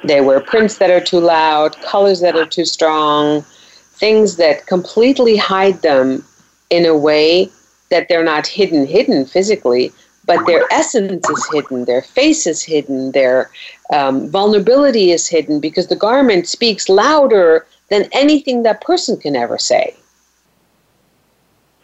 They 0.04 0.20
wear 0.20 0.40
prints 0.40 0.78
that 0.78 0.90
are 0.90 1.00
too 1.00 1.20
loud, 1.20 1.80
colors 1.82 2.20
that 2.20 2.36
are 2.36 2.46
too 2.46 2.66
strong, 2.66 3.44
things 3.94 4.36
that 4.36 4.66
completely 4.66 5.36
hide 5.36 5.80
them 5.82 6.24
in 6.70 6.84
a 6.86 6.96
way 6.96 7.50
that 7.90 8.08
they're 8.08 8.24
not 8.24 8.46
hidden, 8.46 8.86
hidden 8.86 9.24
physically, 9.24 9.92
but 10.26 10.44
their 10.46 10.64
essence 10.72 11.28
is 11.28 11.48
hidden, 11.52 11.84
their 11.84 12.02
face 12.02 12.46
is 12.46 12.62
hidden, 12.62 13.12
their 13.12 13.50
um, 13.92 14.28
vulnerability 14.30 15.10
is 15.10 15.28
hidden 15.28 15.60
because 15.60 15.88
the 15.88 15.96
garment 15.96 16.48
speaks 16.48 16.88
louder 16.88 17.66
than 17.90 18.08
anything 18.12 18.62
that 18.62 18.80
person 18.80 19.16
can 19.16 19.36
ever 19.36 19.58
say. 19.58 19.94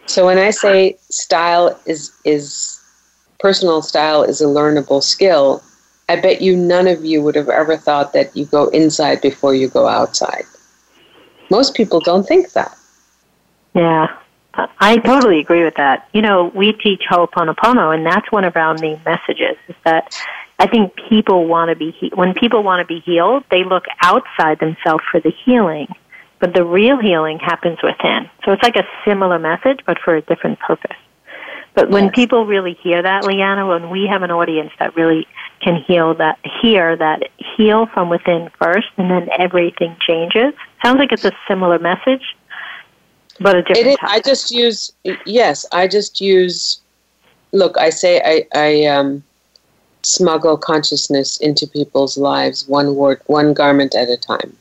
So 0.06 0.26
when 0.26 0.38
I 0.38 0.50
say 0.50 0.96
style 1.08 1.78
is 1.86 2.10
is 2.24 2.80
personal 3.38 3.82
style 3.82 4.22
is 4.24 4.40
a 4.40 4.46
learnable 4.46 5.02
skill, 5.02 5.62
I 6.08 6.16
bet 6.16 6.42
you 6.42 6.56
none 6.56 6.88
of 6.88 7.04
you 7.04 7.22
would 7.22 7.36
have 7.36 7.48
ever 7.48 7.76
thought 7.76 8.12
that 8.14 8.36
you 8.36 8.46
go 8.46 8.68
inside 8.68 9.20
before 9.20 9.54
you 9.54 9.68
go 9.68 9.86
outside. 9.86 10.44
Most 11.50 11.74
people 11.74 12.00
don't 12.00 12.24
think 12.24 12.52
that. 12.52 12.76
Yeah, 13.74 14.16
I 14.78 14.98
totally 14.98 15.40
agree 15.40 15.64
with 15.64 15.76
that. 15.76 16.08
You 16.12 16.22
know, 16.22 16.50
we 16.54 16.72
teach 16.72 17.02
Ho'oponopono, 17.08 17.94
and 17.94 18.04
that's 18.04 18.30
one 18.32 18.44
of 18.44 18.56
our 18.56 18.76
main 18.78 19.00
messages 19.04 19.56
is 19.68 19.76
that 19.84 20.16
I 20.58 20.66
think 20.66 20.94
people 21.08 21.46
want 21.46 21.70
to 21.70 21.76
be, 21.76 21.92
he- 21.92 22.12
when 22.14 22.34
people 22.34 22.62
want 22.62 22.80
to 22.80 22.86
be 22.86 23.00
healed, 23.00 23.44
they 23.50 23.64
look 23.64 23.84
outside 24.02 24.58
themselves 24.58 25.04
for 25.10 25.20
the 25.20 25.32
healing 25.44 25.88
but 26.40 26.54
the 26.54 26.64
real 26.64 26.98
healing 26.98 27.38
happens 27.38 27.78
within. 27.82 28.28
So 28.44 28.52
it's 28.52 28.62
like 28.62 28.76
a 28.76 28.86
similar 29.04 29.38
message, 29.38 29.80
but 29.86 29.98
for 30.02 30.16
a 30.16 30.22
different 30.22 30.58
purpose. 30.58 30.96
But 31.74 31.90
when 31.90 32.04
yes. 32.04 32.14
people 32.14 32.46
really 32.46 32.76
hear 32.82 33.02
that, 33.02 33.24
Liana, 33.24 33.66
when 33.66 33.90
we 33.90 34.08
have 34.10 34.22
an 34.22 34.30
audience 34.30 34.72
that 34.80 34.96
really 34.96 35.28
can 35.60 35.76
heal 35.76 36.14
that, 36.14 36.38
hear 36.62 36.96
that, 36.96 37.28
heal 37.36 37.86
from 37.86 38.08
within 38.08 38.50
first, 38.58 38.88
and 38.96 39.10
then 39.10 39.28
everything 39.38 39.96
changes. 40.00 40.54
Sounds 40.82 40.98
like 40.98 41.12
it's 41.12 41.24
a 41.24 41.32
similar 41.46 41.78
message, 41.78 42.36
but 43.40 43.56
a 43.56 43.62
different. 43.62 43.86
It 43.86 43.90
is, 43.90 43.96
I 44.02 44.20
just 44.20 44.50
use 44.50 44.92
yes. 45.26 45.66
I 45.72 45.86
just 45.86 46.20
use. 46.20 46.80
Look, 47.52 47.76
I 47.78 47.90
say 47.90 48.20
I 48.24 48.46
I 48.58 48.86
um, 48.86 49.22
smuggle 50.02 50.56
consciousness 50.56 51.36
into 51.38 51.66
people's 51.66 52.16
lives, 52.16 52.66
one 52.68 52.94
word, 52.94 53.20
one 53.26 53.54
garment 53.54 53.94
at 53.94 54.08
a 54.08 54.16
time. 54.16 54.56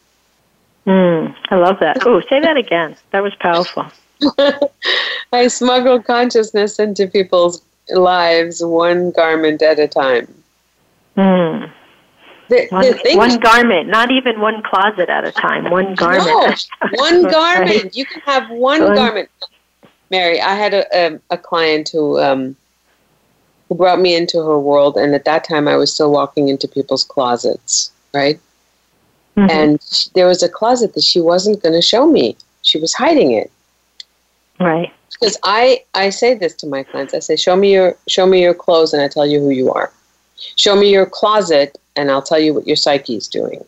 Mm, 0.86 1.36
I 1.50 1.56
love 1.56 1.78
that. 1.80 2.06
Oh, 2.06 2.22
say 2.30 2.40
that 2.40 2.58
again. 2.58 2.96
That 3.12 3.22
was 3.22 3.36
powerful. 3.36 3.86
I 5.32 5.48
smuggle 5.48 6.02
consciousness 6.02 6.80
into 6.80 7.08
people's 7.08 7.62
lives 7.92 8.64
one 8.64 9.12
garment 9.12 9.62
at 9.62 9.80
a 9.80 9.88
time. 9.88 10.39
Mm. 11.20 11.72
The, 12.50 12.68
one, 12.70 12.84
the 13.04 13.16
one 13.16 13.40
garment, 13.40 13.90
not 13.90 14.10
even 14.10 14.40
one 14.40 14.64
closet 14.64 15.10
at 15.10 15.24
a 15.24 15.32
time. 15.32 15.70
One 15.70 15.94
garment. 15.94 16.68
No, 16.82 16.90
one 16.94 17.24
garment. 17.32 17.84
Right. 17.84 17.96
You 17.96 18.06
can 18.06 18.22
have 18.22 18.50
one, 18.50 18.82
one, 18.82 18.96
garment. 18.96 19.30
Mary, 20.10 20.42
I 20.42 20.56
had 20.56 20.74
a, 20.74 20.86
a, 20.94 21.20
a 21.30 21.38
client 21.38 21.90
who 21.94 22.20
um, 22.20 22.56
who 23.68 23.76
brought 23.76 24.00
me 24.00 24.16
into 24.16 24.40
her 24.40 24.58
world, 24.58 24.98
and 24.98 25.14
at 25.14 25.26
that 25.26 25.44
time 25.44 25.68
I 25.68 25.76
was 25.76 25.94
still 25.94 26.12
walking 26.12 26.50
into 26.50 26.68
people's 26.68 27.04
closets, 27.04 27.92
right? 28.14 28.40
Mm-hmm. 29.38 29.50
And 29.52 29.84
she, 29.84 30.10
there 30.16 30.26
was 30.26 30.42
a 30.42 30.50
closet 30.50 30.96
that 30.96 31.04
she 31.04 31.22
wasn't 31.22 31.62
going 31.62 31.76
to 31.76 31.82
show 31.82 32.08
me. 32.08 32.36
She 32.64 32.80
was 32.80 32.94
hiding 32.96 33.32
it. 33.34 33.52
Right. 34.60 34.92
Because 35.12 35.38
I 35.44 35.84
I 35.94 36.10
say 36.10 36.34
this 36.34 36.56
to 36.56 36.68
my 36.68 36.82
clients. 36.82 37.14
I 37.14 37.20
say, 37.20 37.36
show 37.36 37.56
me 37.56 37.74
your 37.74 37.96
show 38.08 38.26
me 38.26 38.42
your 38.42 38.56
clothes, 38.56 38.94
and 38.94 39.04
I 39.04 39.08
tell 39.08 39.28
you 39.28 39.40
who 39.40 39.52
you 39.52 39.72
are. 39.72 39.92
Show 40.56 40.76
me 40.76 40.92
your 40.92 41.06
closet, 41.06 41.78
and 41.96 42.10
I'll 42.12 42.22
tell 42.22 42.40
you 42.40 42.54
what 42.54 42.68
your 42.68 42.76
psyche 42.76 43.16
is 43.16 43.28
doing. 43.28 43.64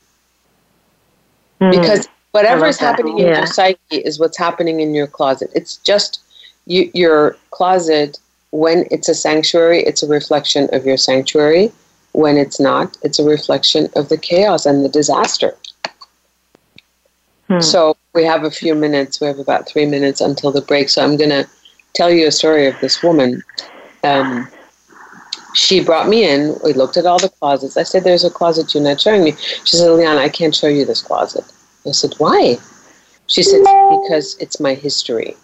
Mm-hmm. 1.59 1.79
Because 1.79 2.07
whatever 2.31 2.65
is 2.65 2.79
happening 2.79 3.17
yeah. 3.17 3.25
in 3.25 3.33
your 3.35 3.47
psyche 3.47 3.97
is 3.97 4.19
what's 4.19 4.37
happening 4.37 4.79
in 4.79 4.93
your 4.95 5.07
closet. 5.07 5.51
It's 5.53 5.77
just 5.77 6.21
you, 6.65 6.89
your 6.93 7.37
closet 7.51 8.19
when 8.51 8.85
it's 8.91 9.09
a 9.09 9.15
sanctuary, 9.15 9.81
it's 9.83 10.03
a 10.03 10.07
reflection 10.07 10.69
of 10.73 10.85
your 10.85 10.97
sanctuary. 10.97 11.71
When 12.13 12.37
it's 12.37 12.59
not, 12.59 12.97
it's 13.03 13.19
a 13.19 13.23
reflection 13.23 13.87
of 13.95 14.09
the 14.09 14.17
chaos 14.17 14.65
and 14.65 14.83
the 14.83 14.89
disaster. 14.89 15.55
Hmm. 17.47 17.61
So 17.61 17.95
we 18.13 18.25
have 18.25 18.43
a 18.43 18.51
few 18.51 18.75
minutes. 18.75 19.21
We 19.21 19.27
have 19.27 19.39
about 19.39 19.67
three 19.67 19.85
minutes 19.85 20.19
until 20.19 20.51
the 20.51 20.61
break. 20.61 20.89
So 20.89 21.01
I'm 21.03 21.15
going 21.15 21.29
to 21.29 21.47
tell 21.93 22.11
you 22.11 22.27
a 22.27 22.31
story 22.31 22.67
of 22.67 22.77
this 22.81 23.01
woman. 23.01 23.41
Um, 24.03 24.49
she 25.53 25.83
brought 25.83 26.07
me 26.07 26.29
in. 26.29 26.57
We 26.63 26.73
looked 26.73 26.97
at 26.97 27.05
all 27.05 27.19
the 27.19 27.29
closets. 27.29 27.77
I 27.77 27.83
said, 27.83 28.03
There's 28.03 28.23
a 28.23 28.29
closet 28.29 28.73
you're 28.73 28.83
not 28.83 29.01
showing 29.01 29.23
me. 29.23 29.33
She 29.63 29.77
said, 29.77 29.91
Liana, 29.91 30.19
I 30.19 30.29
can't 30.29 30.55
show 30.55 30.67
you 30.67 30.85
this 30.85 31.01
closet. 31.01 31.45
I 31.87 31.91
said, 31.91 32.13
Why? 32.17 32.57
She 33.27 33.43
said, 33.43 33.61
Because 33.61 34.37
it's 34.39 34.59
my 34.59 34.73
history. 34.73 35.35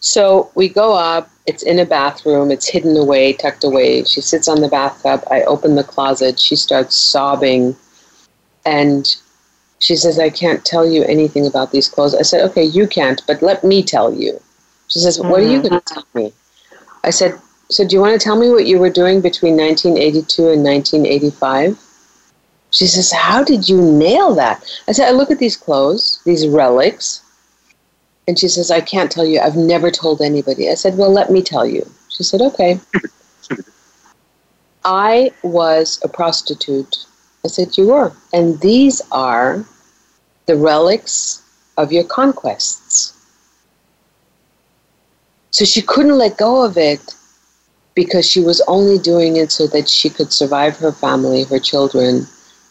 So 0.00 0.50
we 0.54 0.68
go 0.68 0.94
up. 0.94 1.30
It's 1.46 1.62
in 1.62 1.78
a 1.78 1.86
bathroom. 1.86 2.50
It's 2.50 2.68
hidden 2.68 2.96
away, 2.96 3.32
tucked 3.32 3.64
away. 3.64 4.04
She 4.04 4.20
sits 4.20 4.48
on 4.48 4.60
the 4.60 4.68
bathtub. 4.68 5.22
I 5.30 5.42
open 5.42 5.74
the 5.74 5.84
closet. 5.84 6.38
She 6.38 6.56
starts 6.56 6.94
sobbing. 6.96 7.76
And 8.66 9.14
she 9.78 9.96
says, 9.96 10.18
I 10.18 10.30
can't 10.30 10.64
tell 10.64 10.86
you 10.86 11.04
anything 11.04 11.46
about 11.46 11.72
these 11.72 11.88
clothes. 11.88 12.14
I 12.14 12.22
said, 12.22 12.42
Okay, 12.50 12.64
you 12.64 12.86
can't, 12.86 13.22
but 13.26 13.42
let 13.42 13.64
me 13.64 13.82
tell 13.82 14.14
you. 14.14 14.40
She 14.88 15.00
says, 15.00 15.18
What 15.18 15.40
are 15.40 15.48
you 15.48 15.60
mm-hmm. 15.60 15.68
going 15.68 15.80
to 15.80 15.94
tell 15.94 16.06
me? 16.14 16.32
I 17.02 17.10
said, 17.10 17.38
So 17.70 17.86
do 17.86 17.96
you 17.96 18.00
want 18.00 18.20
to 18.20 18.22
tell 18.22 18.38
me 18.38 18.50
what 18.50 18.66
you 18.66 18.78
were 18.78 18.90
doing 18.90 19.20
between 19.20 19.56
1982 19.56 20.50
and 20.50 20.64
1985? 20.64 21.78
She 22.70 22.86
says, 22.86 23.12
How 23.12 23.42
did 23.42 23.68
you 23.68 23.80
nail 23.80 24.34
that? 24.34 24.64
I 24.88 24.92
said, 24.92 25.08
I 25.08 25.12
look 25.12 25.30
at 25.30 25.38
these 25.38 25.56
clothes, 25.56 26.20
these 26.24 26.46
relics, 26.46 27.22
and 28.26 28.38
she 28.38 28.48
says, 28.48 28.70
I 28.70 28.80
can't 28.80 29.10
tell 29.10 29.24
you. 29.24 29.40
I've 29.40 29.56
never 29.56 29.90
told 29.90 30.20
anybody. 30.20 30.70
I 30.70 30.74
said, 30.74 30.98
Well, 30.98 31.10
let 31.10 31.30
me 31.30 31.42
tell 31.42 31.66
you. 31.66 31.88
She 32.08 32.22
said, 32.22 32.40
Okay. 32.40 32.80
I 34.84 35.32
was 35.42 36.00
a 36.04 36.08
prostitute. 36.08 37.06
I 37.44 37.48
said, 37.48 37.78
You 37.78 37.88
were. 37.88 38.12
And 38.32 38.60
these 38.60 39.00
are 39.10 39.64
the 40.46 40.56
relics 40.56 41.42
of 41.78 41.92
your 41.92 42.04
conquests. 42.04 43.12
So 45.50 45.64
she 45.64 45.82
couldn't 45.82 46.18
let 46.18 46.36
go 46.36 46.64
of 46.64 46.76
it 46.76 47.14
because 47.94 48.28
she 48.28 48.40
was 48.40 48.60
only 48.66 48.98
doing 48.98 49.36
it 49.36 49.52
so 49.52 49.66
that 49.68 49.88
she 49.88 50.10
could 50.10 50.32
survive 50.32 50.76
her 50.78 50.92
family, 50.92 51.44
her 51.44 51.58
children. 51.58 52.26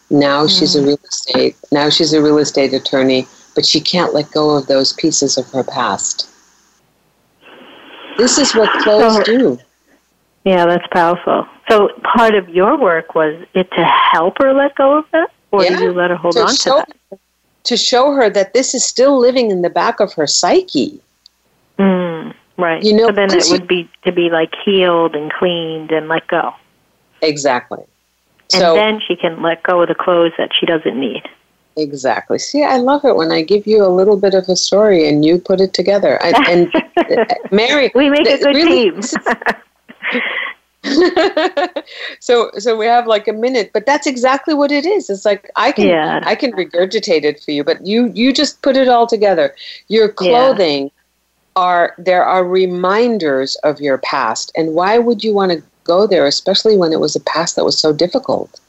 Now 0.09 0.45
mm. 0.45 0.59
she's 0.59 0.75
a 0.75 0.81
mm. 0.81 0.87
real 0.87 0.99
estate. 1.03 1.55
Now 1.71 1.89
she's 1.89 2.13
a 2.13 2.21
real 2.21 2.37
estate 2.37 2.73
attorney 2.73 3.27
but 3.55 3.65
she 3.65 3.79
can't 3.79 4.13
let 4.13 4.31
go 4.31 4.51
of 4.51 4.67
those 4.67 4.93
pieces 4.93 5.37
of 5.37 5.49
her 5.51 5.63
past. 5.63 6.29
This 8.17 8.37
is 8.37 8.53
what 8.53 8.69
clothes 8.83 9.15
so, 9.15 9.23
do. 9.23 9.59
Yeah, 10.45 10.65
that's 10.65 10.87
powerful. 10.91 11.47
So 11.69 11.89
part 12.15 12.35
of 12.35 12.49
your 12.49 12.77
work 12.79 13.15
was 13.15 13.45
it 13.53 13.69
to 13.71 13.83
help 13.83 14.37
her 14.39 14.53
let 14.53 14.75
go 14.75 14.99
of 14.99 15.05
that, 15.11 15.31
or 15.51 15.63
yeah, 15.63 15.69
did 15.69 15.79
you 15.79 15.93
let 15.93 16.09
her 16.09 16.15
hold 16.15 16.35
to 16.35 16.41
on 16.41 16.55
show, 16.55 16.81
to 16.81 16.93
that? 17.09 17.19
To 17.65 17.77
show 17.77 18.11
her 18.11 18.29
that 18.29 18.53
this 18.53 18.73
is 18.73 18.83
still 18.83 19.17
living 19.17 19.51
in 19.51 19.61
the 19.61 19.69
back 19.69 19.99
of 19.99 20.13
her 20.13 20.27
psyche. 20.27 20.99
Mm, 21.79 22.35
right. 22.57 22.83
You 22.83 22.93
know, 22.93 23.07
so 23.07 23.13
then 23.13 23.33
it 23.33 23.45
would 23.49 23.67
be 23.67 23.89
to 24.03 24.11
be 24.11 24.29
like 24.29 24.53
healed 24.63 25.15
and 25.15 25.31
cleaned 25.31 25.91
and 25.91 26.07
let 26.07 26.27
go. 26.27 26.53
Exactly. 27.21 27.83
And 28.53 28.61
so, 28.61 28.73
then 28.73 28.99
she 29.07 29.15
can 29.15 29.41
let 29.41 29.63
go 29.63 29.81
of 29.81 29.87
the 29.87 29.95
clothes 29.95 30.33
that 30.37 30.51
she 30.57 30.65
doesn't 30.65 30.99
need. 30.99 31.23
Exactly. 31.75 32.37
See, 32.37 32.63
I 32.63 32.77
love 32.77 33.03
it 33.03 33.15
when 33.15 33.31
I 33.31 33.41
give 33.41 33.65
you 33.65 33.83
a 33.83 33.89
little 33.89 34.17
bit 34.17 34.33
of 34.33 34.47
a 34.47 34.55
story 34.55 35.07
and 35.07 35.25
you 35.25 35.39
put 35.39 35.59
it 35.59 35.73
together. 35.73 36.21
I, 36.21 36.33
and 36.49 36.75
uh, 36.97 37.25
Mary, 37.51 37.91
we 37.95 38.09
make 38.09 38.27
a 38.27 38.37
good 38.37 38.55
really, 38.55 38.91
team. 38.91 39.01
so, 42.19 42.51
so 42.59 42.77
we 42.77 42.85
have 42.85 43.07
like 43.07 43.27
a 43.27 43.33
minute, 43.33 43.71
but 43.73 43.85
that's 43.85 44.05
exactly 44.05 44.53
what 44.53 44.71
it 44.71 44.85
is. 44.85 45.09
It's 45.09 45.25
like 45.25 45.49
I 45.55 45.71
can, 45.71 45.87
yeah. 45.87 46.19
I 46.23 46.35
can 46.35 46.51
regurgitate 46.51 47.23
it 47.23 47.41
for 47.41 47.51
you, 47.51 47.63
but 47.63 47.85
you, 47.85 48.11
you 48.13 48.33
just 48.33 48.61
put 48.61 48.77
it 48.77 48.87
all 48.87 49.07
together. 49.07 49.55
Your 49.87 50.09
clothing. 50.09 50.91
Are 51.55 51.93
there 51.97 52.23
are 52.23 52.45
reminders 52.45 53.55
of 53.57 53.79
your 53.79 53.97
past, 53.99 54.51
and 54.55 54.73
why 54.73 54.97
would 54.97 55.23
you 55.23 55.33
want 55.33 55.51
to 55.51 55.63
go 55.83 56.07
there, 56.07 56.25
especially 56.25 56.77
when 56.77 56.93
it 56.93 56.99
was 56.99 57.15
a 57.15 57.19
past 57.21 57.55
that 57.55 57.65
was 57.65 57.79
so 57.79 57.93
difficult? 57.93 58.59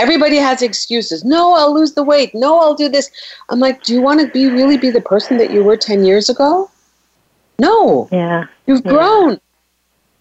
everybody 0.00 0.36
has 0.36 0.62
excuses. 0.62 1.24
No, 1.24 1.54
I'll 1.54 1.74
lose 1.74 1.92
the 1.92 2.02
weight. 2.02 2.34
No, 2.34 2.58
I'll 2.58 2.74
do 2.74 2.88
this. 2.88 3.10
I'm 3.50 3.60
like, 3.60 3.82
do 3.82 3.92
you 3.92 4.00
want 4.00 4.20
to 4.20 4.28
be 4.28 4.48
really 4.48 4.78
be 4.78 4.90
the 4.90 5.00
person 5.00 5.36
that 5.36 5.50
you 5.50 5.62
were 5.62 5.76
10 5.76 6.04
years 6.04 6.28
ago? 6.30 6.70
No. 7.58 8.08
Yeah. 8.10 8.46
You've 8.66 8.82
yeah. 8.84 8.92
grown. 8.92 9.40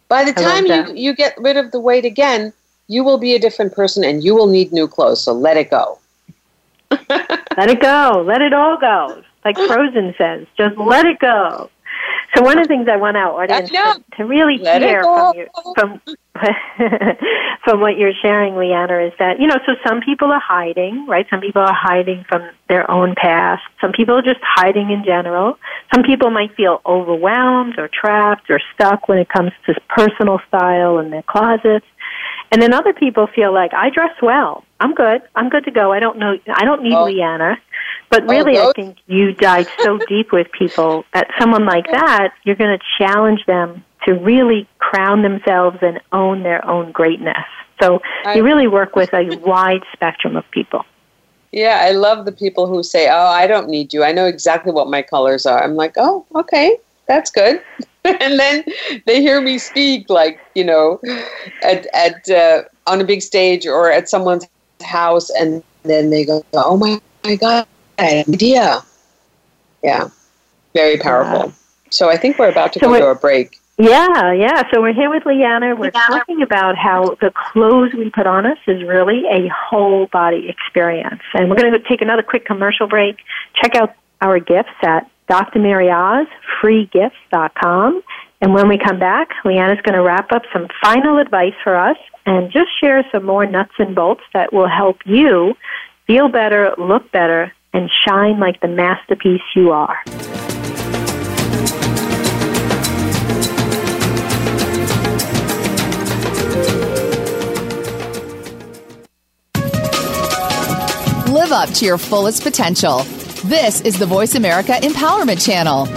By 0.10 0.26
the 0.26 0.34
time 0.34 0.66
you, 0.66 0.94
you 0.94 1.16
get 1.16 1.36
rid 1.38 1.56
of 1.56 1.72
the 1.72 1.80
weight 1.80 2.04
again, 2.04 2.52
you 2.88 3.04
will 3.04 3.18
be 3.18 3.36
a 3.36 3.40
different 3.40 3.74
person 3.74 4.04
and 4.04 4.24
you 4.24 4.36
will 4.36 4.48
need 4.48 4.74
new 4.74 4.88
clothes. 4.88 5.24
So 5.24 5.32
let 5.32 5.56
it 5.56 5.70
go. 5.70 6.00
let 6.92 7.70
it 7.70 7.80
go. 7.80 8.24
Let 8.26 8.42
it 8.42 8.54
all 8.54 8.78
go. 8.78 9.24
Like 9.46 9.58
Frozen 9.58 10.16
says, 10.18 10.48
just 10.58 10.78
let 10.78 11.06
it 11.06 11.20
go. 11.20 11.70
So 12.36 12.44
one 12.44 12.58
of 12.60 12.66
the 12.66 12.68
things 12.68 12.88
I 12.88 12.98
want 12.98 13.18
our 13.18 13.44
audience 13.44 13.70
to, 13.72 14.04
to, 14.18 14.26
really 14.26 14.58
Let 14.60 14.82
hear 14.82 15.04
from 15.04 15.36
you 15.36 15.48
from 15.76 16.02
from 17.64 17.82
what 17.82 17.98
you're 17.98 18.14
sharing, 18.22 18.56
Liana, 18.56 19.00
is 19.00 19.14
that 19.20 19.40
you 19.40 19.48
know, 19.48 19.58
so 19.66 19.74
some 19.86 20.00
people 20.02 20.32
are 20.32 20.40
hiding, 20.40 21.06
right? 21.08 21.26
Some 21.30 21.42
people 21.42 21.62
are 21.62 21.74
hiding 21.74 22.26
from 22.30 22.50
their 22.68 22.90
own 22.90 23.16
past. 23.16 23.64
Some 23.82 23.92
people 23.92 24.16
are 24.16 24.22
just 24.22 24.40
hiding 24.44 24.92
in 24.92 25.04
general. 25.04 25.58
Some 25.94 26.04
people 26.04 26.30
might 26.30 26.56
feel 26.56 26.82
overwhelmed 26.86 27.80
or 27.80 27.90
trapped 27.92 28.50
or 28.50 28.62
stuck 28.74 29.08
when 29.08 29.18
it 29.18 29.30
comes 29.30 29.52
to 29.66 29.74
personal 29.90 30.40
style 30.48 31.00
in 31.00 31.10
their 31.10 31.24
closets. 31.24 31.86
And 32.52 32.62
then 32.62 32.74
other 32.74 32.94
people 32.94 33.28
feel 33.28 33.54
like 33.54 33.74
I 33.74 33.90
dress 33.90 34.16
well. 34.22 34.64
I'm 34.80 34.94
good. 34.94 35.22
I'm 35.36 35.50
good 35.50 35.66
to 35.66 35.72
go. 35.72 35.92
I 35.92 36.00
don't 36.00 36.18
know. 36.18 36.38
I 36.54 36.64
don't 36.64 36.84
need 36.84 36.94
oh. 36.94 37.06
Liana. 37.06 37.58
But 38.10 38.28
really, 38.28 38.58
I 38.58 38.72
think 38.76 38.98
you 39.08 39.34
dive 39.34 39.68
so 39.82 39.98
deep 40.08 40.32
with 40.32 40.52
people 40.52 41.06
that 41.14 41.28
someone 41.40 41.66
like 41.66 41.86
that, 41.92 42.34
you're 42.44 42.56
going 42.56 42.78
to 42.78 42.84
challenge 42.98 43.46
them 43.46 43.84
to 44.06 44.14
really 44.14 44.68
crown 44.80 45.22
themselves 45.22 45.78
and 45.82 46.00
own 46.12 46.44
their 46.44 46.66
own 46.66 46.92
greatness. 46.92 47.46
So 47.82 48.02
you 48.36 48.44
really 48.44 48.68
work 48.68 48.96
with 48.96 49.14
a 49.14 49.38
wide 49.46 49.84
spectrum 49.94 50.36
of 50.36 50.50
people. 50.52 50.86
Yeah, 51.52 51.80
I 51.82 51.92
love 51.92 52.26
the 52.26 52.32
people 52.32 52.68
who 52.68 52.84
say, 52.84 53.08
"Oh, 53.10 53.28
I 53.28 53.48
don't 53.48 53.70
need 53.70 53.94
you. 53.94 54.04
I 54.04 54.12
know 54.12 54.26
exactly 54.26 54.72
what 54.72 54.88
my 54.88 55.02
colors 55.02 55.46
are." 55.46 55.64
I'm 55.64 55.76
like, 55.76 55.94
"Oh, 55.98 56.26
okay, 56.36 56.78
that's 57.08 57.32
good." 57.32 57.62
and 58.04 58.40
then 58.40 58.64
they 59.06 59.22
hear 59.22 59.42
me 59.42 59.58
speak, 59.58 60.10
like 60.10 60.40
you 60.54 60.64
know, 60.64 61.02
at 61.64 61.88
at 61.94 62.30
uh, 62.30 62.64
on 62.86 63.02
a 63.02 63.04
big 63.04 63.22
stage 63.22 63.66
or 63.66 63.92
at 63.92 64.08
someone's 64.08 64.48
house, 64.84 65.32
and 65.32 65.64
then 65.84 66.12
they 66.12 66.24
go, 66.24 66.46
"Oh 66.54 66.78
my, 66.78 67.00
my 67.24 67.36
god, 67.36 67.66
idea. 68.00 68.84
Yeah, 69.84 70.10
very 70.74 70.98
powerful. 70.98 71.48
Yeah. 71.48 71.54
So 71.90 72.10
I 72.10 72.18
think 72.18 72.38
we're 72.38 72.50
about 72.50 72.74
to 72.74 72.80
so 72.80 72.88
go 72.88 73.00
to 73.00 73.08
a 73.08 73.16
break. 73.16 73.60
Yeah, 73.78 74.34
yeah. 74.34 74.64
So 74.74 74.82
we're 74.82 74.94
here 74.94 75.10
with 75.10 75.26
Liana. 75.26 75.74
We're 75.74 75.92
Liana. 75.92 76.08
talking 76.08 76.42
about 76.42 76.78
how 76.78 77.16
the 77.22 77.32
clothes 77.32 77.94
we 77.94 78.10
put 78.10 78.28
on 78.28 78.46
us 78.46 78.58
is 78.68 78.84
really 78.84 79.24
a 79.32 79.48
whole 79.48 80.08
body 80.08 80.50
experience. 80.50 81.22
And 81.34 81.50
we're 81.50 81.56
going 81.56 81.72
to 81.72 81.80
take 81.80 82.02
another 82.02 82.22
quick 82.22 82.46
commercial 82.46 82.88
break. 82.88 83.20
Check 83.54 83.76
out 83.76 83.96
our 84.20 84.38
gifts 84.40 84.76
at 84.82 85.10
Dr. 85.30 85.60
Mary 85.60 85.90
Oz, 85.90 86.28
freegifts.com. 86.62 88.04
And 88.42 88.54
when 88.54 88.68
we 88.68 88.78
come 88.78 89.00
back, 89.00 89.30
Liana's 89.46 89.82
going 89.82 89.96
to 89.96 90.02
wrap 90.02 90.34
up 90.34 90.44
some 90.52 90.68
final 90.82 91.18
advice 91.18 91.56
for 91.64 91.78
us 91.78 91.98
and 92.26 92.52
just 92.52 92.70
share 92.82 93.06
some 93.14 93.26
more 93.26 93.46
nuts 93.46 93.74
and 93.80 93.96
bolts 93.96 94.24
that 94.34 94.52
will 94.52 94.68
help 94.68 94.98
you 95.06 95.56
feel 96.06 96.28
better, 96.28 96.74
look 96.78 97.12
better, 97.12 97.54
and 97.74 97.90
shine 98.08 98.40
like 98.40 98.60
the 98.62 98.68
masterpiece 98.68 99.42
you 99.56 99.72
are. 99.72 99.98
Live 111.30 111.52
up 111.52 111.70
to 111.76 111.86
your 111.86 111.98
fullest 111.98 112.44
potential. 112.44 113.04
This 113.46 113.82
is 113.82 113.98
the 113.98 114.06
Voice 114.06 114.36
America 114.36 114.74
Empowerment 114.74 115.46
Channel. 115.46 115.88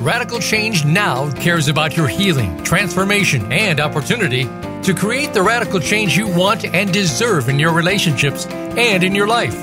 Radical 0.00 0.38
Change 0.38 0.84
Now 0.84 1.32
cares 1.32 1.68
about 1.68 1.96
your 1.96 2.08
healing, 2.08 2.62
transformation, 2.62 3.50
and 3.50 3.80
opportunity 3.80 4.44
to 4.82 4.92
create 4.94 5.32
the 5.32 5.42
radical 5.42 5.80
change 5.80 6.14
you 6.14 6.28
want 6.28 6.66
and 6.66 6.92
deserve 6.92 7.48
in 7.48 7.58
your 7.58 7.72
relationships 7.72 8.44
and 8.78 9.04
in 9.04 9.14
your 9.14 9.26
life. 9.26 9.54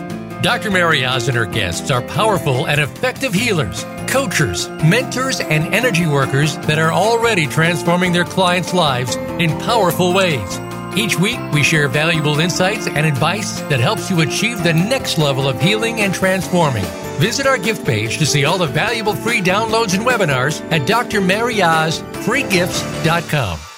Dr. 0.41 0.71
Mary 0.71 1.05
Oz 1.05 1.27
and 1.27 1.37
her 1.37 1.45
guests 1.45 1.91
are 1.91 2.01
powerful 2.01 2.67
and 2.67 2.81
effective 2.81 3.33
healers, 3.33 3.85
coaches, 4.07 4.67
mentors, 4.83 5.39
and 5.39 5.73
energy 5.73 6.07
workers 6.07 6.57
that 6.59 6.79
are 6.79 6.91
already 6.91 7.45
transforming 7.45 8.11
their 8.11 8.25
clients' 8.25 8.73
lives 8.73 9.15
in 9.15 9.51
powerful 9.59 10.13
ways. 10.13 10.59
Each 10.97 11.17
week, 11.17 11.39
we 11.53 11.63
share 11.63 11.87
valuable 11.87 12.39
insights 12.39 12.87
and 12.87 13.05
advice 13.05 13.61
that 13.61 13.79
helps 13.79 14.09
you 14.09 14.19
achieve 14.21 14.63
the 14.63 14.73
next 14.73 15.17
level 15.17 15.47
of 15.47 15.61
healing 15.61 16.01
and 16.01 16.13
transforming. 16.13 16.83
Visit 17.19 17.45
our 17.45 17.57
gift 17.57 17.85
page 17.85 18.17
to 18.17 18.25
see 18.25 18.43
all 18.45 18.57
the 18.57 18.67
valuable 18.67 19.13
free 19.13 19.41
downloads 19.41 19.93
and 19.93 20.05
webinars 20.05 20.61
at 20.71 20.87
drmaryozfreegifts.com. 20.87 23.70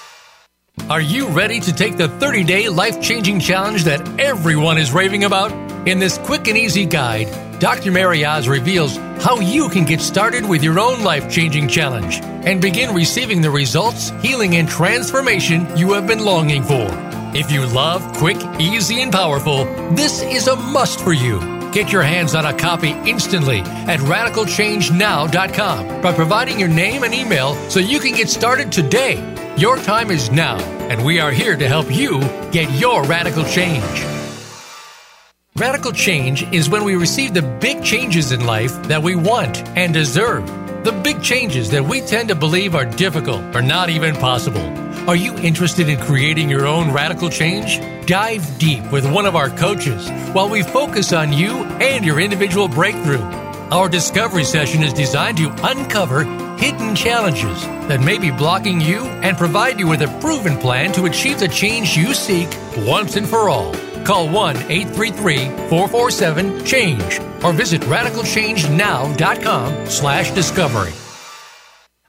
Are 0.90 1.00
you 1.00 1.28
ready 1.28 1.60
to 1.60 1.72
take 1.72 1.96
the 1.96 2.08
30 2.08 2.44
day 2.44 2.68
life 2.68 3.00
changing 3.00 3.40
challenge 3.40 3.84
that 3.84 4.06
everyone 4.20 4.76
is 4.76 4.92
raving 4.92 5.24
about? 5.24 5.50
In 5.88 5.98
this 5.98 6.18
quick 6.18 6.46
and 6.46 6.58
easy 6.58 6.84
guide, 6.84 7.58
Dr. 7.58 7.90
Mary 7.90 8.22
Oz 8.26 8.48
reveals 8.48 8.98
how 9.22 9.40
you 9.40 9.70
can 9.70 9.86
get 9.86 10.02
started 10.02 10.46
with 10.46 10.62
your 10.62 10.78
own 10.78 11.02
life 11.02 11.32
changing 11.32 11.68
challenge 11.68 12.20
and 12.22 12.60
begin 12.60 12.94
receiving 12.94 13.40
the 13.40 13.50
results, 13.50 14.10
healing, 14.20 14.56
and 14.56 14.68
transformation 14.68 15.66
you 15.74 15.94
have 15.94 16.06
been 16.06 16.22
longing 16.22 16.62
for. 16.62 16.86
If 17.34 17.50
you 17.50 17.64
love 17.64 18.02
quick, 18.18 18.36
easy, 18.60 19.00
and 19.00 19.10
powerful, 19.10 19.64
this 19.94 20.20
is 20.20 20.48
a 20.48 20.56
must 20.56 21.00
for 21.00 21.14
you. 21.14 21.40
Get 21.72 21.92
your 21.92 22.02
hands 22.02 22.34
on 22.34 22.44
a 22.44 22.52
copy 22.52 22.90
instantly 23.06 23.60
at 23.60 24.00
radicalchangenow.com 24.00 26.02
by 26.02 26.12
providing 26.12 26.60
your 26.60 26.68
name 26.68 27.04
and 27.04 27.14
email 27.14 27.54
so 27.70 27.80
you 27.80 28.00
can 28.00 28.14
get 28.14 28.28
started 28.28 28.70
today. 28.70 29.43
Your 29.56 29.76
time 29.76 30.10
is 30.10 30.32
now, 30.32 30.58
and 30.90 31.04
we 31.04 31.20
are 31.20 31.30
here 31.30 31.54
to 31.54 31.68
help 31.68 31.88
you 31.88 32.18
get 32.50 32.68
your 32.72 33.04
radical 33.04 33.44
change. 33.44 33.84
Radical 35.54 35.92
change 35.92 36.42
is 36.52 36.68
when 36.68 36.82
we 36.82 36.96
receive 36.96 37.34
the 37.34 37.42
big 37.60 37.84
changes 37.84 38.32
in 38.32 38.46
life 38.46 38.72
that 38.88 39.00
we 39.00 39.14
want 39.14 39.58
and 39.78 39.94
deserve. 39.94 40.44
The 40.82 40.90
big 40.90 41.22
changes 41.22 41.70
that 41.70 41.84
we 41.84 42.00
tend 42.00 42.30
to 42.30 42.34
believe 42.34 42.74
are 42.74 42.84
difficult 42.84 43.54
or 43.54 43.62
not 43.62 43.90
even 43.90 44.16
possible. 44.16 44.60
Are 45.08 45.14
you 45.14 45.38
interested 45.38 45.88
in 45.88 46.00
creating 46.00 46.50
your 46.50 46.66
own 46.66 46.90
radical 46.90 47.30
change? 47.30 47.78
Dive 48.08 48.58
deep 48.58 48.90
with 48.90 49.08
one 49.08 49.24
of 49.24 49.36
our 49.36 49.50
coaches 49.50 50.10
while 50.32 50.48
we 50.48 50.64
focus 50.64 51.12
on 51.12 51.32
you 51.32 51.62
and 51.80 52.04
your 52.04 52.18
individual 52.18 52.66
breakthrough. 52.66 53.22
Our 53.70 53.88
discovery 53.88 54.42
session 54.42 54.82
is 54.82 54.92
designed 54.92 55.36
to 55.36 55.54
uncover 55.62 56.24
hidden 56.58 56.94
challenges 56.94 57.62
that 57.88 58.00
may 58.00 58.18
be 58.18 58.30
blocking 58.30 58.80
you 58.80 59.04
and 59.22 59.36
provide 59.36 59.78
you 59.78 59.86
with 59.86 60.02
a 60.02 60.18
proven 60.20 60.56
plan 60.58 60.92
to 60.92 61.06
achieve 61.06 61.38
the 61.38 61.48
change 61.48 61.96
you 61.96 62.14
seek 62.14 62.48
once 62.78 63.16
and 63.16 63.28
for 63.28 63.48
all. 63.48 63.74
Call 64.04 64.28
1 64.28 64.56
833 64.70 65.36
447 65.68 66.64
CHANGE 66.64 67.20
or 67.42 67.52
visit 67.52 67.82
radicalchangenow.com 67.82 69.86
slash 69.86 70.30
discovery. 70.32 70.92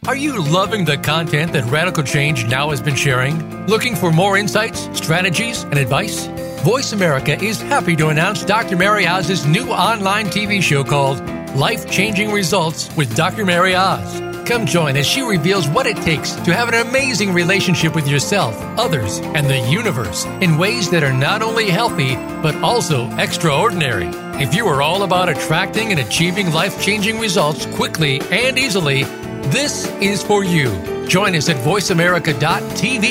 Are 0.08 0.16
you 0.16 0.40
loving 0.40 0.86
the 0.86 0.98
content 0.98 1.52
that 1.54 1.66
Radical 1.66 2.04
Change 2.04 2.46
Now 2.46 2.70
has 2.70 2.80
been 2.80 2.96
sharing? 2.96 3.66
Looking 3.66 3.96
for 3.96 4.12
more 4.12 4.38
insights, 4.38 4.88
strategies, 4.94 5.64
and 5.64 5.80
advice? 5.80 6.28
Voice 6.64 6.94
America 6.94 7.36
is 7.44 7.60
happy 7.60 7.96
to 7.96 8.10
announce 8.10 8.46
Dr. 8.46 8.78
Mary 8.78 9.08
Oz's 9.08 9.48
new 9.48 9.72
online 9.72 10.28
TV 10.28 10.62
show 10.62 10.84
called 10.84 11.28
Life 11.56 11.90
Changing 11.90 12.32
Results 12.32 12.96
with 12.96 13.16
Dr. 13.16 13.46
Mary 13.46 13.74
Oz. 13.76 14.22
Come 14.46 14.68
join 14.68 14.96
as 14.96 15.08
she 15.08 15.22
reveals 15.22 15.68
what 15.68 15.88
it 15.88 15.98
takes 15.98 16.34
to 16.34 16.54
have 16.54 16.70
an 16.70 16.76
amazing 16.88 17.34
relationship 17.34 17.96
with 17.96 18.08
yourself, 18.08 18.56
others, 18.78 19.18
and 19.20 19.48
the 19.48 19.58
universe 19.58 20.26
in 20.40 20.60
ways 20.60 20.92
that 20.92 21.04
are 21.04 21.12
not 21.12 21.42
only 21.42 21.72
healthy, 21.72 22.16
but 22.44 22.56
also 22.58 23.10
extraordinary. 23.18 24.08
If 24.40 24.54
you 24.54 24.68
are 24.68 24.84
all 24.84 25.02
about 25.02 25.30
attracting 25.30 25.90
and 25.90 26.00
achieving 26.00 26.52
life 26.52 26.80
changing 26.80 27.20
results 27.20 27.66
quickly 27.66 28.22
and 28.30 28.60
easily, 28.60 29.06
this 29.50 29.88
is 30.00 30.22
for 30.22 30.44
you. 30.44 30.70
Join 31.08 31.34
us 31.36 31.50
at 31.50 31.56
voiceamerica.tv 31.58 33.06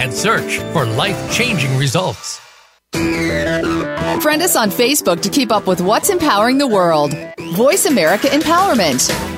and 0.00 0.12
search 0.12 0.58
for 0.72 0.86
life 0.86 1.32
changing 1.32 1.76
results. 1.76 2.40
Friend 2.92 4.42
us 4.42 4.56
on 4.56 4.70
Facebook 4.70 5.22
to 5.22 5.28
keep 5.28 5.52
up 5.52 5.68
with 5.68 5.80
what's 5.80 6.10
empowering 6.10 6.58
the 6.58 6.66
world. 6.66 7.14
Voice 7.54 7.86
America 7.86 8.26
Empowerment. 8.26 9.29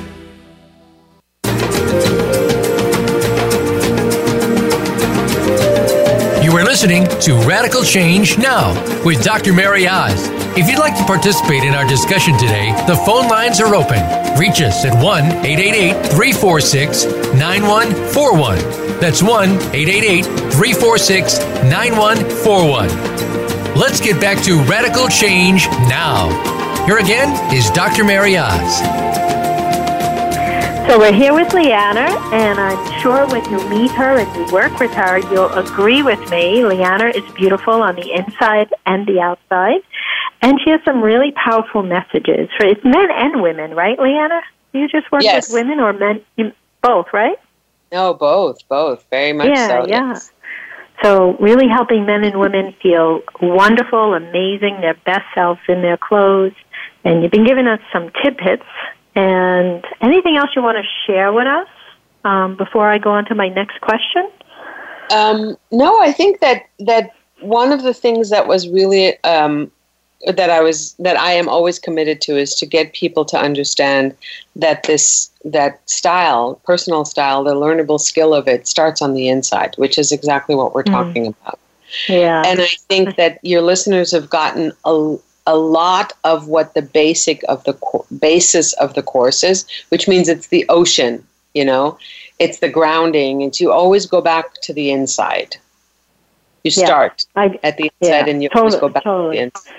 You 6.42 6.58
are 6.58 6.64
listening 6.64 7.06
to 7.20 7.36
Radical 7.46 7.82
Change 7.82 8.36
Now 8.36 8.74
with 9.04 9.22
Dr. 9.24 9.52
Mary 9.52 9.88
Oz. 9.88 10.28
If 10.56 10.68
you'd 10.68 10.78
like 10.78 10.96
to 10.98 11.04
participate 11.04 11.64
in 11.64 11.72
our 11.72 11.86
discussion 11.86 12.36
today, 12.36 12.72
the 12.86 12.96
phone 13.06 13.28
lines 13.28 13.60
are 13.60 13.74
open. 13.74 14.02
Reach 14.38 14.60
us 14.60 14.84
at 14.84 14.92
1 15.02 15.24
888 15.46 15.92
346 16.12 17.04
9141. 17.34 18.58
That's 19.00 19.22
1 19.22 19.50
888 19.50 20.24
346 20.52 21.38
9141. 21.70 22.88
Let's 23.74 24.00
get 24.00 24.20
back 24.20 24.42
to 24.44 24.62
Radical 24.64 25.08
Change 25.08 25.68
Now. 25.88 26.28
Here 26.84 26.98
again 26.98 27.32
is 27.54 27.70
Dr. 27.70 28.04
Mary 28.04 28.36
Oz. 28.36 28.82
So 30.92 30.98
we're 30.98 31.10
here 31.14 31.32
with 31.32 31.54
Liana, 31.54 32.06
and 32.34 32.60
I'm 32.60 33.00
sure 33.00 33.26
when 33.28 33.42
you 33.50 33.66
meet 33.70 33.90
her 33.92 34.18
and 34.18 34.36
you 34.36 34.52
work 34.52 34.78
with 34.78 34.90
her, 34.90 35.20
you'll 35.32 35.48
agree 35.54 36.02
with 36.02 36.20
me. 36.30 36.66
Liana 36.66 37.06
is 37.06 37.22
beautiful 37.32 37.82
on 37.82 37.96
the 37.96 38.12
inside 38.12 38.68
and 38.84 39.06
the 39.06 39.18
outside, 39.18 39.80
and 40.42 40.60
she 40.62 40.68
has 40.68 40.80
some 40.84 41.00
really 41.00 41.32
powerful 41.32 41.82
messages 41.82 42.50
for 42.58 42.66
it's 42.66 42.84
men 42.84 43.10
and 43.10 43.40
women, 43.40 43.74
right, 43.74 43.98
Liana? 43.98 44.42
Do 44.74 44.80
you 44.80 44.86
just 44.86 45.10
work 45.10 45.22
Yes. 45.22 45.48
with 45.48 45.62
women 45.62 45.80
or 45.80 45.94
men? 45.94 46.20
You, 46.36 46.52
both, 46.82 47.06
right? 47.14 47.38
No, 47.90 48.12
both, 48.12 48.58
both, 48.68 49.02
very 49.08 49.32
much 49.32 49.48
yeah, 49.48 49.68
so. 49.68 49.86
yeah. 49.88 50.08
yes. 50.08 50.30
So 51.02 51.38
really 51.40 51.68
helping 51.68 52.04
men 52.04 52.22
and 52.22 52.38
women 52.38 52.74
feel 52.82 53.22
wonderful, 53.40 54.12
amazing, 54.12 54.82
their 54.82 54.98
best 55.06 55.24
selves 55.34 55.60
in 55.70 55.80
their 55.80 55.96
clothes. 55.96 56.52
And 57.02 57.22
you've 57.22 57.32
been 57.32 57.46
giving 57.46 57.66
us 57.66 57.80
some 57.94 58.10
tidbits. 58.22 58.66
And 59.14 59.84
anything 60.00 60.36
else 60.36 60.50
you 60.56 60.62
want 60.62 60.78
to 60.78 60.84
share 61.06 61.32
with 61.32 61.46
us 61.46 61.68
um, 62.24 62.56
before 62.56 62.88
I 62.88 62.98
go 62.98 63.10
on 63.10 63.24
to 63.26 63.34
my 63.34 63.48
next 63.48 63.80
question? 63.80 64.30
Um, 65.10 65.56
no, 65.70 66.00
I 66.00 66.12
think 66.12 66.40
that 66.40 66.68
that 66.80 67.10
one 67.40 67.72
of 67.72 67.82
the 67.82 67.92
things 67.92 68.30
that 68.30 68.46
was 68.46 68.68
really 68.68 69.22
um, 69.24 69.70
that 70.26 70.48
I 70.50 70.60
was 70.60 70.94
that 70.94 71.18
I 71.18 71.32
am 71.32 71.48
always 71.48 71.78
committed 71.78 72.20
to 72.22 72.36
is 72.36 72.54
to 72.56 72.66
get 72.66 72.92
people 72.92 73.24
to 73.26 73.38
understand 73.38 74.16
that 74.56 74.84
this 74.84 75.30
that 75.44 75.88
style, 75.90 76.60
personal 76.64 77.04
style, 77.04 77.44
the 77.44 77.54
learnable 77.54 78.00
skill 78.00 78.32
of 78.32 78.48
it 78.48 78.66
starts 78.66 79.02
on 79.02 79.14
the 79.14 79.28
inside, 79.28 79.74
which 79.76 79.98
is 79.98 80.12
exactly 80.12 80.54
what 80.54 80.74
we're 80.74 80.84
Mm. 80.84 80.92
talking 80.92 81.26
about. 81.26 81.58
Yeah. 82.08 82.42
And 82.46 82.60
I 82.60 82.68
think 82.88 83.16
that 83.16 83.38
your 83.42 83.60
listeners 83.60 84.12
have 84.12 84.30
gotten 84.30 84.72
a, 84.84 85.16
a 85.46 85.56
lot 85.56 86.12
of 86.24 86.46
what 86.48 86.74
the 86.74 86.82
basic 86.82 87.42
of 87.48 87.64
the 87.64 87.74
co- 87.74 88.06
basis 88.20 88.72
of 88.74 88.94
the 88.94 89.02
course 89.02 89.42
is, 89.42 89.66
which 89.88 90.06
means 90.06 90.28
it's 90.28 90.48
the 90.48 90.64
ocean, 90.68 91.24
you 91.54 91.64
know, 91.64 91.98
it's 92.38 92.58
the 92.58 92.68
grounding. 92.68 93.42
It's 93.42 93.60
you 93.60 93.72
always 93.72 94.06
go 94.06 94.20
back 94.20 94.60
to 94.62 94.72
the 94.72 94.90
inside. 94.90 95.56
You 96.64 96.70
Yeah. 96.74 96.86
start 96.86 97.26
I 97.34 97.58
at 97.62 97.76
the 97.76 97.90
inside 98.00 98.26
Yeah, 98.26 98.32
and 98.32 98.42
you 98.42 98.48
always 98.54 98.74
totally, 98.74 98.88
go 98.88 98.94
back 98.94 99.02
totally. 99.04 99.36
to 99.36 99.38
the 99.38 99.42
inside. 99.44 99.74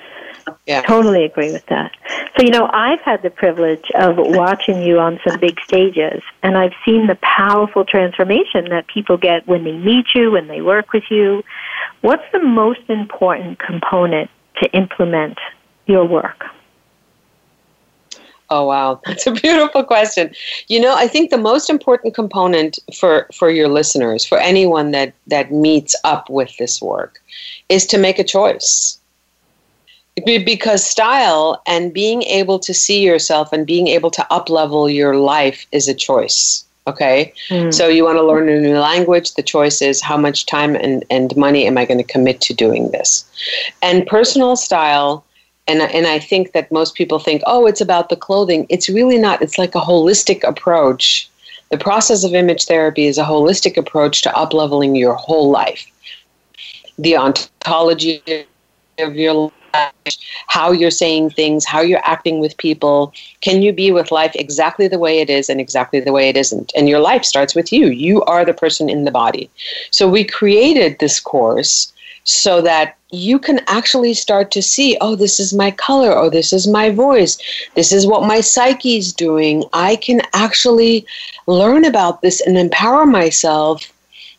Yeah. 0.68 0.82
Totally 0.82 1.24
agree 1.24 1.51
with 1.53 1.66
that. 1.68 1.91
So, 2.36 2.43
you 2.43 2.49
know, 2.49 2.70
I've 2.72 2.99
had 3.01 3.22
the 3.22 3.30
privilege 3.30 3.89
of 3.95 4.18
watching 4.18 4.82
you 4.82 4.99
on 4.99 5.20
some 5.26 5.39
big 5.39 5.59
stages, 5.61 6.22
and 6.41 6.57
I've 6.57 6.74
seen 6.84 7.07
the 7.07 7.16
powerful 7.22 7.86
transformation 7.86 8.70
that 8.70 8.88
people 8.88 9.16
get 9.16 9.47
when 9.47 9.64
they 9.64 9.72
meet 9.72 10.07
you, 10.14 10.32
when 10.32 10.47
they 10.47 10.61
work 10.61 10.91
with 10.91 11.09
you. 11.09 11.43
What's 12.01 12.30
the 12.34 12.39
most 12.39 12.82
important 12.89 13.59
component 13.59 14.30
to 14.62 14.70
implement 14.72 15.38
your 15.86 16.06
work? 16.06 16.43
Oh 18.49 18.68
wow, 18.68 19.01
that's 19.06 19.26
a 19.26 19.32
beautiful 19.32 19.84
question. 19.84 20.34
You 20.68 20.80
know, 20.80 20.95
I 20.95 21.08
think 21.08 21.30
the 21.30 21.38
most 21.38 21.70
important 21.70 22.14
component 22.14 22.80
for 22.93 23.28
for 23.34 23.49
your 23.49 23.68
listeners, 23.68 24.26
for 24.26 24.38
anyone 24.38 24.91
that 24.91 25.14
that 25.28 25.51
meets 25.51 25.95
up 26.04 26.30
with 26.30 26.56
this 26.58 26.82
work, 26.82 27.22
is 27.70 27.86
to 27.88 27.97
make 27.97 28.20
a 28.20 28.24
choice. 28.24 28.99
Because 30.26 30.86
style 30.86 31.64
and 31.66 31.91
being 31.91 32.22
able 32.24 32.60
to 32.60 32.72
see 32.72 33.01
yourself 33.01 33.51
and 33.51 33.66
being 33.66 33.88
able 33.88 34.12
to 34.12 34.22
uplevel 34.30 34.93
your 34.93 35.16
life 35.16 35.66
is 35.72 35.88
a 35.88 35.95
choice. 35.95 36.64
Okay, 36.86 37.34
hmm. 37.47 37.71
so 37.71 37.88
you 37.88 38.03
want 38.03 38.17
to 38.17 38.23
learn 38.23 38.49
a 38.49 38.59
new 38.59 38.77
language. 38.77 39.36
The 39.36 39.43
choice 39.43 39.81
is 39.81 40.01
how 40.01 40.17
much 40.17 40.45
time 40.45 40.75
and, 40.75 41.05
and 41.09 41.36
money 41.38 41.65
am 41.65 41.77
I 41.77 41.86
going 41.86 41.97
to 41.97 42.03
commit 42.03 42.41
to 42.41 42.53
doing 42.53 42.91
this? 42.91 43.23
And 43.81 44.05
personal 44.05 44.57
style 44.57 45.23
and 45.67 45.81
and 45.81 46.07
I 46.07 46.19
think 46.19 46.51
that 46.51 46.71
most 46.71 46.95
people 46.95 47.19
think, 47.19 47.41
oh, 47.45 47.65
it's 47.65 47.81
about 47.81 48.09
the 48.09 48.15
clothing. 48.15 48.65
It's 48.69 48.89
really 48.89 49.17
not. 49.17 49.41
It's 49.41 49.57
like 49.57 49.75
a 49.75 49.79
holistic 49.79 50.43
approach 50.43 51.29
The 51.71 51.77
process 51.77 52.23
of 52.23 52.36
image 52.36 52.65
therapy 52.65 53.07
is 53.07 53.17
a 53.17 53.23
holistic 53.23 53.77
approach 53.77 54.21
to 54.23 54.29
upleveling 54.29 54.95
your 54.95 55.15
whole 55.15 55.49
life. 55.49 55.89
The 56.99 57.17
ontology 57.17 58.21
of 58.99 59.15
your 59.15 59.51
how 60.47 60.71
you're 60.71 60.91
saying 60.91 61.32
things, 61.32 61.65
how 61.65 61.82
you're 61.82 62.05
acting 62.05 62.39
with 62.39 62.57
people. 62.57 63.13
Can 63.41 63.61
you 63.61 63.74
be 63.74 63.91
with 63.91 64.11
life 64.11 64.32
exactly 64.36 64.88
the 64.88 64.99
way 64.99 65.19
it 65.19 65.30
is 65.30 65.49
and 65.49 65.59
exactly 65.59 65.99
the 65.99 66.11
way 66.11 66.30
it 66.30 66.38
isn't? 66.38 66.71
And 66.76 66.88
your 66.88 66.99
life 66.99 67.24
starts 67.24 67.55
with 67.55 67.71
you. 67.71 67.88
You 67.88 68.21
are 68.24 68.45
the 68.45 68.53
person 68.53 68.89
in 68.89 69.05
the 69.05 69.11
body. 69.11 69.49
So 69.91 70.07
we 70.07 70.24
created 70.24 70.99
this 70.99 71.19
course 71.19 71.91
so 72.24 72.61
that 72.61 72.95
you 73.11 73.38
can 73.38 73.59
actually 73.67 74.13
start 74.13 74.49
to 74.49 74.61
see 74.61 74.97
oh 75.01 75.15
this 75.15 75.39
is 75.39 75.53
my 75.53 75.69
color 75.69 76.11
or 76.11 76.30
this 76.30 76.51
is 76.51 76.67
my 76.67 76.89
voice 76.89 77.38
this 77.76 77.91
is 77.91 78.07
what 78.07 78.26
my 78.26 78.41
psyche 78.41 78.97
is 78.97 79.13
doing 79.13 79.63
i 79.74 79.95
can 79.97 80.21
actually 80.34 81.05
learn 81.45 81.86
about 81.86 82.21
this 82.21 82.41
and 82.41 82.57
empower 82.57 83.05
myself 83.05 83.93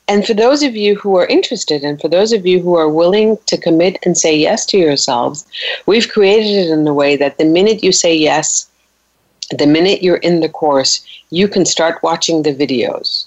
and 0.07 0.27
for 0.27 0.35
those 0.35 0.63
of 0.63 0.77
you 0.77 0.97
who 0.97 1.17
are 1.17 1.27
interested 1.27 1.83
and 1.83 2.01
for 2.01 2.09
those 2.09 2.33
of 2.33 2.47
you 2.47 2.61
who 2.61 2.75
are 2.75 2.89
willing 2.89 3.39
to 3.47 3.57
commit 3.57 3.99
and 4.05 4.17
say 4.17 4.37
yes 4.37 4.67
to 4.67 4.79
yourselves 4.79 5.47
we've 5.87 6.09
created 6.09 6.67
it 6.67 6.71
in 6.71 6.87
a 6.87 6.95
way 6.95 7.17
that 7.17 7.39
the 7.39 7.45
minute 7.45 7.83
you 7.83 7.93
say 7.93 8.15
yes 8.15 8.69
the 9.59 9.67
minute 9.67 10.03
you're 10.03 10.17
in 10.17 10.41
the 10.41 10.49
course 10.49 11.05
you 11.31 11.49
can 11.49 11.65
start 11.65 12.03
watching 12.03 12.43
the 12.43 12.55
videos 12.55 13.27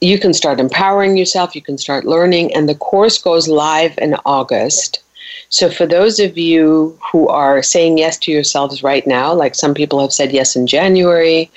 you 0.00 0.18
can 0.18 0.34
start 0.34 0.60
empowering 0.60 1.16
yourself, 1.16 1.54
you 1.54 1.62
can 1.62 1.78
start 1.78 2.04
learning, 2.04 2.54
and 2.54 2.68
the 2.68 2.74
course 2.74 3.18
goes 3.18 3.48
live 3.48 3.96
in 3.98 4.14
August. 4.26 5.02
So, 5.48 5.70
for 5.70 5.86
those 5.86 6.18
of 6.18 6.36
you 6.36 6.98
who 7.12 7.28
are 7.28 7.62
saying 7.62 7.98
yes 7.98 8.18
to 8.20 8.32
yourselves 8.32 8.82
right 8.82 9.06
now, 9.06 9.32
like 9.32 9.54
some 9.54 9.74
people 9.74 10.00
have 10.00 10.12
said 10.12 10.32
yes 10.32 10.56
in 10.56 10.66
January, 10.66 11.50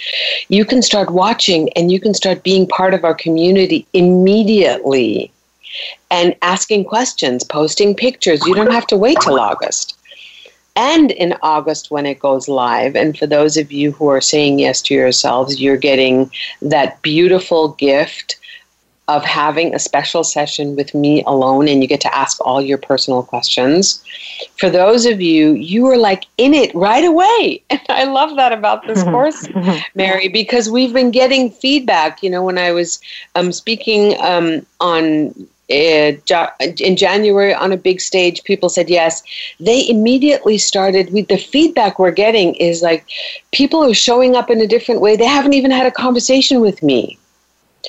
you 0.47 0.65
can 0.65 0.81
start 0.81 1.09
watching 1.09 1.69
and 1.73 1.91
you 1.91 1.99
can 1.99 2.13
start 2.13 2.43
being 2.43 2.67
part 2.67 2.93
of 2.93 3.03
our 3.03 3.15
community 3.15 3.87
immediately 3.93 5.31
and 6.11 6.35
asking 6.41 6.85
questions, 6.85 7.43
posting 7.43 7.95
pictures. 7.95 8.45
You 8.45 8.53
don't 8.53 8.71
have 8.71 8.87
to 8.87 8.97
wait 8.97 9.17
till 9.21 9.39
August 9.39 9.97
and 10.75 11.11
in 11.11 11.35
August 11.41 11.91
when 11.91 12.05
it 12.05 12.19
goes 12.19 12.47
live. 12.47 12.95
And 12.95 13.17
for 13.17 13.27
those 13.27 13.57
of 13.57 13.71
you 13.71 13.91
who 13.91 14.07
are 14.07 14.21
saying 14.21 14.59
yes 14.59 14.81
to 14.83 14.93
yourselves, 14.93 15.59
you're 15.59 15.77
getting 15.77 16.31
that 16.61 17.01
beautiful 17.01 17.69
gift 17.69 18.37
of 19.09 19.25
having 19.25 19.73
a 19.73 19.79
special 19.79 20.23
session 20.23 20.75
with 20.75 20.93
me 20.93 21.23
alone 21.25 21.67
and 21.67 21.81
you 21.81 21.87
get 21.87 21.99
to 22.01 22.15
ask 22.15 22.39
all 22.45 22.61
your 22.61 22.77
personal 22.77 23.23
questions. 23.23 24.03
For 24.57 24.69
those 24.69 25.07
of 25.07 25.19
you, 25.19 25.53
you 25.53 25.87
are 25.87 25.97
like 25.97 26.25
in 26.37 26.53
it 26.53 26.73
right 26.75 27.03
away. 27.03 27.63
And 27.71 27.81
I 27.89 28.03
love 28.03 28.35
that 28.35 28.51
about 28.51 28.85
this 28.85 29.03
course, 29.03 29.47
Mary, 29.95 30.27
because 30.27 30.69
we've 30.69 30.93
been 30.93 31.11
getting 31.11 31.49
feedback. 31.49 32.21
You 32.21 32.29
know, 32.29 32.43
when 32.43 32.57
I 32.59 32.71
was 32.71 32.99
um, 33.35 33.51
speaking 33.51 34.15
um, 34.21 34.65
on 34.79 35.33
in 35.69 36.95
January 36.95 37.53
on 37.53 37.71
a 37.71 37.77
big 37.77 38.01
stage, 38.01 38.43
people 38.43 38.69
said 38.69 38.89
yes. 38.89 39.23
They 39.59 39.87
immediately 39.87 40.57
started 40.57 41.11
with 41.13 41.27
the 41.27 41.37
feedback 41.37 41.99
we're 41.99 42.11
getting 42.11 42.55
is 42.55 42.81
like 42.81 43.05
people 43.51 43.83
are 43.83 43.93
showing 43.93 44.35
up 44.35 44.49
in 44.49 44.61
a 44.61 44.67
different 44.67 45.01
way. 45.01 45.15
They 45.15 45.25
haven't 45.25 45.53
even 45.53 45.71
had 45.71 45.85
a 45.85 45.91
conversation 45.91 46.59
with 46.61 46.81
me. 46.83 47.17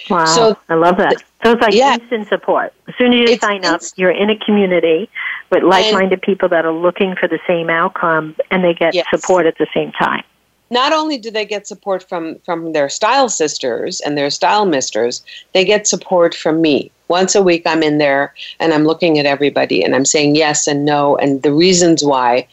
Wow. 0.09 0.24
So, 0.24 0.59
I 0.68 0.74
love 0.74 0.97
that. 0.99 1.22
So 1.45 1.53
it's 1.53 1.62
like 1.62 1.74
yeah. 1.74 1.95
instant 1.95 2.28
support. 2.28 2.72
As 2.86 2.95
soon 2.97 3.12
as 3.12 3.18
you 3.20 3.24
it's 3.34 3.41
sign 3.41 3.64
up, 3.64 3.80
you're 3.97 4.11
in 4.11 4.30
a 4.30 4.36
community 4.36 5.09
with 5.51 5.62
like 5.62 5.93
minded 5.93 6.22
people 6.22 6.49
that 6.49 6.64
are 6.64 6.72
looking 6.72 7.16
for 7.16 7.28
the 7.28 7.41
same 7.47 7.70
outcome 7.70 8.36
and 8.51 8.62
they 8.62 8.74
get 8.74 8.95
yes. 8.95 9.07
support 9.11 9.47
at 9.47 9.59
the 9.59 9.66
same 9.74 9.93
time 9.93 10.22
not 10.70 10.93
only 10.93 11.18
do 11.18 11.30
they 11.30 11.45
get 11.45 11.66
support 11.66 12.09
from 12.09 12.38
from 12.45 12.72
their 12.72 12.88
style 12.88 13.28
sisters 13.28 14.01
and 14.01 14.16
their 14.16 14.30
style 14.30 14.64
misters 14.64 15.22
they 15.53 15.64
get 15.64 15.86
support 15.86 16.34
from 16.34 16.61
me 16.61 16.91
once 17.11 17.35
a 17.35 17.43
week 17.43 17.63
i'm 17.67 17.83
in 17.83 17.99
there 17.99 18.35
and 18.59 18.73
i'm 18.73 18.85
looking 18.85 19.19
at 19.19 19.27
everybody 19.27 19.83
and 19.83 19.95
i'm 19.95 20.05
saying 20.05 20.35
yes 20.35 20.67
and 20.67 20.85
no 20.85 21.17
and 21.17 21.43
the 21.43 21.53
reasons 21.53 22.03
why 22.03 22.47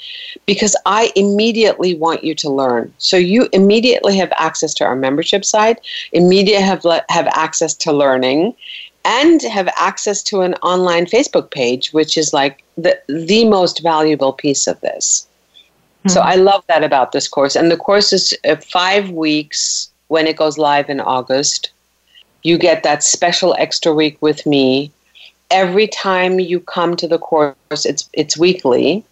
because 0.46 0.76
i 0.86 1.12
immediately 1.16 1.96
want 1.96 2.24
you 2.24 2.36
to 2.36 2.50
learn 2.50 2.94
so 2.98 3.16
you 3.16 3.48
immediately 3.54 4.18
have 4.18 4.32
access 4.38 4.74
to 4.74 4.84
our 4.84 4.96
membership 4.96 5.46
site 5.46 5.80
immediately 6.12 6.64
have 6.64 6.84
le- 6.84 7.06
have 7.10 7.28
access 7.28 7.74
to 7.74 7.94
learning 7.94 8.54
and 9.06 9.42
have 9.44 9.70
access 9.78 10.22
to 10.22 10.42
an 10.42 10.54
online 10.56 11.06
facebook 11.06 11.50
page 11.52 11.94
which 11.94 12.18
is 12.18 12.34
like 12.34 12.64
the 12.78 13.00
the 13.08 13.46
most 13.46 13.82
valuable 13.82 14.34
piece 14.34 14.68
of 14.68 14.80
this 14.82 15.28
so 16.08 16.22
I 16.22 16.36
love 16.36 16.64
that 16.68 16.84
about 16.84 17.12
this 17.12 17.28
course. 17.28 17.56
And 17.56 17.70
the 17.70 17.78
course 17.78 18.14
is 18.14 18.34
uh, 18.48 18.56
five 18.58 19.10
weeks 19.12 19.92
when 20.08 20.28
it 20.28 20.38
goes 20.38 20.58
live 20.58 20.90
in 20.90 21.00
August. 21.00 21.72
You 22.48 22.58
get 22.58 22.84
that 22.84 23.04
special 23.04 23.54
extra 23.60 23.94
week 23.94 24.18
with 24.22 24.46
me. 24.46 24.90
Every 25.52 25.86
time 25.86 26.40
you 26.40 26.62
come 26.62 26.96
to 26.96 27.06
the 27.06 27.20
course, 27.20 27.84
it's 27.84 28.10
it's 28.14 28.38
weekly. 28.38 29.04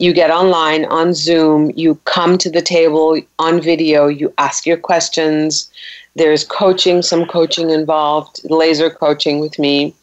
You 0.00 0.12
get 0.12 0.32
online 0.32 0.84
on 0.86 1.14
Zoom, 1.14 1.70
you 1.76 1.94
come 2.04 2.36
to 2.38 2.50
the 2.50 2.60
table 2.60 3.20
on 3.38 3.60
video, 3.60 4.08
you 4.08 4.34
ask 4.38 4.66
your 4.66 4.76
questions. 4.76 5.70
There's 6.16 6.42
coaching, 6.42 7.00
some 7.02 7.26
coaching 7.26 7.70
involved, 7.70 8.40
laser 8.50 8.90
coaching 8.90 9.38
with 9.38 9.56
me. 9.56 9.94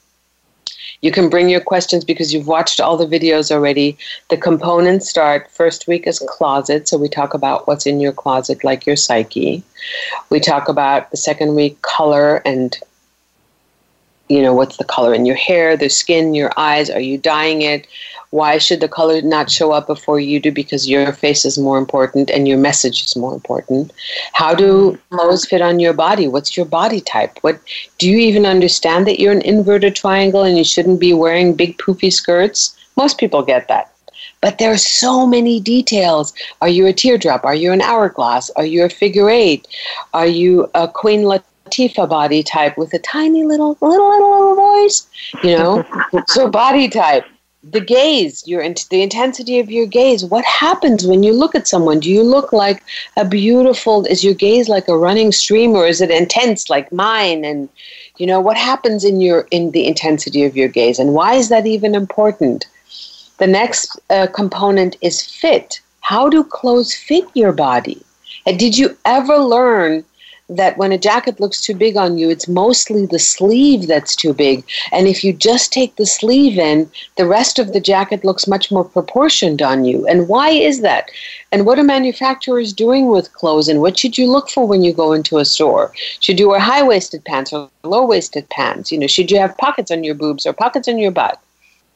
You 1.01 1.11
can 1.11 1.29
bring 1.29 1.49
your 1.49 1.61
questions 1.61 2.05
because 2.05 2.33
you've 2.33 2.47
watched 2.47 2.79
all 2.79 2.95
the 2.95 3.07
videos 3.07 3.51
already. 3.51 3.97
The 4.29 4.37
components 4.37 5.09
start 5.09 5.49
first 5.49 5.87
week 5.87 6.05
is 6.05 6.19
closet, 6.19 6.87
so 6.87 6.97
we 6.97 7.09
talk 7.09 7.33
about 7.33 7.67
what's 7.67 7.87
in 7.87 7.99
your 7.99 8.11
closet, 8.11 8.63
like 8.63 8.85
your 8.85 8.95
psyche. 8.95 9.63
We 10.29 10.39
talk 10.39 10.69
about 10.69 11.09
the 11.09 11.17
second 11.17 11.55
week 11.55 11.81
color 11.81 12.37
and 12.45 12.77
you 14.29 14.41
know 14.41 14.53
what's 14.53 14.77
the 14.77 14.85
color 14.85 15.13
in 15.13 15.25
your 15.25 15.35
hair, 15.35 15.75
the 15.75 15.89
skin, 15.89 16.33
your 16.33 16.51
eyes. 16.57 16.89
Are 16.89 16.99
you 16.99 17.17
dyeing 17.17 17.61
it? 17.61 17.87
Why 18.29 18.57
should 18.59 18.79
the 18.79 18.87
color 18.87 19.21
not 19.21 19.51
show 19.51 19.73
up 19.73 19.87
before 19.87 20.19
you 20.19 20.39
do? 20.39 20.53
Because 20.53 20.89
your 20.89 21.11
face 21.11 21.43
is 21.43 21.57
more 21.57 21.77
important 21.77 22.29
and 22.29 22.47
your 22.47 22.57
message 22.57 23.03
is 23.03 23.17
more 23.17 23.33
important. 23.33 23.91
How 24.31 24.55
do 24.55 24.97
clothes 25.09 25.45
fit 25.45 25.61
on 25.61 25.81
your 25.81 25.91
body? 25.91 26.29
What's 26.29 26.55
your 26.55 26.65
body 26.65 27.01
type? 27.01 27.37
What 27.41 27.59
do 27.97 28.09
you 28.09 28.17
even 28.17 28.45
understand 28.45 29.05
that 29.07 29.19
you're 29.19 29.33
an 29.33 29.41
inverted 29.41 29.97
triangle 29.97 30.43
and 30.43 30.57
you 30.57 30.63
shouldn't 30.63 31.01
be 31.01 31.13
wearing 31.13 31.53
big 31.53 31.77
poofy 31.77 32.11
skirts? 32.11 32.73
Most 32.95 33.17
people 33.17 33.43
get 33.43 33.67
that. 33.67 33.93
But 34.39 34.57
there 34.57 34.71
are 34.71 34.77
so 34.77 35.27
many 35.27 35.59
details. 35.59 36.33
Are 36.61 36.69
you 36.69 36.87
a 36.87 36.93
teardrop? 36.93 37.43
Are 37.43 37.55
you 37.55 37.71
an 37.73 37.81
hourglass? 37.81 38.49
Are 38.51 38.65
you 38.65 38.83
a 38.83 38.89
figure 38.89 39.29
eight? 39.29 39.67
Are 40.13 40.25
you 40.25 40.69
a 40.73 40.87
Queen 40.87 41.23
Latifah 41.71 42.09
body 42.09 42.43
type 42.43 42.77
with 42.77 42.93
a 42.93 42.99
tiny 42.99 43.43
little, 43.43 43.77
little, 43.81 44.09
little, 44.09 44.31
little 44.31 44.55
voice? 44.55 45.07
You 45.43 45.57
know? 45.57 45.85
so 46.27 46.49
body 46.49 46.89
type 46.89 47.25
the 47.63 47.79
gaze, 47.79 48.47
your 48.47 48.63
the 48.89 49.03
intensity 49.03 49.59
of 49.59 49.69
your 49.69 49.85
gaze. 49.85 50.25
What 50.25 50.45
happens 50.45 51.05
when 51.05 51.21
you 51.21 51.31
look 51.31 51.53
at 51.53 51.67
someone? 51.67 51.99
Do 51.99 52.09
you 52.09 52.23
look 52.23 52.51
like 52.51 52.83
a 53.17 53.25
beautiful? 53.25 54.05
Is 54.05 54.23
your 54.23 54.33
gaze 54.33 54.67
like 54.67 54.87
a 54.87 54.97
running 54.97 55.31
stream, 55.31 55.71
or 55.73 55.85
is 55.85 56.01
it 56.01 56.09
intense 56.09 56.69
like 56.69 56.91
mine? 56.91 57.45
And 57.45 57.69
you 58.17 58.25
know 58.25 58.39
what 58.39 58.57
happens 58.57 59.03
in 59.03 59.21
your 59.21 59.47
in 59.51 59.71
the 59.71 59.85
intensity 59.85 60.43
of 60.43 60.57
your 60.57 60.69
gaze, 60.69 60.97
and 60.97 61.13
why 61.13 61.35
is 61.35 61.49
that 61.49 61.67
even 61.67 61.93
important? 61.93 62.65
The 63.37 63.47
next 63.47 63.99
uh, 64.09 64.27
component 64.27 64.97
is 65.01 65.21
fit. 65.21 65.81
How 66.01 66.29
do 66.29 66.43
clothes 66.43 66.95
fit 66.95 67.25
your 67.35 67.51
body? 67.51 68.01
And 68.47 68.57
did 68.57 68.75
you 68.75 68.97
ever 69.05 69.37
learn 69.37 70.03
that 70.51 70.77
when 70.77 70.91
a 70.91 70.97
jacket 70.97 71.39
looks 71.39 71.61
too 71.61 71.73
big 71.73 71.95
on 71.95 72.17
you, 72.17 72.29
it's 72.29 72.47
mostly 72.47 73.05
the 73.05 73.19
sleeve 73.19 73.87
that's 73.87 74.15
too 74.15 74.33
big. 74.33 74.65
And 74.91 75.07
if 75.07 75.23
you 75.23 75.31
just 75.31 75.71
take 75.71 75.95
the 75.95 76.05
sleeve 76.05 76.59
in, 76.59 76.91
the 77.15 77.25
rest 77.25 77.57
of 77.57 77.71
the 77.71 77.79
jacket 77.79 78.25
looks 78.25 78.47
much 78.47 78.69
more 78.69 78.83
proportioned 78.83 79.61
on 79.61 79.85
you. 79.85 80.05
And 80.07 80.27
why 80.27 80.49
is 80.49 80.81
that? 80.81 81.09
And 81.53 81.65
what 81.65 81.79
are 81.79 81.83
manufacturers 81.83 82.73
doing 82.73 83.07
with 83.07 83.33
clothes? 83.33 83.69
And 83.69 83.79
what 83.79 83.97
should 83.97 84.17
you 84.17 84.29
look 84.29 84.49
for 84.49 84.67
when 84.67 84.83
you 84.83 84.91
go 84.91 85.13
into 85.13 85.37
a 85.37 85.45
store? 85.45 85.93
Should 86.19 86.39
you 86.39 86.49
wear 86.49 86.59
high 86.59 86.83
waisted 86.83 87.23
pants 87.23 87.53
or 87.53 87.69
low 87.83 88.05
waisted 88.05 88.49
pants? 88.49 88.91
You 88.91 88.99
know, 88.99 89.07
should 89.07 89.31
you 89.31 89.39
have 89.39 89.57
pockets 89.57 89.89
on 89.89 90.03
your 90.03 90.15
boobs 90.15 90.45
or 90.45 90.51
pockets 90.51 90.89
on 90.89 90.97
your 90.97 91.11
butt? 91.11 91.41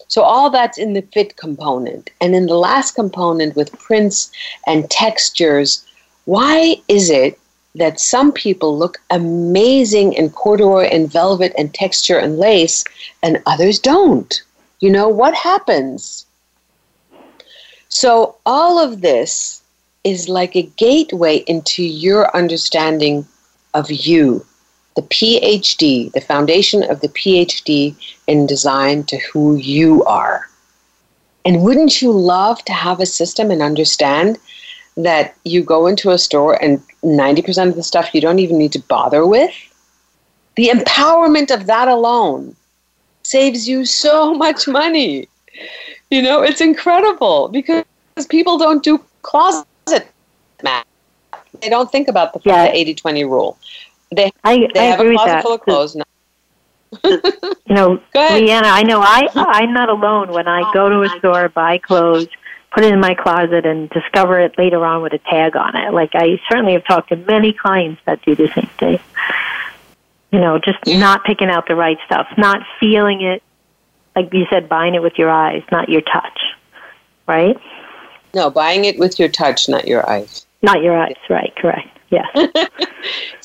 So 0.07 0.21
all 0.21 0.49
that's 0.49 0.77
in 0.77 0.93
the 0.93 1.01
fit 1.01 1.35
component. 1.35 2.09
And 2.21 2.33
in 2.33 2.45
the 2.45 2.55
last 2.55 2.95
component 2.95 3.55
with 3.55 3.77
prints 3.79 4.31
and 4.65 4.89
textures, 4.89 5.85
why 6.25 6.77
is 6.87 7.09
it 7.09 7.37
that 7.75 7.99
some 7.99 8.31
people 8.31 8.77
look 8.77 8.97
amazing 9.09 10.13
in 10.13 10.29
corduroy 10.29 10.85
and 10.85 11.11
velvet 11.11 11.53
and 11.57 11.73
texture 11.73 12.17
and 12.17 12.39
lace, 12.39 12.83
and 13.21 13.41
others 13.45 13.79
don't. 13.79 14.41
You 14.79 14.89
know, 14.89 15.07
what 15.07 15.33
happens? 15.33 16.25
So, 17.89 18.35
all 18.45 18.79
of 18.79 19.01
this 19.01 19.61
is 20.03 20.29
like 20.29 20.55
a 20.55 20.69
gateway 20.77 21.37
into 21.47 21.83
your 21.83 22.35
understanding 22.35 23.25
of 23.73 23.91
you, 23.91 24.45
the 24.95 25.01
PhD, 25.01 26.11
the 26.13 26.21
foundation 26.21 26.83
of 26.83 27.01
the 27.01 27.09
PhD 27.09 27.95
in 28.27 28.47
design 28.47 29.03
to 29.05 29.17
who 29.17 29.55
you 29.55 30.03
are. 30.05 30.49
And 31.43 31.61
wouldn't 31.61 32.01
you 32.01 32.11
love 32.11 32.63
to 32.65 32.73
have 32.73 32.99
a 32.99 33.05
system 33.05 33.51
and 33.51 33.61
understand 33.61 34.39
that 34.97 35.35
you 35.43 35.63
go 35.63 35.87
into 35.87 36.11
a 36.11 36.17
store 36.17 36.61
and 36.61 36.81
90% 37.03 37.69
of 37.69 37.75
the 37.75 37.83
stuff 37.83 38.13
you 38.13 38.21
don't 38.21 38.39
even 38.39 38.57
need 38.57 38.71
to 38.73 38.79
bother 38.79 39.25
with? 39.25 39.53
The 40.55 40.69
empowerment 40.69 41.53
of 41.53 41.65
that 41.65 41.87
alone 41.87 42.55
saves 43.23 43.67
you 43.67 43.85
so 43.85 44.33
much 44.45 44.67
money. 44.67 45.27
You 46.09 46.21
know, 46.21 46.41
it's 46.43 46.61
incredible 46.61 47.49
because 47.49 47.83
people 48.29 48.57
don't 48.57 48.83
do 48.83 49.03
closet 49.21 49.65
math. 50.63 50.85
They 51.61 51.69
don't 51.69 51.91
think 51.91 52.07
about 52.07 52.33
the, 52.33 52.41
Yeah. 52.43 52.65
80 52.71 52.95
20 52.95 53.23
rule. 53.25 53.57
They, 54.15 54.31
I, 54.43 54.67
they 54.73 54.79
I 54.79 54.83
have 54.83 54.99
agree 54.99 55.09
a 55.09 55.11
with 55.13 55.17
closet 55.19 55.31
that. 55.31 55.43
full 55.43 55.53
of 55.53 55.61
clothes. 55.61 55.95
No. 55.95 56.03
You 57.67 57.73
know, 57.75 57.95
Go 58.13 58.19
ahead. 58.19 58.41
Liana, 58.43 58.67
I 58.67 58.83
know 58.83 59.01
I 59.01 59.27
I'm 59.35 59.73
not 59.73 59.89
alone 59.89 60.31
when 60.31 60.47
I 60.47 60.71
go 60.71 60.87
to 60.87 61.01
a 61.01 61.09
store, 61.19 61.49
buy 61.49 61.79
clothes, 61.79 62.27
put 62.75 62.83
it 62.83 62.93
in 62.93 62.99
my 62.99 63.15
closet, 63.15 63.65
and 63.65 63.89
discover 63.89 64.37
it 64.39 64.57
later 64.57 64.85
on 64.85 65.01
with 65.01 65.13
a 65.13 65.17
tag 65.17 65.55
on 65.55 65.77
it. 65.77 65.93
Like 65.93 66.11
I 66.13 66.41
certainly 66.49 66.73
have 66.73 66.85
talked 66.85 67.09
to 67.09 67.15
many 67.15 67.53
clients 67.53 68.01
that 68.05 68.21
do 68.23 68.35
the 68.35 68.49
same 68.53 68.69
thing. 68.77 68.99
You 70.31 70.41
know, 70.41 70.59
just 70.59 70.79
not 70.85 71.23
picking 71.23 71.49
out 71.49 71.67
the 71.69 71.75
right 71.75 71.97
stuff, 72.05 72.27
not 72.37 72.59
feeling 72.77 73.21
it, 73.21 73.41
like 74.15 74.33
you 74.33 74.45
said, 74.49 74.67
buying 74.67 74.93
it 74.93 75.01
with 75.01 75.13
your 75.17 75.29
eyes, 75.29 75.63
not 75.71 75.87
your 75.87 76.01
touch, 76.01 76.39
right? 77.25 77.57
No, 78.33 78.49
buying 78.49 78.83
it 78.83 78.99
with 78.99 79.17
your 79.17 79.29
touch, 79.29 79.69
not 79.69 79.87
your 79.87 80.07
eyes. 80.09 80.45
Not 80.61 80.81
your 80.81 80.97
eyes, 80.97 81.15
right? 81.29 81.55
Correct. 81.55 81.87
Yes. 82.15 82.67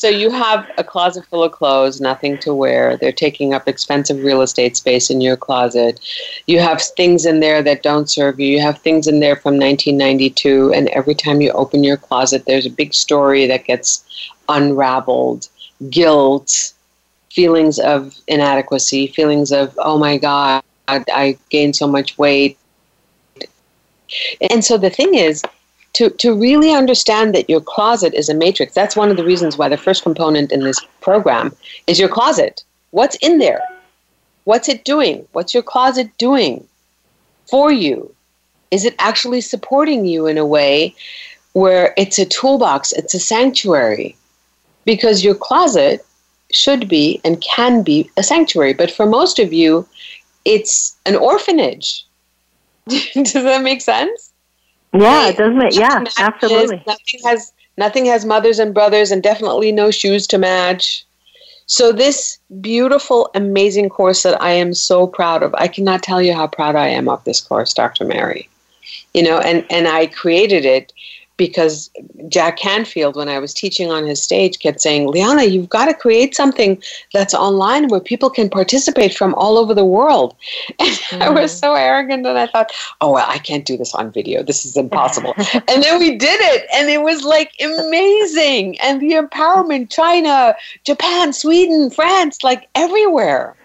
So 0.00 0.08
you 0.08 0.30
have 0.30 0.66
a 0.78 0.84
closet 0.84 1.26
full 1.26 1.44
of 1.44 1.52
clothes, 1.52 2.00
nothing 2.00 2.38
to 2.38 2.54
wear. 2.54 2.96
They're 2.96 3.12
taking 3.12 3.52
up 3.52 3.68
expensive 3.68 4.24
real 4.24 4.40
estate 4.40 4.74
space 4.74 5.10
in 5.10 5.20
your 5.20 5.36
closet. 5.36 6.00
You 6.46 6.58
have 6.60 6.80
things 6.80 7.26
in 7.26 7.40
there 7.40 7.62
that 7.62 7.82
don't 7.82 8.08
serve 8.08 8.40
you. 8.40 8.46
You 8.46 8.62
have 8.62 8.78
things 8.78 9.06
in 9.06 9.20
there 9.20 9.36
from 9.36 9.58
1992, 9.58 10.72
and 10.72 10.88
every 10.88 11.14
time 11.14 11.42
you 11.42 11.50
open 11.50 11.84
your 11.84 11.98
closet, 11.98 12.46
there's 12.46 12.64
a 12.64 12.70
big 12.70 12.94
story 12.94 13.46
that 13.46 13.66
gets 13.66 14.32
unraveled. 14.48 15.50
Guilt, 15.90 16.72
feelings 17.30 17.78
of 17.78 18.18
inadequacy, 18.26 19.08
feelings 19.08 19.52
of, 19.52 19.78
oh 19.82 19.98
my 19.98 20.16
God, 20.16 20.62
I 20.88 21.36
gained 21.50 21.76
so 21.76 21.86
much 21.86 22.16
weight. 22.16 22.58
And 24.50 24.64
so 24.64 24.78
the 24.78 24.90
thing 24.90 25.14
is, 25.14 25.42
to, 25.94 26.10
to 26.10 26.34
really 26.34 26.72
understand 26.72 27.34
that 27.34 27.50
your 27.50 27.60
closet 27.60 28.14
is 28.14 28.28
a 28.28 28.34
matrix, 28.34 28.74
that's 28.74 28.96
one 28.96 29.10
of 29.10 29.16
the 29.16 29.24
reasons 29.24 29.58
why 29.58 29.68
the 29.68 29.76
first 29.76 30.02
component 30.02 30.52
in 30.52 30.60
this 30.60 30.78
program 31.00 31.54
is 31.86 31.98
your 31.98 32.08
closet. 32.08 32.62
What's 32.90 33.16
in 33.16 33.38
there? 33.38 33.62
What's 34.44 34.68
it 34.68 34.84
doing? 34.84 35.26
What's 35.32 35.54
your 35.54 35.62
closet 35.62 36.16
doing 36.18 36.66
for 37.46 37.72
you? 37.72 38.14
Is 38.70 38.84
it 38.84 38.94
actually 38.98 39.40
supporting 39.40 40.04
you 40.04 40.26
in 40.26 40.38
a 40.38 40.46
way 40.46 40.94
where 41.52 41.92
it's 41.96 42.18
a 42.18 42.24
toolbox, 42.24 42.92
it's 42.92 43.14
a 43.14 43.20
sanctuary? 43.20 44.16
Because 44.84 45.24
your 45.24 45.34
closet 45.34 46.04
should 46.52 46.88
be 46.88 47.20
and 47.24 47.40
can 47.40 47.82
be 47.82 48.10
a 48.16 48.22
sanctuary, 48.22 48.74
but 48.74 48.90
for 48.90 49.06
most 49.06 49.38
of 49.38 49.52
you, 49.52 49.86
it's 50.44 50.96
an 51.06 51.16
orphanage. 51.16 52.04
Does 52.88 53.32
that 53.32 53.62
make 53.62 53.80
sense? 53.80 54.29
Yeah, 54.92 55.28
it 55.28 55.36
doesn't 55.36 55.60
it 55.60 55.74
yeah, 55.76 55.98
Matches, 55.98 56.14
absolutely. 56.18 56.82
Nothing 56.86 57.20
has 57.24 57.52
nothing 57.76 58.06
has 58.06 58.24
mothers 58.24 58.58
and 58.58 58.74
brothers, 58.74 59.10
and 59.10 59.22
definitely 59.22 59.72
no 59.72 59.90
shoes 59.90 60.26
to 60.28 60.38
match. 60.38 61.04
So 61.66 61.92
this 61.92 62.38
beautiful, 62.60 63.30
amazing 63.34 63.90
course 63.90 64.24
that 64.24 64.42
I 64.42 64.50
am 64.50 64.74
so 64.74 65.06
proud 65.06 65.44
of. 65.44 65.54
I 65.54 65.68
cannot 65.68 66.02
tell 66.02 66.20
you 66.20 66.34
how 66.34 66.48
proud 66.48 66.74
I 66.74 66.88
am 66.88 67.08
of 67.08 67.22
this 67.22 67.40
course, 67.40 67.72
Dr. 67.72 68.04
Mary. 68.04 68.48
You 69.14 69.22
know, 69.22 69.38
and 69.38 69.64
and 69.70 69.86
I 69.86 70.06
created 70.06 70.64
it 70.64 70.92
because 71.40 71.88
Jack 72.28 72.58
Canfield, 72.58 73.16
when 73.16 73.30
I 73.30 73.38
was 73.38 73.54
teaching 73.54 73.90
on 73.90 74.06
his 74.06 74.22
stage, 74.22 74.58
kept 74.58 74.78
saying, 74.78 75.06
Liana, 75.06 75.44
you've 75.44 75.70
got 75.70 75.86
to 75.86 75.94
create 75.94 76.34
something 76.34 76.82
that's 77.14 77.32
online 77.32 77.88
where 77.88 77.98
people 77.98 78.28
can 78.28 78.50
participate 78.50 79.16
from 79.16 79.32
all 79.36 79.56
over 79.56 79.72
the 79.72 79.84
world. 79.84 80.36
And 81.12 81.22
I 81.22 81.30
was 81.30 81.50
mm-hmm. 81.50 81.60
so 81.60 81.74
arrogant 81.74 82.26
and 82.26 82.38
I 82.38 82.46
thought, 82.46 82.70
oh, 83.00 83.12
well, 83.12 83.26
I 83.26 83.38
can't 83.38 83.64
do 83.64 83.76
this 83.76 83.94
on 83.94 84.12
video. 84.12 84.42
This 84.42 84.64
is 84.66 84.76
impossible. 84.76 85.34
and 85.66 85.82
then 85.82 85.98
we 85.98 86.16
did 86.16 86.40
it 86.40 86.66
and 86.74 86.88
it 86.90 87.02
was 87.02 87.24
like 87.24 87.52
amazing. 87.60 88.78
And 88.80 89.00
the 89.00 89.12
empowerment, 89.12 89.90
China, 89.90 90.54
Japan, 90.84 91.32
Sweden, 91.32 91.90
France, 91.90 92.44
like 92.44 92.68
everywhere. 92.74 93.56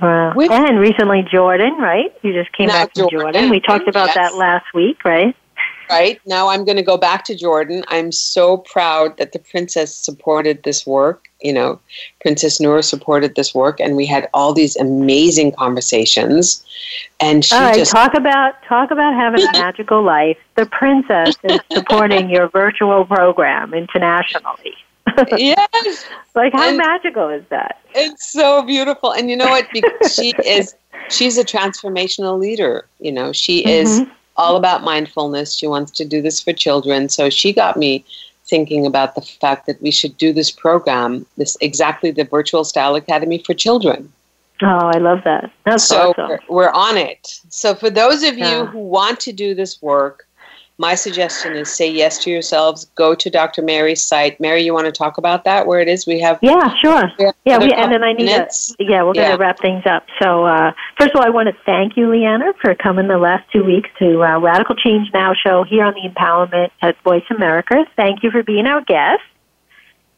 Wow. 0.00 0.34
With- 0.36 0.52
and 0.52 0.78
recently 0.78 1.26
Jordan, 1.30 1.74
right? 1.78 2.14
You 2.22 2.32
just 2.32 2.52
came 2.52 2.68
back 2.68 2.94
from 2.94 3.10
Jordan, 3.10 3.32
Jordan. 3.34 3.50
We 3.50 3.60
talked 3.60 3.88
about 3.88 4.06
yes. 4.06 4.16
that 4.16 4.34
last 4.36 4.72
week, 4.72 5.04
right? 5.04 5.34
Right 5.92 6.20
now, 6.26 6.48
I'm 6.48 6.64
going 6.64 6.76
to 6.76 6.82
go 6.82 6.96
back 6.96 7.24
to 7.26 7.34
Jordan. 7.36 7.84
I'm 7.88 8.12
so 8.12 8.56
proud 8.58 9.16
that 9.18 9.32
the 9.32 9.38
princess 9.38 9.94
supported 9.94 10.62
this 10.62 10.86
work. 10.86 11.26
You 11.42 11.52
know, 11.52 11.80
Princess 12.20 12.60
Noor 12.60 12.82
supported 12.82 13.34
this 13.34 13.54
work, 13.54 13.78
and 13.80 13.96
we 13.96 14.06
had 14.06 14.28
all 14.32 14.52
these 14.54 14.74
amazing 14.76 15.52
conversations. 15.52 16.64
And 17.20 17.44
she 17.44 17.54
All 17.54 17.60
right, 17.62 17.74
just 17.74 17.90
talk 17.92 18.14
about 18.14 18.54
talk 18.64 18.90
about 18.90 19.14
having 19.14 19.42
a 19.46 19.52
magical 19.60 20.02
life. 20.02 20.38
The 20.54 20.66
princess 20.66 21.34
is 21.44 21.60
supporting 21.72 22.30
your 22.30 22.48
virtual 22.48 23.04
program 23.04 23.74
internationally. 23.74 24.74
yes, 25.36 26.06
Like 26.34 26.52
how 26.52 26.68
And- 26.68 26.78
magical 26.78 27.28
is 27.28 27.44
that? 27.50 27.80
it's 27.94 28.26
so 28.32 28.62
beautiful. 28.62 29.12
And 29.12 29.28
you 29.28 29.36
know 29.36 29.48
what? 29.48 29.66
Because 29.72 30.14
she 30.14 30.32
is, 30.46 30.74
she's 31.10 31.36
a 31.36 31.44
transformational 31.44 32.38
leader. 32.38 32.86
You 33.00 33.12
know, 33.12 33.32
she 33.32 33.66
is 33.66 34.00
Mhm. 34.00 34.10
All 34.36 34.56
about 34.56 34.82
mindfulness. 34.82 35.54
She 35.54 35.66
wants 35.66 35.90
to 35.92 36.04
do 36.04 36.22
this 36.22 36.40
for 36.40 36.52
children. 36.52 37.08
So 37.08 37.30
she 37.30 37.52
got 37.52 37.76
me 37.76 38.04
thinking 38.44 38.86
about 38.86 39.14
the 39.14 39.22
fact 39.22 39.66
that 39.66 39.80
we 39.80 39.90
should 39.90 40.16
do 40.18 40.32
this 40.32 40.50
program, 40.50 41.26
this 41.36 41.56
exactly 41.60 42.10
the 42.10 42.24
Virtual 42.24 42.64
Style 42.64 42.94
Academy 42.94 43.38
for 43.38 43.54
children. 43.54 44.12
Oh, 44.60 44.90
I 44.94 44.98
love 44.98 45.22
that. 45.24 45.50
That's 45.64 45.84
so 45.84 46.10
awesome. 46.10 46.28
we're, 46.28 46.38
we're 46.48 46.70
on 46.70 46.96
it. 46.96 47.40
So 47.48 47.74
for 47.74 47.90
those 47.90 48.22
of 48.22 48.38
you 48.38 48.66
who 48.66 48.78
want 48.78 49.18
to 49.20 49.32
do 49.32 49.54
this 49.54 49.82
work, 49.82 50.26
my 50.82 50.96
suggestion 50.96 51.54
is 51.54 51.72
say 51.72 51.88
yes 51.88 52.18
to 52.18 52.28
yourselves. 52.28 52.86
Go 52.96 53.14
to 53.14 53.30
Dr. 53.30 53.62
Mary's 53.62 54.02
site. 54.04 54.40
Mary, 54.40 54.62
you 54.62 54.74
want 54.74 54.86
to 54.86 54.92
talk 54.92 55.16
about 55.16 55.44
that? 55.44 55.68
Where 55.68 55.78
it 55.78 55.86
is? 55.86 56.08
We 56.08 56.18
have 56.18 56.40
Yeah, 56.42 56.74
sure. 56.82 57.04
we 57.20 57.24
have 57.26 57.34
Yeah, 57.44 57.58
we, 57.58 57.72
and 57.72 57.92
then 57.92 58.02
I 58.02 58.12
need 58.12 58.26
to, 58.26 58.48
yeah, 58.80 59.04
we're 59.04 59.14
going 59.14 59.28
Yeah. 59.28 59.36
to 59.36 59.36
wrap 59.36 59.60
things 59.60 59.84
up. 59.86 60.06
So, 60.20 60.44
uh, 60.44 60.72
first 60.98 61.14
of 61.14 61.20
all, 61.20 61.24
I 61.24 61.30
want 61.30 61.48
to 61.50 61.54
thank 61.64 61.96
you, 61.96 62.10
Liana, 62.10 62.52
for 62.60 62.74
coming 62.74 63.06
the 63.06 63.16
last 63.16 63.44
two 63.52 63.62
weeks 63.62 63.90
to 64.00 64.24
uh, 64.24 64.40
Radical 64.40 64.74
Change 64.74 65.08
Now 65.14 65.34
show 65.34 65.62
here 65.62 65.84
on 65.84 65.94
the 65.94 66.08
Empowerment 66.08 66.70
at 66.82 67.00
Voice 67.04 67.22
America. 67.30 67.84
Thank 67.94 68.24
you 68.24 68.32
for 68.32 68.42
being 68.42 68.66
our 68.66 68.80
guest. 68.80 69.22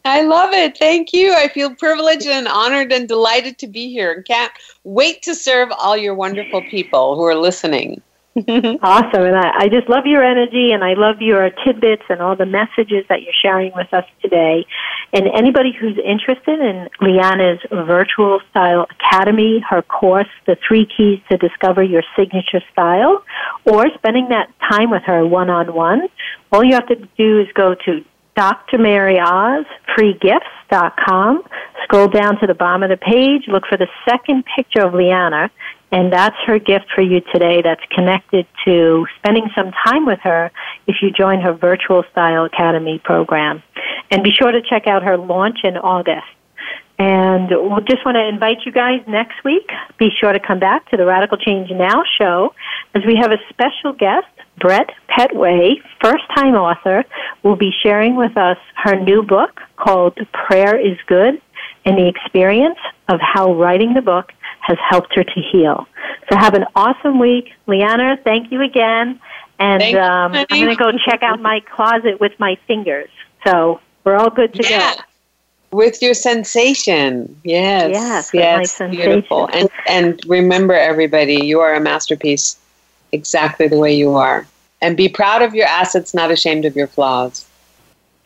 I 0.06 0.22
love 0.22 0.54
it. 0.54 0.78
Thank 0.78 1.12
you. 1.12 1.34
I 1.34 1.48
feel 1.48 1.74
privileged 1.74 2.26
and 2.26 2.48
honored 2.48 2.90
and 2.90 3.06
delighted 3.06 3.58
to 3.58 3.66
be 3.66 3.90
here 3.90 4.12
and 4.12 4.24
can't 4.24 4.52
wait 4.84 5.20
to 5.24 5.34
serve 5.34 5.68
all 5.78 5.96
your 5.96 6.14
wonderful 6.14 6.62
people 6.70 7.16
who 7.16 7.24
are 7.24 7.34
listening. 7.34 8.00
Awesome. 8.82 9.22
And 9.22 9.36
I, 9.36 9.50
I 9.60 9.68
just 9.68 9.88
love 9.88 10.06
your 10.06 10.24
energy 10.24 10.72
and 10.72 10.82
I 10.82 10.94
love 10.94 11.20
your 11.20 11.50
tidbits 11.64 12.02
and 12.08 12.20
all 12.20 12.34
the 12.34 12.46
messages 12.46 13.04
that 13.08 13.22
you're 13.22 13.32
sharing 13.40 13.72
with 13.74 13.92
us 13.94 14.04
today. 14.20 14.66
And 15.12 15.28
anybody 15.28 15.72
who's 15.72 15.96
interested 16.04 16.58
in 16.58 16.88
Liana's 17.00 17.60
Virtual 17.70 18.40
Style 18.50 18.86
Academy, 18.90 19.64
her 19.70 19.82
course, 19.82 20.28
The 20.46 20.56
Three 20.66 20.86
Keys 20.86 21.20
to 21.30 21.36
Discover 21.38 21.84
Your 21.84 22.02
Signature 22.16 22.62
Style, 22.72 23.22
or 23.64 23.86
spending 23.94 24.28
that 24.30 24.50
time 24.68 24.90
with 24.90 25.02
her 25.04 25.24
one 25.24 25.48
on 25.48 25.72
one, 25.72 26.08
all 26.50 26.64
you 26.64 26.74
have 26.74 26.88
to 26.88 26.96
do 27.16 27.40
is 27.40 27.46
go 27.54 27.76
to 27.86 28.04
Dr. 28.36 28.78
Mary 28.78 29.18
Oz, 29.20 29.64
freegifts.com. 29.96 31.44
Scroll 31.84 32.08
down 32.08 32.38
to 32.40 32.46
the 32.46 32.54
bottom 32.54 32.82
of 32.82 32.90
the 32.90 32.96
page, 32.96 33.44
look 33.46 33.64
for 33.68 33.76
the 33.76 33.88
second 34.08 34.44
picture 34.56 34.84
of 34.84 34.94
Liana, 34.94 35.50
and 35.92 36.12
that's 36.12 36.36
her 36.46 36.58
gift 36.58 36.86
for 36.94 37.02
you 37.02 37.20
today 37.32 37.62
that's 37.62 37.84
connected 37.94 38.46
to 38.64 39.06
spending 39.18 39.48
some 39.54 39.70
time 39.86 40.04
with 40.04 40.18
her 40.24 40.50
if 40.88 40.96
you 41.00 41.12
join 41.12 41.40
her 41.40 41.52
Virtual 41.52 42.02
Style 42.10 42.44
Academy 42.44 43.00
program. 43.04 43.62
And 44.10 44.24
be 44.24 44.32
sure 44.32 44.50
to 44.50 44.60
check 44.62 44.88
out 44.88 45.04
her 45.04 45.16
launch 45.16 45.58
in 45.62 45.76
August. 45.76 46.26
And 46.98 47.48
we 47.48 47.82
just 47.88 48.04
want 48.04 48.16
to 48.16 48.26
invite 48.26 48.58
you 48.66 48.72
guys 48.72 49.00
next 49.06 49.42
week. 49.44 49.68
Be 49.98 50.10
sure 50.20 50.32
to 50.32 50.40
come 50.40 50.58
back 50.58 50.88
to 50.90 50.96
the 50.96 51.04
Radical 51.04 51.36
Change 51.36 51.70
Now 51.70 52.02
show 52.18 52.54
as 52.94 53.02
we 53.04 53.16
have 53.16 53.30
a 53.32 53.38
special 53.50 53.92
guest, 53.92 54.26
Brett 54.58 54.90
Petway, 55.08 55.74
first 56.00 56.24
time 56.34 56.54
author, 56.54 57.04
will 57.42 57.56
be 57.56 57.72
sharing 57.82 58.16
with 58.16 58.36
us 58.36 58.58
her 58.76 58.98
new 58.98 59.22
book 59.22 59.60
called 59.76 60.18
Prayer 60.32 60.78
is 60.78 60.96
Good 61.06 61.40
and 61.84 61.98
the 61.98 62.08
experience 62.08 62.78
of 63.08 63.20
how 63.20 63.54
writing 63.54 63.94
the 63.94 64.02
book 64.02 64.32
has 64.60 64.78
helped 64.88 65.14
her 65.14 65.24
to 65.24 65.40
heal. 65.52 65.86
So 66.30 66.38
have 66.38 66.54
an 66.54 66.64
awesome 66.74 67.18
week. 67.18 67.52
Liana, 67.66 68.16
thank 68.24 68.50
you 68.50 68.62
again. 68.62 69.20
And 69.58 69.82
Thank 69.82 69.94
you, 69.94 70.00
um, 70.00 70.32
I'm 70.34 70.46
going 70.48 70.68
to 70.68 70.76
go 70.76 70.90
check 71.08 71.22
out 71.22 71.40
my 71.40 71.60
closet 71.60 72.20
with 72.20 72.32
my 72.38 72.56
fingers. 72.66 73.10
So 73.44 73.80
we're 74.04 74.16
all 74.16 74.30
good 74.30 74.54
to 74.54 74.68
Yeah. 74.68 74.94
go. 74.94 75.00
With 75.70 76.00
your 76.02 76.14
sensation. 76.14 77.40
Yes. 77.42 77.90
Yes, 77.92 78.32
with 78.32 78.42
my 78.42 78.86
yes. 78.92 79.06
Beautiful. 79.06 79.48
And 79.52 79.68
and 79.88 80.20
remember 80.26 80.72
everybody, 80.74 81.44
you 81.44 81.60
are 81.60 81.74
a 81.74 81.80
masterpiece 81.80 82.56
exactly 83.14 83.68
the 83.68 83.78
way 83.78 83.94
you 83.94 84.14
are. 84.14 84.46
And 84.82 84.96
be 84.96 85.08
proud 85.08 85.40
of 85.40 85.54
your 85.54 85.66
assets, 85.66 86.12
not 86.12 86.30
ashamed 86.30 86.66
of 86.66 86.76
your 86.76 86.88
flaws. 86.88 87.46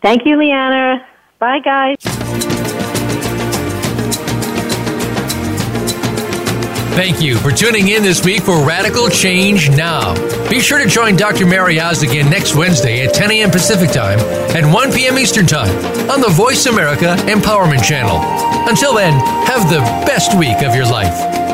Thank 0.02 0.26
you, 0.26 0.36
Liana. 0.36 1.06
Bye, 1.38 1.60
guys. 1.60 1.96
Thank 6.98 7.22
you 7.22 7.36
for 7.36 7.52
tuning 7.52 7.86
in 7.86 8.02
this 8.02 8.24
week 8.24 8.42
for 8.42 8.66
Radical 8.66 9.08
Change 9.08 9.70
Now. 9.70 10.14
Be 10.50 10.58
sure 10.58 10.82
to 10.82 10.88
join 10.88 11.14
Dr. 11.14 11.46
Mary 11.46 11.78
Oz 11.78 12.02
again 12.02 12.28
next 12.28 12.56
Wednesday 12.56 13.06
at 13.06 13.14
10 13.14 13.30
a.m. 13.30 13.50
Pacific 13.52 13.92
Time 13.92 14.18
and 14.56 14.72
1 14.72 14.92
p.m. 14.92 15.16
Eastern 15.16 15.46
Time 15.46 15.70
on 16.10 16.20
the 16.20 16.30
Voice 16.30 16.66
America 16.66 17.14
Empowerment 17.26 17.84
Channel. 17.84 18.18
Until 18.68 18.94
then, 18.94 19.12
have 19.46 19.70
the 19.70 19.78
best 20.06 20.36
week 20.36 20.64
of 20.64 20.74
your 20.74 20.86
life. 20.86 21.47